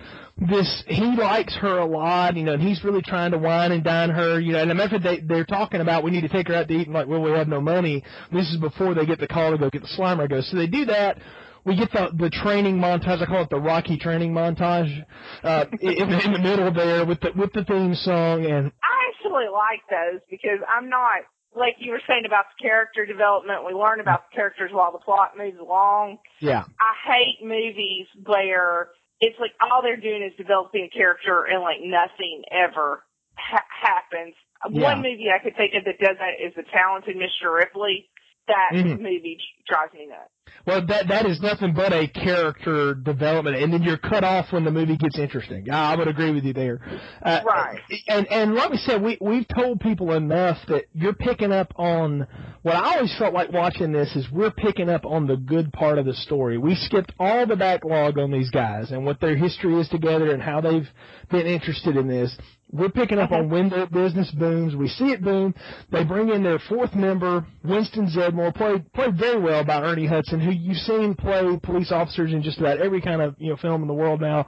this 0.49 0.83
he 0.87 1.15
likes 1.15 1.55
her 1.57 1.77
a 1.77 1.85
lot. 1.85 2.37
You 2.37 2.43
know, 2.43 2.53
and 2.53 2.61
he's 2.61 2.83
really 2.83 3.03
trying 3.03 3.31
to 3.33 3.37
wine 3.37 3.71
and 3.71 3.83
dine 3.83 4.09
her. 4.09 4.39
You 4.39 4.53
know, 4.53 4.63
and 4.63 4.71
I 4.71 4.73
remember 4.73 4.97
they 4.97 5.19
they're 5.19 5.45
talking 5.45 5.81
about 5.81 6.03
we 6.03 6.09
need 6.09 6.21
to 6.21 6.29
take 6.29 6.47
her 6.47 6.55
out 6.55 6.69
to 6.69 6.73
eat, 6.73 6.87
and 6.87 6.93
like, 6.95 7.07
well, 7.07 7.21
we 7.21 7.29
have 7.29 7.47
no 7.47 7.61
money. 7.61 8.03
This 8.31 8.49
is 8.49 8.57
before 8.57 8.95
they 8.95 9.05
get 9.05 9.19
the 9.19 9.27
call 9.27 9.51
to 9.51 9.59
go 9.59 9.69
get 9.69 9.83
the 9.83 9.89
Slimer. 9.95 10.27
Go, 10.27 10.41
so 10.41 10.57
they 10.57 10.65
do 10.65 10.85
that 10.85 11.19
we 11.65 11.75
get 11.75 11.91
the 11.91 12.09
the 12.17 12.29
training 12.29 12.77
montage. 12.77 13.21
I 13.21 13.25
call 13.25 13.43
it 13.43 13.49
the 13.49 13.59
Rocky 13.59 13.97
training 13.97 14.33
montage 14.33 15.05
uh, 15.43 15.65
in, 15.81 16.11
in 16.11 16.33
the 16.33 16.39
middle 16.39 16.71
there 16.73 17.05
with 17.05 17.19
the 17.21 17.31
with 17.35 17.53
the 17.53 17.63
theme 17.63 17.95
song 17.95 18.45
and 18.45 18.71
I 18.83 18.95
actually 19.09 19.47
like 19.51 19.81
those 19.89 20.21
because 20.29 20.59
I'm 20.67 20.89
not 20.89 21.23
like 21.55 21.75
you 21.79 21.91
were 21.91 22.01
saying 22.07 22.23
about 22.25 22.45
the 22.57 22.63
character 22.63 23.05
development. 23.05 23.65
We 23.65 23.73
learn 23.73 23.99
about 23.99 24.29
the 24.29 24.35
characters 24.35 24.71
while 24.71 24.91
the 24.91 24.99
plot 24.99 25.31
moves 25.37 25.57
along. 25.59 26.19
yeah 26.39 26.63
I 26.79 26.93
hate 27.07 27.45
movies 27.45 28.07
where 28.25 28.89
it's 29.19 29.39
like 29.39 29.51
all 29.61 29.81
they're 29.81 29.97
doing 29.99 30.23
is 30.23 30.35
developing 30.37 30.87
a 30.91 30.95
character 30.95 31.43
and 31.43 31.61
like 31.61 31.79
nothing 31.81 32.43
ever 32.51 33.03
ha- 33.35 33.67
happens. 33.81 34.35
Yeah. 34.69 34.83
One 34.83 34.97
movie 34.97 35.27
I 35.33 35.43
could 35.43 35.55
think 35.55 35.73
of 35.75 35.85
that 35.85 35.99
does 35.99 36.17
that 36.19 36.39
is 36.45 36.53
The 36.55 36.63
Talented 36.71 37.15
Mr. 37.15 37.53
Ripley. 37.53 38.09
That 38.49 38.71
Mhm. 38.73 38.99
movie 38.99 39.37
drives 39.67 39.93
me 39.93 40.07
nuts. 40.07 40.31
Well, 40.65 40.81
that 40.87 41.07
that 41.07 41.25
is 41.27 41.39
nothing 41.41 41.73
but 41.73 41.93
a 41.93 42.07
character 42.07 42.95
development, 42.95 43.57
and 43.57 43.71
then 43.71 43.83
you're 43.83 43.97
cut 43.97 44.23
off 44.23 44.51
when 44.51 44.63
the 44.65 44.71
movie 44.71 44.97
gets 44.97 45.17
interesting. 45.19 45.69
I 45.69 45.93
I 45.93 45.95
would 45.95 46.07
agree 46.07 46.31
with 46.31 46.43
you 46.43 46.53
there. 46.53 46.81
Uh, 47.23 47.41
Right. 47.45 47.79
And 48.07 48.25
and 48.31 48.55
like 48.55 48.71
we 48.71 48.77
said, 48.77 49.01
we 49.03 49.17
we've 49.21 49.47
told 49.47 49.79
people 49.79 50.13
enough 50.13 50.57
that 50.67 50.85
you're 50.93 51.13
picking 51.13 51.51
up 51.51 51.71
on 51.77 52.25
what 52.63 52.75
I 52.75 52.95
always 52.95 53.15
felt 53.17 53.33
like 53.33 53.51
watching 53.51 53.91
this 53.91 54.15
is 54.15 54.29
we're 54.31 54.51
picking 54.51 54.89
up 54.89 55.05
on 55.05 55.27
the 55.27 55.37
good 55.37 55.71
part 55.71 55.99
of 55.99 56.05
the 56.05 56.13
story. 56.15 56.57
We 56.57 56.75
skipped 56.75 57.13
all 57.19 57.45
the 57.45 57.55
backlog 57.55 58.17
on 58.17 58.31
these 58.31 58.49
guys 58.49 58.91
and 58.91 59.05
what 59.05 59.19
their 59.21 59.35
history 59.37 59.75
is 59.79 59.87
together 59.89 60.31
and 60.33 60.41
how 60.41 60.61
they've 60.61 60.89
been 61.29 61.45
interested 61.47 61.95
in 61.95 62.07
this. 62.07 62.35
We're 62.71 62.89
picking 62.89 63.17
up 63.17 63.31
on 63.31 63.49
when 63.49 63.69
their 63.69 63.87
business 63.87 64.29
booms. 64.31 64.75
We 64.75 64.87
see 64.89 65.05
it 65.05 65.23
boom. 65.23 65.55
They 65.91 66.03
bring 66.03 66.29
in 66.29 66.43
their 66.43 66.59
fourth 66.59 66.93
member, 66.93 67.45
Winston 67.63 68.07
Zeddemore, 68.07 68.53
played 68.53 68.91
played 68.93 69.17
very 69.17 69.41
well 69.41 69.63
by 69.65 69.81
Ernie 69.81 70.05
Hudson, 70.05 70.39
who 70.39 70.51
you've 70.51 70.77
seen 70.77 71.15
play 71.15 71.59
police 71.63 71.91
officers 71.91 72.31
in 72.31 72.43
just 72.43 72.59
about 72.59 72.79
every 72.79 73.01
kind 73.01 73.21
of 73.21 73.35
you 73.39 73.49
know 73.49 73.57
film 73.57 73.81
in 73.81 73.87
the 73.87 73.93
world 73.93 74.21
now. 74.21 74.45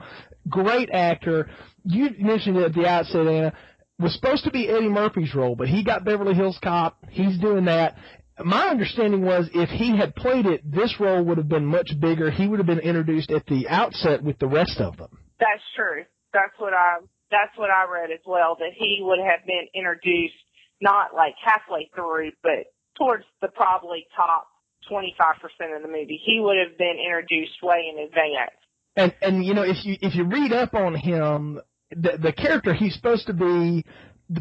Great 0.47 0.91
actor. 0.91 1.49
You 1.83 2.09
mentioned 2.19 2.57
it 2.57 2.63
at 2.63 2.73
the 2.73 2.85
outset, 2.85 3.27
Anna. 3.27 3.53
Was 3.97 4.13
supposed 4.13 4.43
to 4.45 4.51
be 4.51 4.67
Eddie 4.67 4.89
Murphy's 4.89 5.33
role, 5.35 5.55
but 5.55 5.67
he 5.67 5.83
got 5.83 6.05
Beverly 6.05 6.33
Hills 6.33 6.57
Cop. 6.63 6.97
He's 7.09 7.37
doing 7.39 7.65
that. 7.65 7.95
My 8.43 8.67
understanding 8.67 9.23
was 9.23 9.49
if 9.53 9.69
he 9.69 9.95
had 9.95 10.15
played 10.15 10.47
it, 10.47 10.61
this 10.63 10.95
role 10.99 11.23
would 11.23 11.37
have 11.37 11.49
been 11.49 11.65
much 11.65 11.91
bigger. 11.99 12.31
He 12.31 12.47
would 12.47 12.59
have 12.59 12.65
been 12.65 12.79
introduced 12.79 13.29
at 13.29 13.45
the 13.45 13.67
outset 13.67 14.23
with 14.23 14.39
the 14.39 14.47
rest 14.47 14.79
of 14.79 14.97
them. 14.97 15.09
That's 15.39 15.61
true. 15.75 16.03
That's 16.33 16.53
what 16.57 16.73
I 16.73 16.97
that's 17.31 17.57
what 17.57 17.69
I 17.71 17.89
read 17.91 18.11
as 18.11 18.23
well. 18.25 18.55
That 18.59 18.71
he 18.77 18.99
would 19.01 19.19
have 19.19 19.45
been 19.47 19.67
introduced 19.73 20.35
not 20.81 21.13
like 21.15 21.35
halfway 21.43 21.89
through, 21.95 22.31
but 22.43 22.69
towards 22.97 23.23
the 23.41 23.47
probably 23.47 24.05
top 24.15 24.47
twenty 24.87 25.15
five 25.17 25.35
percent 25.41 25.73
of 25.75 25.81
the 25.81 25.87
movie. 25.87 26.19
He 26.23 26.39
would 26.39 26.57
have 26.57 26.77
been 26.77 26.97
introduced 27.03 27.63
way 27.63 27.91
in 27.91 28.03
advance. 28.03 28.57
And 28.95 29.13
and 29.21 29.45
you 29.45 29.53
know 29.53 29.63
if 29.63 29.85
you 29.85 29.95
if 30.01 30.15
you 30.15 30.25
read 30.25 30.53
up 30.53 30.73
on 30.73 30.95
him, 30.95 31.61
the 31.91 32.17
the 32.21 32.33
character 32.33 32.73
he's 32.73 32.93
supposed 32.93 33.27
to 33.27 33.33
be 33.33 33.85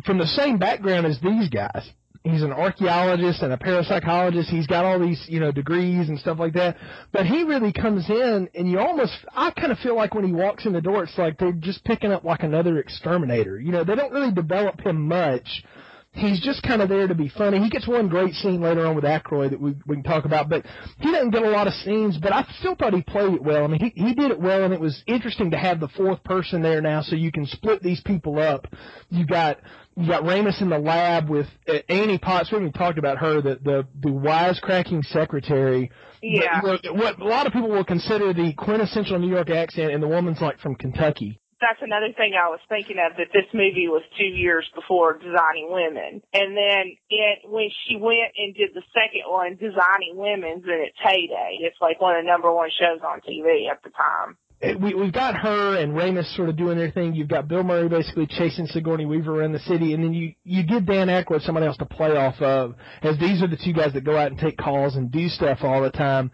from 0.04 0.18
the 0.18 0.26
same 0.26 0.58
background 0.58 1.06
as 1.06 1.18
these 1.20 1.48
guys. 1.48 1.88
He's 2.22 2.42
an 2.42 2.52
archaeologist 2.52 3.40
and 3.40 3.52
a 3.52 3.56
parapsychologist. 3.56 4.50
He's 4.50 4.66
got 4.66 4.84
all 4.84 5.00
these 5.00 5.24
you 5.26 5.40
know 5.40 5.52
degrees 5.52 6.08
and 6.10 6.18
stuff 6.18 6.38
like 6.38 6.52
that. 6.52 6.76
But 7.12 7.24
he 7.24 7.44
really 7.44 7.72
comes 7.72 8.08
in, 8.10 8.48
and 8.54 8.70
you 8.70 8.78
almost 8.78 9.14
I 9.34 9.50
kind 9.52 9.72
of 9.72 9.78
feel 9.78 9.96
like 9.96 10.14
when 10.14 10.24
he 10.24 10.32
walks 10.32 10.66
in 10.66 10.74
the 10.74 10.82
door, 10.82 11.04
it's 11.04 11.16
like 11.16 11.38
they're 11.38 11.52
just 11.52 11.82
picking 11.84 12.12
up 12.12 12.24
like 12.24 12.42
another 12.42 12.78
exterminator. 12.78 13.58
You 13.58 13.72
know, 13.72 13.84
they 13.84 13.94
don't 13.94 14.12
really 14.12 14.32
develop 14.32 14.80
him 14.84 15.08
much. 15.08 15.64
He's 16.12 16.40
just 16.42 16.64
kind 16.64 16.82
of 16.82 16.88
there 16.88 17.06
to 17.06 17.14
be 17.14 17.28
funny. 17.28 17.60
He 17.60 17.70
gets 17.70 17.86
one 17.86 18.08
great 18.08 18.34
scene 18.34 18.60
later 18.60 18.84
on 18.84 18.96
with 18.96 19.04
Aykroyd 19.04 19.50
that 19.50 19.60
we 19.60 19.76
we 19.86 19.94
can 19.94 20.02
talk 20.02 20.24
about, 20.26 20.50
but 20.50 20.66
he 20.98 21.12
doesn't 21.12 21.30
get 21.30 21.42
a 21.42 21.48
lot 21.48 21.68
of 21.68 21.72
scenes. 21.72 22.18
But 22.18 22.32
I 22.34 22.44
still 22.58 22.74
thought 22.74 22.92
he 22.92 23.02
played 23.02 23.32
it 23.32 23.42
well. 23.42 23.64
I 23.64 23.68
mean, 23.68 23.80
he 23.80 23.92
he 23.94 24.14
did 24.14 24.30
it 24.30 24.40
well, 24.40 24.64
and 24.64 24.74
it 24.74 24.80
was 24.80 25.02
interesting 25.06 25.52
to 25.52 25.56
have 25.56 25.80
the 25.80 25.88
fourth 25.88 26.22
person 26.24 26.60
there 26.60 26.82
now, 26.82 27.00
so 27.00 27.14
you 27.14 27.32
can 27.32 27.46
split 27.46 27.82
these 27.82 28.02
people 28.02 28.40
up. 28.40 28.66
You 29.08 29.24
got 29.24 29.58
you 29.96 30.06
got 30.06 30.22
Ramis 30.22 30.60
in 30.62 30.70
the 30.70 30.78
lab 30.78 31.28
with 31.28 31.46
uh, 31.68 31.74
Annie 31.88 32.18
Potts. 32.18 32.50
We 32.50 32.56
haven't 32.56 32.72
talked 32.72 32.98
about 32.98 33.18
her, 33.18 33.40
the 33.40 33.58
the 33.62 33.86
the 34.00 34.10
wisecracking 34.10 35.04
secretary. 35.06 35.90
Yeah. 36.22 36.60
But, 36.62 36.84
you 36.84 36.94
know, 36.94 37.02
what 37.02 37.20
a 37.20 37.24
lot 37.24 37.46
of 37.46 37.52
people 37.52 37.70
will 37.70 37.84
consider 37.84 38.32
the 38.32 38.52
quintessential 38.54 39.18
New 39.18 39.30
York 39.30 39.50
accent, 39.50 39.92
and 39.92 40.02
the 40.02 40.08
woman's 40.08 40.40
like 40.40 40.58
from 40.60 40.74
Kentucky. 40.74 41.40
That's 41.60 41.80
another 41.82 42.08
thing 42.16 42.32
I 42.32 42.48
was 42.48 42.60
thinking 42.70 42.96
of 42.96 43.18
that 43.18 43.36
this 43.36 43.44
movie 43.52 43.84
was 43.86 44.00
two 44.16 44.24
years 44.24 44.64
before 44.74 45.18
Designing 45.18 45.68
Women. 45.68 46.22
And 46.32 46.56
then 46.56 46.96
it 47.10 47.44
when 47.44 47.68
she 47.84 47.96
went 47.96 48.32
and 48.38 48.54
did 48.54 48.70
the 48.72 48.82
second 48.96 49.28
one, 49.28 49.56
Designing 49.56 50.16
Women's 50.16 50.64
in 50.64 50.80
its 50.80 50.96
heyday. 50.96 51.60
It's 51.60 51.76
like 51.80 52.00
one 52.00 52.16
of 52.16 52.24
the 52.24 52.30
number 52.30 52.50
one 52.50 52.70
shows 52.72 53.04
on 53.04 53.20
TV 53.20 53.68
at 53.70 53.82
the 53.82 53.90
time. 53.90 54.38
We 54.62 54.92
we've 54.94 55.12
got 55.12 55.36
her 55.36 55.78
and 55.78 55.94
Ramis 55.94 56.36
sort 56.36 56.50
of 56.50 56.56
doing 56.56 56.76
their 56.76 56.90
thing. 56.90 57.14
You've 57.14 57.28
got 57.28 57.48
Bill 57.48 57.62
Murray 57.62 57.88
basically 57.88 58.26
chasing 58.26 58.66
Sigourney 58.66 59.06
Weaver 59.06 59.40
around 59.40 59.52
the 59.52 59.58
city, 59.60 59.94
and 59.94 60.04
then 60.04 60.12
you 60.12 60.34
you 60.44 60.64
give 60.64 60.84
Dan 60.84 61.08
Aykroyd 61.08 61.40
somebody 61.42 61.66
else 61.66 61.78
to 61.78 61.86
play 61.86 62.14
off 62.14 62.40
of, 62.42 62.74
as 63.02 63.18
these 63.18 63.42
are 63.42 63.48
the 63.48 63.56
two 63.56 63.72
guys 63.72 63.94
that 63.94 64.04
go 64.04 64.18
out 64.18 64.30
and 64.30 64.38
take 64.38 64.58
calls 64.58 64.96
and 64.96 65.10
do 65.10 65.28
stuff 65.28 65.60
all 65.62 65.80
the 65.82 65.90
time. 65.90 66.30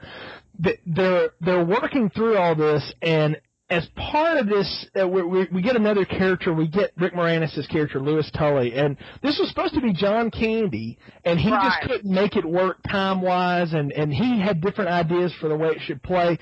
They're 0.59 1.31
they're 1.41 1.65
working 1.65 2.11
through 2.11 2.37
all 2.37 2.57
this, 2.57 2.93
and 3.01 3.37
as 3.69 3.87
part 3.97 4.39
of 4.39 4.47
this, 4.47 4.87
uh, 5.01 5.09
we, 5.09 5.23
we, 5.23 5.49
we 5.53 5.63
get 5.63 5.75
another 5.75 6.05
character. 6.05 6.55
We 6.55 6.69
get 6.69 6.93
Rick 6.97 7.15
Moranis' 7.15 7.69
character, 7.69 8.01
Lewis 8.01 8.31
Tully, 8.37 8.75
and 8.75 8.97
this 9.23 9.39
was 9.41 9.49
supposed 9.49 9.75
to 9.75 9.81
be 9.81 9.93
John 9.93 10.31
Candy, 10.31 10.99
and 11.25 11.39
he 11.39 11.51
just 11.51 11.81
couldn't 11.83 12.13
make 12.13 12.37
it 12.37 12.45
work 12.45 12.79
time 12.89 13.23
wise, 13.23 13.73
and 13.73 13.93
and 13.93 14.13
he 14.13 14.41
had 14.41 14.61
different 14.61 14.91
ideas 14.91 15.33
for 15.41 15.49
the 15.49 15.57
way 15.57 15.69
it 15.69 15.79
should 15.81 16.03
play. 16.03 16.39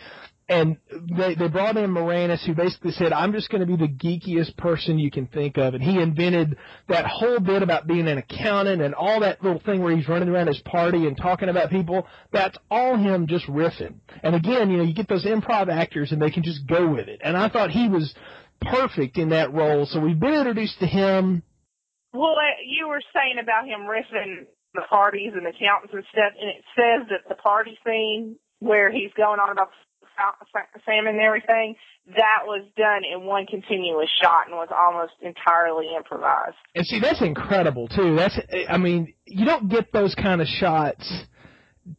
And 0.47 0.77
they 0.91 1.35
they 1.35 1.49
brought 1.49 1.79
in 1.79 1.91
Moranis, 1.91 2.45
who 2.45 2.55
basically 2.55 2.93
said, 2.93 3.15
"I'm 3.15 3.33
just 3.33 3.49
going 3.49 3.61
to 3.61 3.67
be 3.67 3.77
the 3.77 3.89
geekiest 3.89 4.59
person 4.59 4.99
you 4.99 5.11
can 5.11 5.27
think 5.27 5.57
of," 5.57 5.73
and 5.73 5.83
he 5.83 5.99
invented 5.99 6.57
that 6.89 7.07
whole 7.07 7.41
bit 7.41 7.63
about 7.63 7.87
being 7.87 8.07
an 8.09 8.19
accountant 8.19 8.83
and 8.83 8.95
all 8.95 9.21
that 9.21 9.43
little 9.43 9.61
thing 9.61 9.83
where 9.83 9.97
he's 9.97 10.07
running 10.07 10.29
around 10.29 10.49
his 10.49 10.61
party 10.61 11.07
and 11.07 11.17
talking 11.17 11.49
about 11.49 11.71
people. 11.71 12.07
That's 12.31 12.59
all 12.71 12.99
him 12.99 13.27
just 13.27 13.47
riffing. 13.47 14.01
And 14.23 14.35
again, 14.35 14.71
you 14.71 14.77
know, 14.77 14.83
you 14.83 14.93
get 14.93 15.09
those 15.09 15.25
improv 15.25 15.73
actors 15.73 16.13
and 16.13 16.21
they 16.21 16.31
can 16.31 16.43
just 16.43 16.67
go 16.67 16.89
with 16.89 17.09
it. 17.09 17.21
And 17.25 17.39
I 17.39 17.49
thought 17.49 17.71
he 17.71 17.89
was 17.89 18.15
perfect 18.61 19.17
in 19.17 19.31
that 19.31 19.53
role. 19.53 19.87
So 19.87 19.99
we've 19.99 20.21
been 20.21 20.35
introduced 20.35 20.79
to 20.81 20.87
him. 20.87 21.43
Well, 22.13 22.37
uh, 22.37 22.61
you 22.67 22.89
were 22.89 23.03
saying 23.15 23.39
about 23.43 23.65
him 23.67 23.89
riffing 23.89 24.47
the 24.75 24.83
parties 24.91 25.33
and 25.35 25.47
accountants 25.47 25.95
and 25.95 26.05
stuff, 26.13 26.33
and 26.39 26.51
it 26.51 26.65
says 26.77 27.09
that 27.11 27.29
the 27.29 27.41
party 27.41 27.79
scene 27.85 28.37
where 28.59 28.91
he's 28.91 29.11
going 29.17 29.39
on 29.41 29.51
about 29.51 29.71
salmon 30.85 31.15
and 31.15 31.21
everything, 31.21 31.77
that 32.17 32.41
was 32.45 32.65
done 32.77 33.03
in 33.11 33.25
one 33.27 33.47
continuous 33.47 34.11
shot 34.21 34.47
and 34.47 34.57
was 34.57 34.69
almost 34.77 35.13
entirely 35.23 35.87
improvised. 35.97 36.57
And 36.75 36.87
see, 36.87 37.01
that's 37.01 37.23
incredible 37.23 37.89
too. 37.89 38.15
That's, 38.15 38.39
I 38.69 38.77
mean, 38.77 39.15
you 39.25 39.45
don't 39.45 39.69
get 39.69 39.93
those 39.93 40.15
kind 40.15 40.41
of 40.41 40.47
shots 40.47 41.27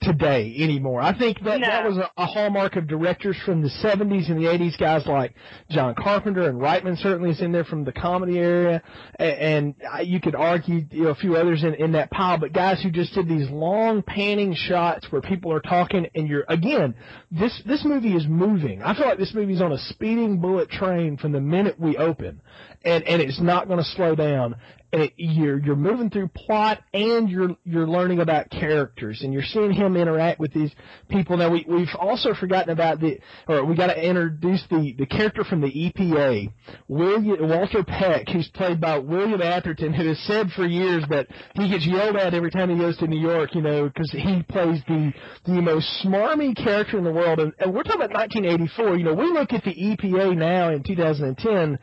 today 0.01 0.55
anymore. 0.59 0.99
I 1.01 1.17
think 1.17 1.43
that 1.43 1.59
No. 1.59 1.67
that 1.67 1.85
was 1.85 1.97
a, 1.97 2.09
a 2.17 2.25
hallmark 2.25 2.75
of 2.75 2.87
directors 2.87 3.37
from 3.45 3.61
the 3.61 3.69
70s 3.83 4.29
and 4.31 4.37
the 4.43 4.47
80s, 4.49 4.77
guys 4.79 5.05
like 5.05 5.35
John 5.69 5.93
Carpenter 5.95 6.49
and 6.49 6.59
Reitman 6.59 6.97
certainly 6.97 7.29
is 7.29 7.41
in 7.41 7.51
there 7.51 7.63
from 7.63 7.83
the 7.83 7.91
comedy 7.91 8.39
area, 8.39 8.81
and, 9.19 9.31
and 9.31 9.75
I- 9.91 10.01
you 10.01 10.19
could 10.19 10.35
argue 10.35 10.85
you 10.91 11.03
know, 11.03 11.09
a 11.09 11.15
few 11.15 11.35
others 11.35 11.63
in, 11.63 11.75
in 11.75 11.91
that 11.93 12.09
pile, 12.11 12.37
but 12.39 12.51
guys 12.51 12.81
who 12.81 12.89
just 12.89 13.13
did 13.13 13.27
these 13.29 13.49
long 13.49 14.01
panning 14.01 14.55
shots 14.55 15.05
where 15.11 15.21
people 15.21 15.51
are 15.53 15.59
talking 15.61 16.07
and 16.15 16.27
you're, 16.27 16.45
again, 16.49 16.95
this, 17.31 17.61
this 17.65 17.85
movie 17.85 18.13
is 18.15 18.25
moving. 18.27 18.81
I 18.81 18.95
feel 18.95 19.05
like 19.07 19.19
this 19.19 19.33
movie's 19.35 19.61
on 19.61 19.71
a 19.71 19.77
speeding 19.77 20.39
bullet 20.39 20.69
train 20.69 21.17
from 21.17 21.31
the 21.31 21.41
minute 21.41 21.79
we 21.79 21.95
open, 21.97 22.41
and, 22.83 23.03
and 23.03 23.21
it's 23.21 23.39
not 23.39 23.67
going 23.67 23.79
to 23.79 23.85
slow 23.91 24.15
down 24.15 24.55
it, 24.95 25.13
you're 25.17 25.59
you're 25.59 25.75
moving 25.75 26.09
through 26.09 26.29
plot 26.29 26.81
and 26.93 27.29
you're 27.29 27.55
you're 27.63 27.87
learning 27.87 28.19
about 28.19 28.49
characters 28.49 29.21
and 29.21 29.33
you're 29.33 29.43
seeing 29.43 29.71
him 29.71 29.95
interact 29.97 30.39
with 30.39 30.53
these 30.53 30.71
people. 31.09 31.37
Now 31.37 31.51
we 31.51 31.65
we've 31.67 31.87
also 31.99 32.33
forgotten 32.33 32.71
about 32.71 32.99
the 32.99 33.19
or 33.47 33.65
we 33.65 33.75
got 33.75 33.87
to 33.87 34.01
introduce 34.01 34.63
the 34.69 34.95
the 34.97 35.05
character 35.05 35.43
from 35.43 35.61
the 35.61 35.67
EPA, 35.67 36.51
William 36.87 37.49
Walter 37.49 37.83
Peck, 37.83 38.29
who's 38.29 38.47
played 38.49 38.79
by 38.79 38.97
William 38.97 39.41
Atherton, 39.41 39.93
who 39.93 40.07
has 40.07 40.19
said 40.19 40.49
for 40.51 40.65
years 40.65 41.03
that 41.09 41.27
he 41.55 41.69
gets 41.69 41.85
yelled 41.85 42.15
at 42.15 42.33
every 42.33 42.51
time 42.51 42.69
he 42.69 42.77
goes 42.77 42.97
to 42.97 43.07
New 43.07 43.19
York, 43.19 43.53
you 43.53 43.61
know, 43.61 43.87
because 43.87 44.11
he 44.11 44.43
plays 44.43 44.81
the 44.87 45.11
the 45.45 45.61
most 45.61 45.87
smarmy 46.03 46.55
character 46.55 46.97
in 46.97 47.03
the 47.03 47.11
world. 47.11 47.39
And, 47.39 47.53
and 47.59 47.73
we're 47.73 47.83
talking 47.83 48.01
about 48.01 48.13
1984. 48.13 48.97
You 48.97 49.03
know, 49.03 49.13
we 49.13 49.31
look 49.31 49.51
at 49.53 49.63
the 49.63 49.75
EPA 49.75 50.35
now 50.37 50.69
in 50.69 50.83
2010 50.83 51.79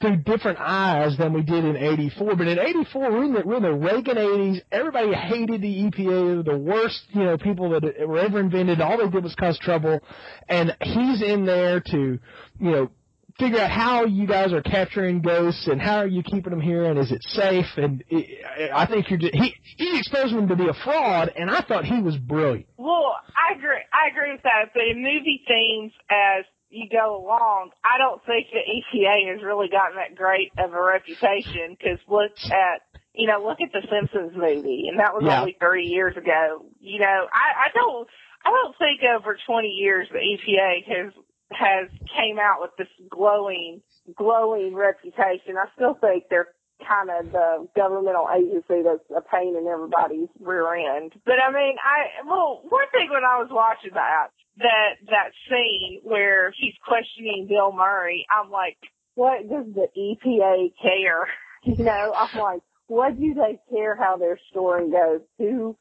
through 0.00 0.16
different 0.16 0.58
eyes 0.58 1.16
than 1.18 1.32
we 1.32 1.42
did 1.42 1.64
in 1.64 1.76
84. 1.76 2.36
But 2.36 2.46
in 2.46 2.58
84, 2.58 3.10
we're 3.10 3.24
in 3.24 3.34
the, 3.34 3.42
we're 3.44 3.56
in 3.56 3.62
the 3.62 3.74
Reagan 3.74 4.16
80s. 4.16 4.62
Everybody 4.72 5.12
hated 5.12 5.60
the 5.60 5.84
EPA. 5.84 6.44
The 6.44 6.56
worst, 6.56 7.02
you 7.10 7.24
know, 7.24 7.36
people 7.36 7.70
that 7.70 8.08
were 8.08 8.18
ever 8.18 8.40
invented. 8.40 8.80
All 8.80 8.98
they 8.98 9.08
did 9.08 9.22
was 9.22 9.34
cause 9.34 9.58
trouble. 9.58 10.00
And 10.48 10.74
he's 10.82 11.22
in 11.22 11.44
there 11.44 11.80
to, 11.80 12.18
you 12.58 12.70
know, 12.70 12.90
figure 13.38 13.58
out 13.58 13.70
how 13.70 14.04
you 14.04 14.26
guys 14.26 14.52
are 14.52 14.62
capturing 14.62 15.22
ghosts 15.22 15.66
and 15.66 15.80
how 15.80 15.98
are 15.98 16.06
you 16.06 16.22
keeping 16.22 16.50
them 16.50 16.60
here 16.60 16.84
and 16.84 16.98
is 16.98 17.10
it 17.10 17.22
safe? 17.22 17.66
And 17.76 18.04
it, 18.08 18.44
I 18.74 18.86
think 18.86 19.08
you're 19.08 19.18
just, 19.18 19.34
he, 19.34 19.54
he's 19.76 20.00
exposing 20.00 20.36
them 20.36 20.48
to 20.48 20.56
be 20.56 20.68
a 20.68 20.74
fraud 20.84 21.32
and 21.34 21.50
I 21.50 21.62
thought 21.62 21.84
he 21.84 22.02
was 22.02 22.16
brilliant. 22.16 22.66
Well, 22.76 23.16
I 23.28 23.56
agree. 23.56 23.80
I 23.92 24.10
agree 24.10 24.32
with 24.32 24.42
that. 24.42 24.72
But 24.74 24.82
movie 24.94 25.42
themes, 25.48 25.92
as 26.10 26.44
you 26.70 26.88
go 26.88 27.16
along, 27.24 27.70
I 27.84 27.98
don't 27.98 28.24
think 28.24 28.46
the 28.52 28.62
EPA 28.62 29.32
has 29.34 29.42
really 29.42 29.68
gotten 29.68 29.96
that 29.96 30.14
great 30.14 30.52
of 30.58 30.72
a 30.72 30.82
reputation. 30.82 31.76
Because 31.78 31.98
look 32.08 32.32
at, 32.50 32.82
you 33.14 33.26
know, 33.26 33.42
look 33.44 33.58
at 33.60 33.72
the 33.72 33.86
Simpsons 33.90 34.32
movie, 34.36 34.86
and 34.88 34.98
that 34.98 35.12
was 35.14 35.24
Yeah. 35.26 35.40
only 35.40 35.56
30 35.60 35.82
years 35.84 36.16
ago. 36.16 36.64
You 36.80 37.00
know, 37.00 37.26
I, 37.32 37.66
I 37.66 37.68
don't, 37.74 38.08
I 38.44 38.50
don't 38.50 38.76
think 38.78 39.00
over 39.02 39.36
20 39.46 39.68
years 39.68 40.08
the 40.10 40.18
EPA 40.18 40.84
has 40.86 41.12
has 41.52 41.88
came 42.16 42.38
out 42.38 42.60
with 42.60 42.70
this 42.78 42.88
glowing, 43.10 43.82
glowing 44.16 44.72
reputation. 44.74 45.58
I 45.58 45.66
still 45.74 45.94
think 45.94 46.24
they're 46.30 46.54
kind 46.86 47.10
of 47.10 47.32
the 47.32 47.68
governmental 47.76 48.28
agency 48.32 48.82
that's 48.86 49.04
a 49.10 49.20
pain 49.20 49.56
in 49.56 49.66
everybody's 49.66 50.28
rear 50.40 50.72
end. 50.72 51.12
But 51.26 51.42
I 51.42 51.50
mean, 51.52 51.76
I 51.82 52.24
well, 52.24 52.62
one 52.68 52.86
thing 52.92 53.10
when 53.10 53.24
I 53.24 53.36
was 53.42 53.48
watching 53.50 53.90
that 53.94 54.30
that 54.58 54.96
that 55.06 55.30
scene 55.48 56.00
where 56.02 56.52
he's 56.58 56.74
questioning 56.86 57.46
Bill 57.48 57.72
Murray, 57.72 58.26
I'm 58.30 58.50
like, 58.50 58.76
What 59.14 59.48
does 59.48 59.66
the 59.74 59.88
EPA 59.96 60.72
care? 60.80 61.26
You 61.62 61.84
know, 61.84 62.14
I'm 62.16 62.40
like, 62.40 62.62
what 62.86 63.20
do 63.20 63.34
they 63.34 63.60
care 63.70 63.94
how 63.94 64.16
their 64.16 64.38
story 64.50 64.90
goes? 64.90 65.20
Who 65.36 65.76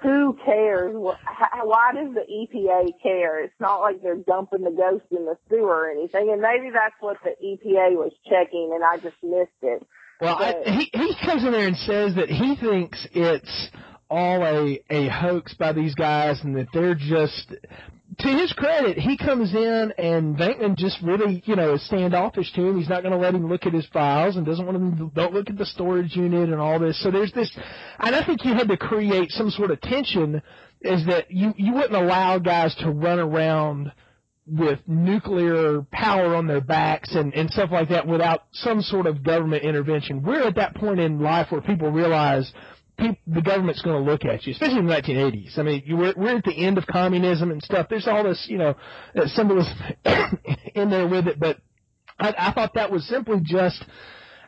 who 0.00 0.36
cares? 0.44 0.94
Why 0.94 1.92
does 1.94 2.14
the 2.14 2.20
EPA 2.20 2.92
care? 3.02 3.42
It's 3.42 3.54
not 3.60 3.80
like 3.80 4.02
they're 4.02 4.16
dumping 4.16 4.62
the 4.62 4.70
ghost 4.70 5.04
in 5.10 5.24
the 5.24 5.36
sewer 5.48 5.86
or 5.86 5.90
anything. 5.90 6.30
And 6.30 6.40
maybe 6.40 6.70
that's 6.72 6.94
what 7.00 7.16
the 7.24 7.30
EPA 7.30 7.96
was 7.96 8.12
checking, 8.28 8.72
and 8.74 8.84
I 8.84 8.96
just 8.96 9.16
missed 9.22 9.50
it. 9.62 9.86
Well, 10.20 10.36
I, 10.36 10.54
he 10.64 10.90
he 10.92 11.14
comes 11.24 11.44
in 11.44 11.52
there 11.52 11.66
and 11.66 11.76
says 11.76 12.14
that 12.14 12.28
he 12.28 12.56
thinks 12.56 13.06
it's 13.12 13.70
all 14.08 14.42
a 14.42 14.80
a 14.90 15.08
hoax 15.08 15.54
by 15.54 15.72
these 15.72 15.94
guys, 15.94 16.40
and 16.42 16.56
that 16.56 16.68
they're 16.72 16.94
just. 16.94 17.54
To 18.18 18.28
his 18.28 18.52
credit, 18.52 18.98
he 18.98 19.16
comes 19.16 19.54
in 19.54 19.92
and 19.98 20.36
Venkman 20.36 20.76
just 20.76 21.00
really, 21.02 21.42
you 21.46 21.56
know, 21.56 21.74
is 21.74 21.86
standoffish 21.86 22.52
to 22.52 22.66
him. 22.66 22.78
He's 22.78 22.88
not 22.88 23.02
going 23.02 23.12
to 23.12 23.18
let 23.18 23.34
him 23.34 23.48
look 23.48 23.66
at 23.66 23.72
his 23.72 23.86
files 23.86 24.36
and 24.36 24.44
doesn't 24.44 24.64
want 24.64 24.76
him 24.76 24.96
to 24.98 25.10
don't 25.14 25.32
look 25.32 25.50
at 25.50 25.56
the 25.56 25.66
storage 25.66 26.14
unit 26.14 26.50
and 26.50 26.60
all 26.60 26.78
this. 26.78 27.02
So 27.02 27.10
there's 27.10 27.32
this, 27.32 27.50
and 27.98 28.14
I 28.14 28.24
think 28.24 28.44
you 28.44 28.54
had 28.54 28.68
to 28.68 28.76
create 28.76 29.30
some 29.30 29.50
sort 29.50 29.70
of 29.70 29.80
tension, 29.80 30.42
is 30.80 31.06
that 31.06 31.30
you 31.30 31.54
you 31.56 31.72
wouldn't 31.72 31.94
allow 31.94 32.38
guys 32.38 32.74
to 32.76 32.90
run 32.90 33.18
around 33.18 33.90
with 34.46 34.78
nuclear 34.86 35.82
power 35.90 36.34
on 36.36 36.46
their 36.46 36.60
backs 36.60 37.14
and, 37.14 37.32
and 37.32 37.50
stuff 37.50 37.70
like 37.72 37.88
that 37.88 38.06
without 38.06 38.42
some 38.52 38.82
sort 38.82 39.06
of 39.06 39.22
government 39.24 39.64
intervention. 39.64 40.22
We're 40.22 40.46
at 40.46 40.56
that 40.56 40.74
point 40.76 41.00
in 41.00 41.20
life 41.20 41.50
where 41.50 41.62
people 41.62 41.90
realize 41.90 42.52
peop 42.96 43.18
the 43.26 43.42
government's 43.42 43.82
going 43.82 44.02
to 44.02 44.10
look 44.10 44.24
at 44.24 44.46
you, 44.46 44.52
especially 44.52 44.78
in 44.78 44.86
the 44.86 44.94
1980s. 44.94 45.58
I 45.58 45.62
mean, 45.62 45.82
you 45.86 45.96
we're, 45.96 46.14
we're 46.16 46.36
at 46.36 46.44
the 46.44 46.64
end 46.64 46.78
of 46.78 46.86
communism 46.86 47.50
and 47.50 47.62
stuff. 47.62 47.86
There's 47.88 48.06
all 48.06 48.24
this, 48.24 48.46
you 48.48 48.58
know, 48.58 48.74
uh, 49.16 49.26
symbolism 49.26 49.76
in 50.74 50.90
there 50.90 51.06
with 51.06 51.28
it, 51.28 51.38
but 51.38 51.58
I, 52.18 52.34
I 52.36 52.52
thought 52.52 52.74
that 52.74 52.90
was 52.90 53.06
simply 53.06 53.40
just 53.42 53.84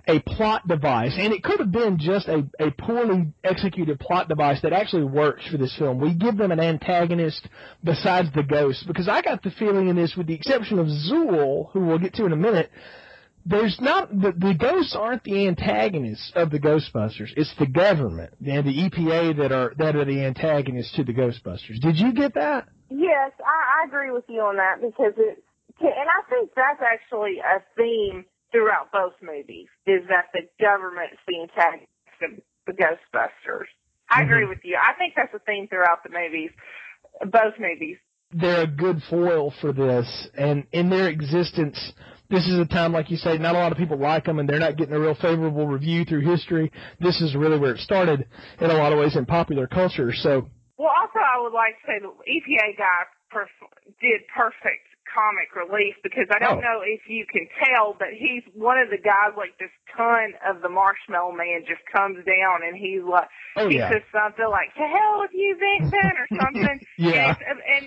a 0.09 0.21
plot 0.21 0.67
device, 0.69 1.15
and 1.19 1.33
it 1.33 1.43
could 1.43 1.59
have 1.59 1.73
been 1.73 1.99
just 1.99 2.29
a, 2.29 2.47
a 2.61 2.71
poorly 2.71 3.33
executed 3.43 3.99
plot 3.99 4.29
device 4.29 4.63
that 4.63 4.73
actually 4.73 5.03
works 5.03 5.47
for 5.49 5.57
this 5.57 5.77
film. 5.77 6.01
We 6.01 6.15
give 6.15 6.37
them 6.37 6.53
an 6.53 6.61
antagonist 6.61 7.49
besides 7.83 8.29
the 8.33 8.45
ghost, 8.45 8.87
because 8.87 9.09
I 9.09 9.21
got 9.21 9.43
the 9.43 9.51
feeling 9.51 9.89
in 9.89 9.97
this, 9.97 10.15
with 10.17 10.29
the 10.29 10.35
exception 10.35 10.79
of 10.79 10.87
Zuul, 10.87 11.73
who 11.73 11.81
we'll 11.81 11.99
get 11.99 12.15
to 12.15 12.25
in 12.25 12.33
a 12.33 12.37
minute, 12.37 12.71
there's 13.47 13.79
not 13.81 14.11
the, 14.11 14.33
the 14.33 14.55
ghosts 14.59 14.97
aren't 14.99 15.23
the 15.23 15.47
antagonists 15.47 16.33
of 16.35 16.51
the 16.51 16.59
Ghostbusters. 16.59 17.31
It's 17.37 17.55
the 17.59 17.67
government 17.67 18.35
and 18.45 18.67
the 18.67 18.91
EPA 18.91 19.37
that 19.39 19.53
are 19.53 19.73
that 19.79 19.95
are 19.95 20.05
the 20.05 20.25
antagonists 20.25 20.95
to 20.97 21.05
the 21.05 21.15
Ghostbusters. 21.15 21.81
Did 21.81 21.97
you 21.97 22.13
get 22.13 22.35
that? 22.35 22.69
Yes, 22.91 23.33
I, 23.41 23.83
I 23.83 23.87
agree 23.87 24.11
with 24.11 24.25
you 24.29 24.41
on 24.41 24.57
that 24.57 24.81
because 24.81 25.15
it 25.17 25.43
and 25.81 26.09
I 26.09 26.29
think 26.29 26.51
that's 26.57 26.81
actually 26.83 27.39
a 27.39 27.63
theme 27.77 28.25
throughout 28.51 28.91
both 28.93 29.13
movies 29.23 29.69
is 29.87 30.03
that 30.09 30.27
the 30.33 30.49
government's 30.61 31.21
the 31.29 31.43
antagonist 31.43 31.89
of 32.23 32.31
the 32.67 32.73
Ghostbusters. 32.73 33.67
I 34.11 34.23
agree 34.23 34.43
mm-hmm. 34.43 34.51
with 34.51 34.61
you. 34.65 34.77
I 34.77 34.97
think 34.99 35.15
that's 35.17 35.35
a 35.35 35.41
theme 35.41 35.69
throughout 35.69 36.03
the 36.03 36.11
movies, 36.11 36.51
both 37.21 37.55
movies. 37.61 37.99
they're 38.33 38.63
a 38.63 38.67
good 38.67 39.03
foil 39.09 39.53
for 39.61 39.73
this, 39.73 40.29
and 40.37 40.65
in 40.73 40.91
their 40.91 41.09
existence, 41.09 41.93
this 42.31 42.47
is 42.47 42.59
a 42.59 42.65
time, 42.67 42.93
like 42.93 43.11
you 43.11 43.17
say, 43.17 43.39
not 43.39 43.55
a 43.55 43.59
lot 43.59 43.73
of 43.73 43.79
people 43.79 43.99
like 43.99 44.25
them, 44.25 44.39
and 44.39 44.49
they're 44.49 44.59
not 44.59 44.77
getting 44.77 44.95
a 44.95 45.01
real 45.01 45.15
favorable 45.15 45.67
review 45.67 46.05
through 46.05 46.23
history. 46.23 46.73
This 47.01 47.21
is 47.21 47.35
really 47.35 47.59
where 47.59 47.73
it 47.75 47.81
started 47.81 48.27
in 48.61 48.71
a 48.71 48.75
lot 48.75 48.93
of 48.93 48.99
ways 48.99 49.17
in 49.17 49.27
popular 49.27 49.67
culture. 49.67 50.13
So, 50.13 50.49
Well, 50.79 50.93
also 51.01 51.19
I 51.19 51.41
would 51.41 51.53
like 51.53 51.75
to 51.81 51.87
say 51.87 51.99
the 52.01 52.09
EPA 52.11 52.77
guy 52.79 53.01
perf- 53.33 53.69
did 54.01 54.23
perfect 54.35 54.85
comic 55.15 55.49
relief 55.57 55.95
because 56.03 56.27
I 56.35 56.39
don't 56.41 56.59
Oh. 56.59 56.61
know 56.61 56.79
if 56.85 57.09
you 57.09 57.25
can 57.33 57.49
tell, 57.65 57.95
but 57.99 58.09
he's 58.13 58.43
one 58.53 58.77
of 58.77 58.91
the 58.91 58.99
guys 58.99 59.33
like 59.39 59.57
this 59.59 59.71
ton 59.97 60.35
of 60.45 60.61
the 60.61 60.69
Marshmallow 60.69 61.33
Man 61.33 61.65
just 61.67 61.81
comes 61.95 62.19
down 62.27 62.61
and 62.67 62.77
he's 62.77 63.01
like 63.03 63.29
oh 63.57 63.69
he 63.69 63.77
yeah, 63.79 63.89
says 63.89 64.03
something 64.13 64.45
like 64.51 64.75
"To 64.75 64.83
hell 64.85 65.21
with 65.21 65.31
you, 65.33 65.57
Vincent" 65.57 66.17
or 66.21 66.27
something. 66.43 66.81
Yeah. 66.99 67.33
And, 67.39 67.61
and 67.65 67.85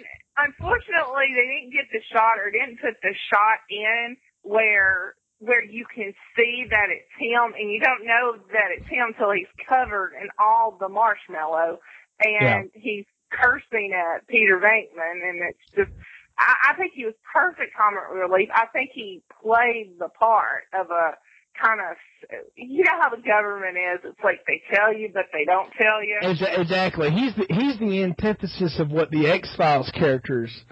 unfortunately, 0.50 1.30
they 1.36 1.46
didn't 1.46 1.74
get 1.76 1.86
the 1.94 2.02
shot 2.12 2.40
or 2.40 2.50
didn't 2.50 2.80
put 2.82 2.98
the 3.04 3.14
shot 3.30 3.60
in 3.70 4.18
where 4.44 5.16
where 5.40 5.64
you 5.64 5.86
can 5.86 6.14
see 6.36 6.66
that 6.70 6.88
it's 6.90 7.08
him, 7.18 7.54
and 7.58 7.72
you 7.72 7.80
don't 7.80 8.06
know 8.06 8.36
that 8.52 8.76
it's 8.78 8.90
him 8.90 9.14
till 9.18 9.32
he's 9.32 9.48
covered 9.68 10.12
in 10.22 10.28
all 10.38 10.78
the 10.80 10.90
marshmallow, 10.90 11.80
and 12.20 12.70
he's 12.74 13.06
cursing 13.32 13.94
at 13.94 14.28
Peter 14.28 14.60
Venkman, 14.60 15.30
and 15.30 15.42
it's 15.50 15.76
just. 15.76 15.92
I, 16.38 16.72
I 16.72 16.74
think 16.78 16.94
he 16.96 17.04
was 17.04 17.16
perfect 17.34 17.76
comic 17.76 18.04
relief. 18.14 18.50
I 18.54 18.68
think 18.68 18.92
he 18.94 19.22
played 19.44 19.96
the 20.00 20.08
part 20.08 20.64
of 20.74 20.90
a 20.90 21.16
kind 21.62 21.82
of, 21.82 21.98
you 22.56 22.84
know 22.84 22.98
how 23.00 23.10
the 23.10 23.22
government 23.22 23.78
is. 23.78 24.00
It's 24.06 24.24
like 24.24 24.46
they 24.48 24.62
tell 24.74 24.94
you, 24.94 25.10
but 25.14 25.26
they 25.34 25.46
don't 25.46 25.70
tell 25.74 26.04
you. 26.04 26.20
Exa- 26.24 26.60
exactly. 26.60 27.12
He's 27.12 27.36
the 27.36 27.46
he's 27.50 27.78
the 27.80 28.04
antithesis 28.04 28.80
of 28.80 28.92
what 28.92 29.12
the 29.12 29.28
X 29.28 29.54
Files 29.56 29.92
characters 29.94 30.64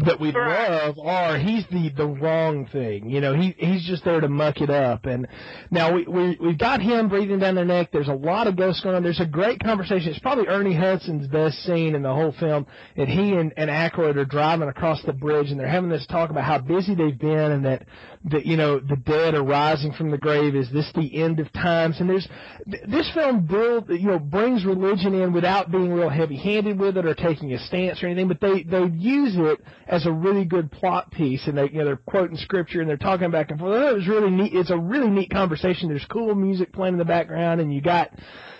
that 0.00 0.20
we 0.20 0.32
love, 0.32 0.98
are 0.98 1.38
he's 1.38 1.64
the 1.70 1.90
the 1.96 2.06
wrong 2.06 2.66
thing. 2.66 3.10
You 3.10 3.20
know, 3.20 3.34
he 3.34 3.54
he's 3.58 3.84
just 3.86 4.04
there 4.04 4.20
to 4.20 4.28
muck 4.28 4.60
it 4.60 4.70
up. 4.70 5.04
And 5.04 5.26
now 5.70 5.94
we 5.94 6.04
we 6.06 6.38
we've 6.40 6.58
got 6.58 6.80
him 6.80 7.08
breathing 7.08 7.38
down 7.38 7.54
their 7.54 7.64
neck. 7.64 7.90
There's 7.92 8.08
a 8.08 8.14
lot 8.14 8.46
of 8.46 8.56
ghosts 8.56 8.82
going 8.82 8.96
on. 8.96 9.02
There's 9.02 9.20
a 9.20 9.26
great 9.26 9.60
conversation. 9.62 10.10
It's 10.10 10.18
probably 10.18 10.46
Ernie 10.46 10.74
Hudson's 10.74 11.26
best 11.28 11.58
scene 11.64 11.94
in 11.94 12.02
the 12.02 12.12
whole 12.12 12.32
film. 12.32 12.66
And 12.96 13.08
he 13.08 13.32
and 13.32 13.52
and 13.56 13.70
Aykroyd 13.70 14.16
are 14.16 14.24
driving 14.24 14.68
across 14.68 15.02
the 15.04 15.12
bridge, 15.12 15.50
and 15.50 15.60
they're 15.60 15.68
having 15.68 15.90
this 15.90 16.06
talk 16.06 16.30
about 16.30 16.44
how 16.44 16.58
busy 16.58 16.94
they've 16.94 17.18
been, 17.18 17.52
and 17.52 17.64
that 17.64 17.84
that 18.24 18.46
you 18.46 18.56
know 18.56 18.78
the 18.78 18.96
dead 18.96 19.34
are 19.34 19.42
rising 19.42 19.92
from 19.92 20.10
the 20.10 20.18
grave. 20.18 20.54
Is 20.54 20.70
this 20.70 20.90
the 20.94 21.22
end 21.22 21.40
of 21.40 21.52
times? 21.52 22.00
And 22.00 22.08
there's 22.08 22.28
th- 22.70 22.84
this 22.86 23.10
film 23.14 23.46
build 23.46 23.88
you 23.88 24.08
know 24.08 24.18
brings 24.18 24.64
religion 24.64 25.14
in 25.14 25.32
without 25.32 25.70
being 25.70 25.92
real 25.92 26.08
heavy-handed 26.08 26.78
with 26.78 26.96
it 26.96 27.06
or 27.06 27.14
taking 27.14 27.52
a 27.52 27.58
stance 27.58 28.02
or 28.02 28.06
anything, 28.06 28.28
but 28.28 28.40
they 28.40 28.62
they 28.62 28.84
use 28.94 29.34
it 29.36 29.60
as 29.86 30.06
a 30.06 30.12
really 30.12 30.44
good 30.44 30.70
plot 30.70 31.10
piece, 31.10 31.46
and 31.46 31.58
they 31.58 31.68
you 31.68 31.78
know 31.78 31.84
they're 31.84 31.96
quoting 31.96 32.36
scripture 32.36 32.80
and 32.80 32.88
they're 32.88 32.96
talking 32.96 33.30
back 33.30 33.50
and 33.50 33.58
forth. 33.58 33.82
It 33.82 33.94
was 33.94 34.08
really 34.08 34.30
neat. 34.30 34.52
It's 34.54 34.70
a 34.70 34.78
really 34.78 35.10
neat 35.10 35.30
conversation. 35.30 35.88
There's 35.88 36.06
cool 36.06 36.34
music 36.34 36.72
playing 36.72 36.94
in 36.94 36.98
the 36.98 37.04
background, 37.04 37.60
and 37.60 37.74
you 37.74 37.80
got 37.80 38.10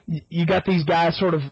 you 0.07 0.47
got 0.47 0.65
these 0.65 0.85
guys 0.85 1.17
sort 1.19 1.35
of 1.35 1.43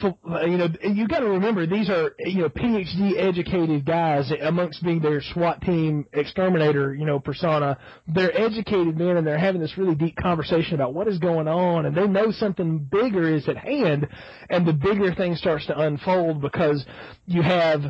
you 0.00 0.56
know, 0.58 0.68
you 0.82 1.08
got 1.08 1.20
to 1.20 1.28
remember 1.28 1.66
these 1.66 1.90
are 1.90 2.14
you 2.18 2.42
know 2.42 2.48
PhD 2.48 3.18
educated 3.18 3.84
guys 3.84 4.30
amongst 4.42 4.82
being 4.82 5.00
their 5.00 5.20
SWAT 5.20 5.60
team 5.62 6.06
exterminator 6.12 6.94
you 6.94 7.04
know 7.04 7.18
persona. 7.18 7.78
They're 8.06 8.36
educated 8.38 8.96
men 8.96 9.16
and 9.16 9.26
they're 9.26 9.38
having 9.38 9.60
this 9.60 9.76
really 9.78 9.94
deep 9.94 10.16
conversation 10.16 10.74
about 10.74 10.94
what 10.94 11.08
is 11.08 11.18
going 11.18 11.48
on, 11.48 11.86
and 11.86 11.96
they 11.96 12.06
know 12.06 12.30
something 12.30 12.78
bigger 12.90 13.34
is 13.34 13.48
at 13.48 13.56
hand, 13.56 14.06
and 14.50 14.66
the 14.66 14.72
bigger 14.72 15.14
thing 15.14 15.34
starts 15.34 15.66
to 15.66 15.78
unfold 15.78 16.40
because 16.40 16.84
you 17.26 17.42
have 17.42 17.80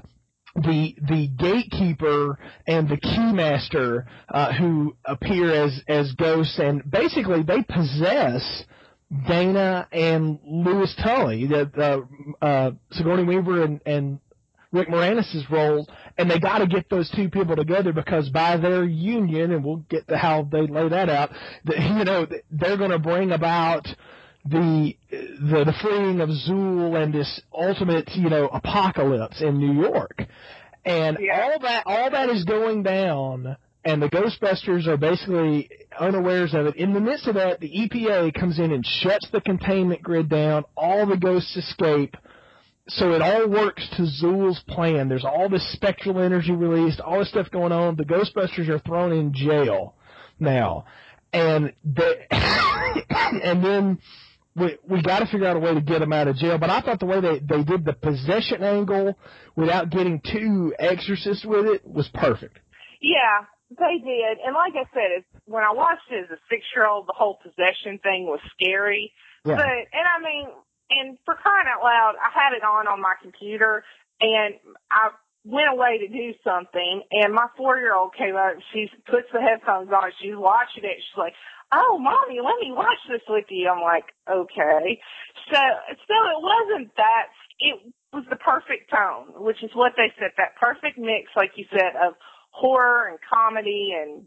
the 0.55 0.95
the 1.09 1.29
gatekeeper 1.39 2.39
and 2.67 2.89
the 2.89 2.97
keymaster 2.97 4.07
uh, 4.29 4.53
who 4.55 4.97
appear 5.05 5.53
as 5.53 5.81
as 5.89 6.13
ghosts, 6.15 6.59
and 6.59 6.89
basically 6.91 7.43
they 7.43 7.63
possess 7.63 8.65
Dana 9.29 9.87
and 9.93 10.39
Lewis 10.45 10.95
Tully, 11.03 11.47
the 11.47 11.71
uh, 12.41 12.45
uh, 12.45 12.71
Sigourney 12.93 13.25
Weaver 13.25 13.63
and, 13.63 13.81
and 13.87 14.21
Rick 14.73 14.89
Moranis' 14.89 15.49
role, 15.49 15.89
and 16.19 16.31
they 16.31 16.39
got 16.41 16.59
to 16.59 16.67
get 16.67 16.91
those 16.91 17.11
two 17.15 17.31
people 17.31 17.55
together 17.57 17.93
because 17.93 18.29
by 18.31 18.57
their 18.57 18.85
union, 18.85 19.53
and 19.53 19.65
we'll 19.65 19.85
get 19.89 20.09
to 20.09 20.17
how 20.17 20.43
they 20.51 20.67
lay 20.67 20.89
that 20.89 21.09
out, 21.09 21.31
that, 21.65 21.79
you 21.99 22.05
know, 22.05 22.27
they're 22.51 22.77
going 22.77 22.91
to 22.91 22.99
bring 22.99 23.31
about 23.33 23.87
the, 24.45 24.97
the 25.11 25.65
the 25.65 25.75
freeing 25.83 26.21
of 26.21 26.29
Zuul 26.29 27.01
and 27.03 27.13
this 27.13 27.41
ultimate, 27.53 28.09
you 28.15 28.29
know, 28.29 28.47
apocalypse 28.49 29.41
in 29.43 29.59
New 29.59 29.81
York, 29.83 30.23
and 30.85 31.17
Yeah. 31.21 31.43
all 31.53 31.59
that 31.61 31.83
all 31.87 32.11
that 32.11 32.29
is 32.29 32.45
going 32.45 32.83
down. 32.85 33.57
And 33.87 34.03
the 34.03 34.11
Ghostbusters 34.11 34.87
are 34.87 34.97
basically 34.97 35.71
unawares 35.99 36.53
of 36.55 36.67
it. 36.67 36.77
In 36.77 36.93
the 36.93 37.01
midst 37.01 37.29
of 37.29 37.37
that, 37.37 37.61
the 37.61 37.71
EPA 37.71 38.35
comes 38.35 38.59
in 38.59 38.73
and 38.73 38.85
shuts 38.85 39.29
the 39.31 39.41
containment 39.41 40.03
grid 40.03 40.29
down. 40.29 40.65
All 40.77 41.07
the 41.07 41.17
ghosts 41.17 41.57
escape 41.57 42.17
so 42.89 43.13
it 43.13 43.23
all 43.23 43.49
works 43.49 43.89
to 43.97 44.03
Zuul's 44.03 44.61
plan. 44.69 45.09
There's 45.09 45.25
all 45.25 45.49
this 45.49 45.73
spectral 45.73 46.21
energy 46.21 46.53
released, 46.53 47.01
all 47.01 47.19
this 47.19 47.29
stuff 47.29 47.51
going 47.51 47.73
on. 47.73 47.97
The 47.97 48.05
Ghostbusters 48.05 48.69
are 48.69 48.79
thrown 48.79 49.13
in 49.13 49.33
jail 49.33 49.95
now, 50.39 50.85
and 51.33 51.73
they, 51.85 52.27
and 53.11 53.65
then 53.65 53.99
we 54.55 54.77
we 54.89 55.03
got 55.03 55.19
to 55.19 55.27
figure 55.27 55.49
out 55.49 55.57
a 55.57 55.61
way 55.61 55.75
to 55.75 55.81
get 55.81 55.99
them 55.99 56.13
out 56.13 56.29
of 56.29 56.37
jail. 56.37 56.59
But 56.59 56.71
I 56.71 56.81
thought 56.81 57.01
the 57.01 57.07
way 57.07 57.21
they 57.21 57.41
they 57.41 57.65
did 57.65 57.85
the 57.85 57.93
possession 57.93 58.63
angle 58.63 59.19
without 59.57 59.91
getting 59.91 60.21
too 60.21 60.73
exorcist 60.79 61.45
with 61.45 61.67
it 61.67 61.85
was 61.85 62.09
perfect. 62.15 62.61
Yeah, 63.01 63.47
they 63.71 63.99
did. 63.99 64.39
And 64.45 64.55
like 64.55 64.75
I 64.79 64.87
said, 64.95 65.23
it's, 65.23 65.31
when 65.47 65.65
I 65.65 65.73
watched 65.73 66.07
it 66.11 66.27
as 66.27 66.31
a 66.31 66.41
six 66.51 66.63
year 66.75 66.87
old, 66.87 67.07
the 67.07 67.17
whole 67.17 67.39
possession 67.43 67.99
thing 68.03 68.27
was 68.27 68.41
scary. 68.55 69.13
Yeah. 69.45 69.57
But, 69.57 69.79
and 69.91 70.07
I 70.07 70.19
mean, 70.23 70.47
and 70.91 71.19
for 71.25 71.35
crying 71.35 71.67
out 71.67 71.83
loud, 71.83 72.15
I 72.23 72.31
had 72.31 72.55
it 72.55 72.63
on 72.63 72.87
on 72.87 73.01
my 73.03 73.15
computer 73.21 73.83
and 74.21 74.55
I 74.91 75.11
went 75.45 75.71
away 75.71 75.99
to 75.99 76.09
do 76.09 76.35
something 76.43 77.03
and 77.11 77.35
my 77.35 77.47
four 77.57 77.79
year 77.79 77.95
old 77.95 78.15
came 78.15 78.37
up, 78.37 78.55
she 78.73 78.91
puts 79.07 79.27
the 79.33 79.41
headphones 79.41 79.91
on, 79.91 80.11
she's 80.23 80.35
watching 80.35 80.85
it, 80.85 80.99
she's 80.99 81.19
like, 81.19 81.35
Oh, 81.73 81.99
mommy, 81.99 82.39
let 82.39 82.63
me 82.63 82.71
watch 82.71 83.03
this 83.11 83.27
with 83.29 83.47
you. 83.51 83.67
I'm 83.67 83.83
like, 83.83 84.07
okay. 84.31 85.03
So, 85.51 85.59
so 85.59 86.15
it 86.31 86.39
wasn't 86.39 86.95
that, 86.95 87.27
it 87.59 87.75
was 88.13 88.23
the 88.31 88.37
perfect 88.39 88.91
tone, 88.91 89.43
which 89.43 89.63
is 89.65 89.71
what 89.75 89.93
they 89.97 90.15
said, 90.15 90.31
that 90.39 90.55
perfect 90.61 90.97
mix, 90.97 91.35
like 91.35 91.51
you 91.57 91.67
said, 91.71 91.99
of 91.99 92.15
horror 92.57 93.09
and 93.09 93.19
comedy 93.21 93.93
and 93.95 94.25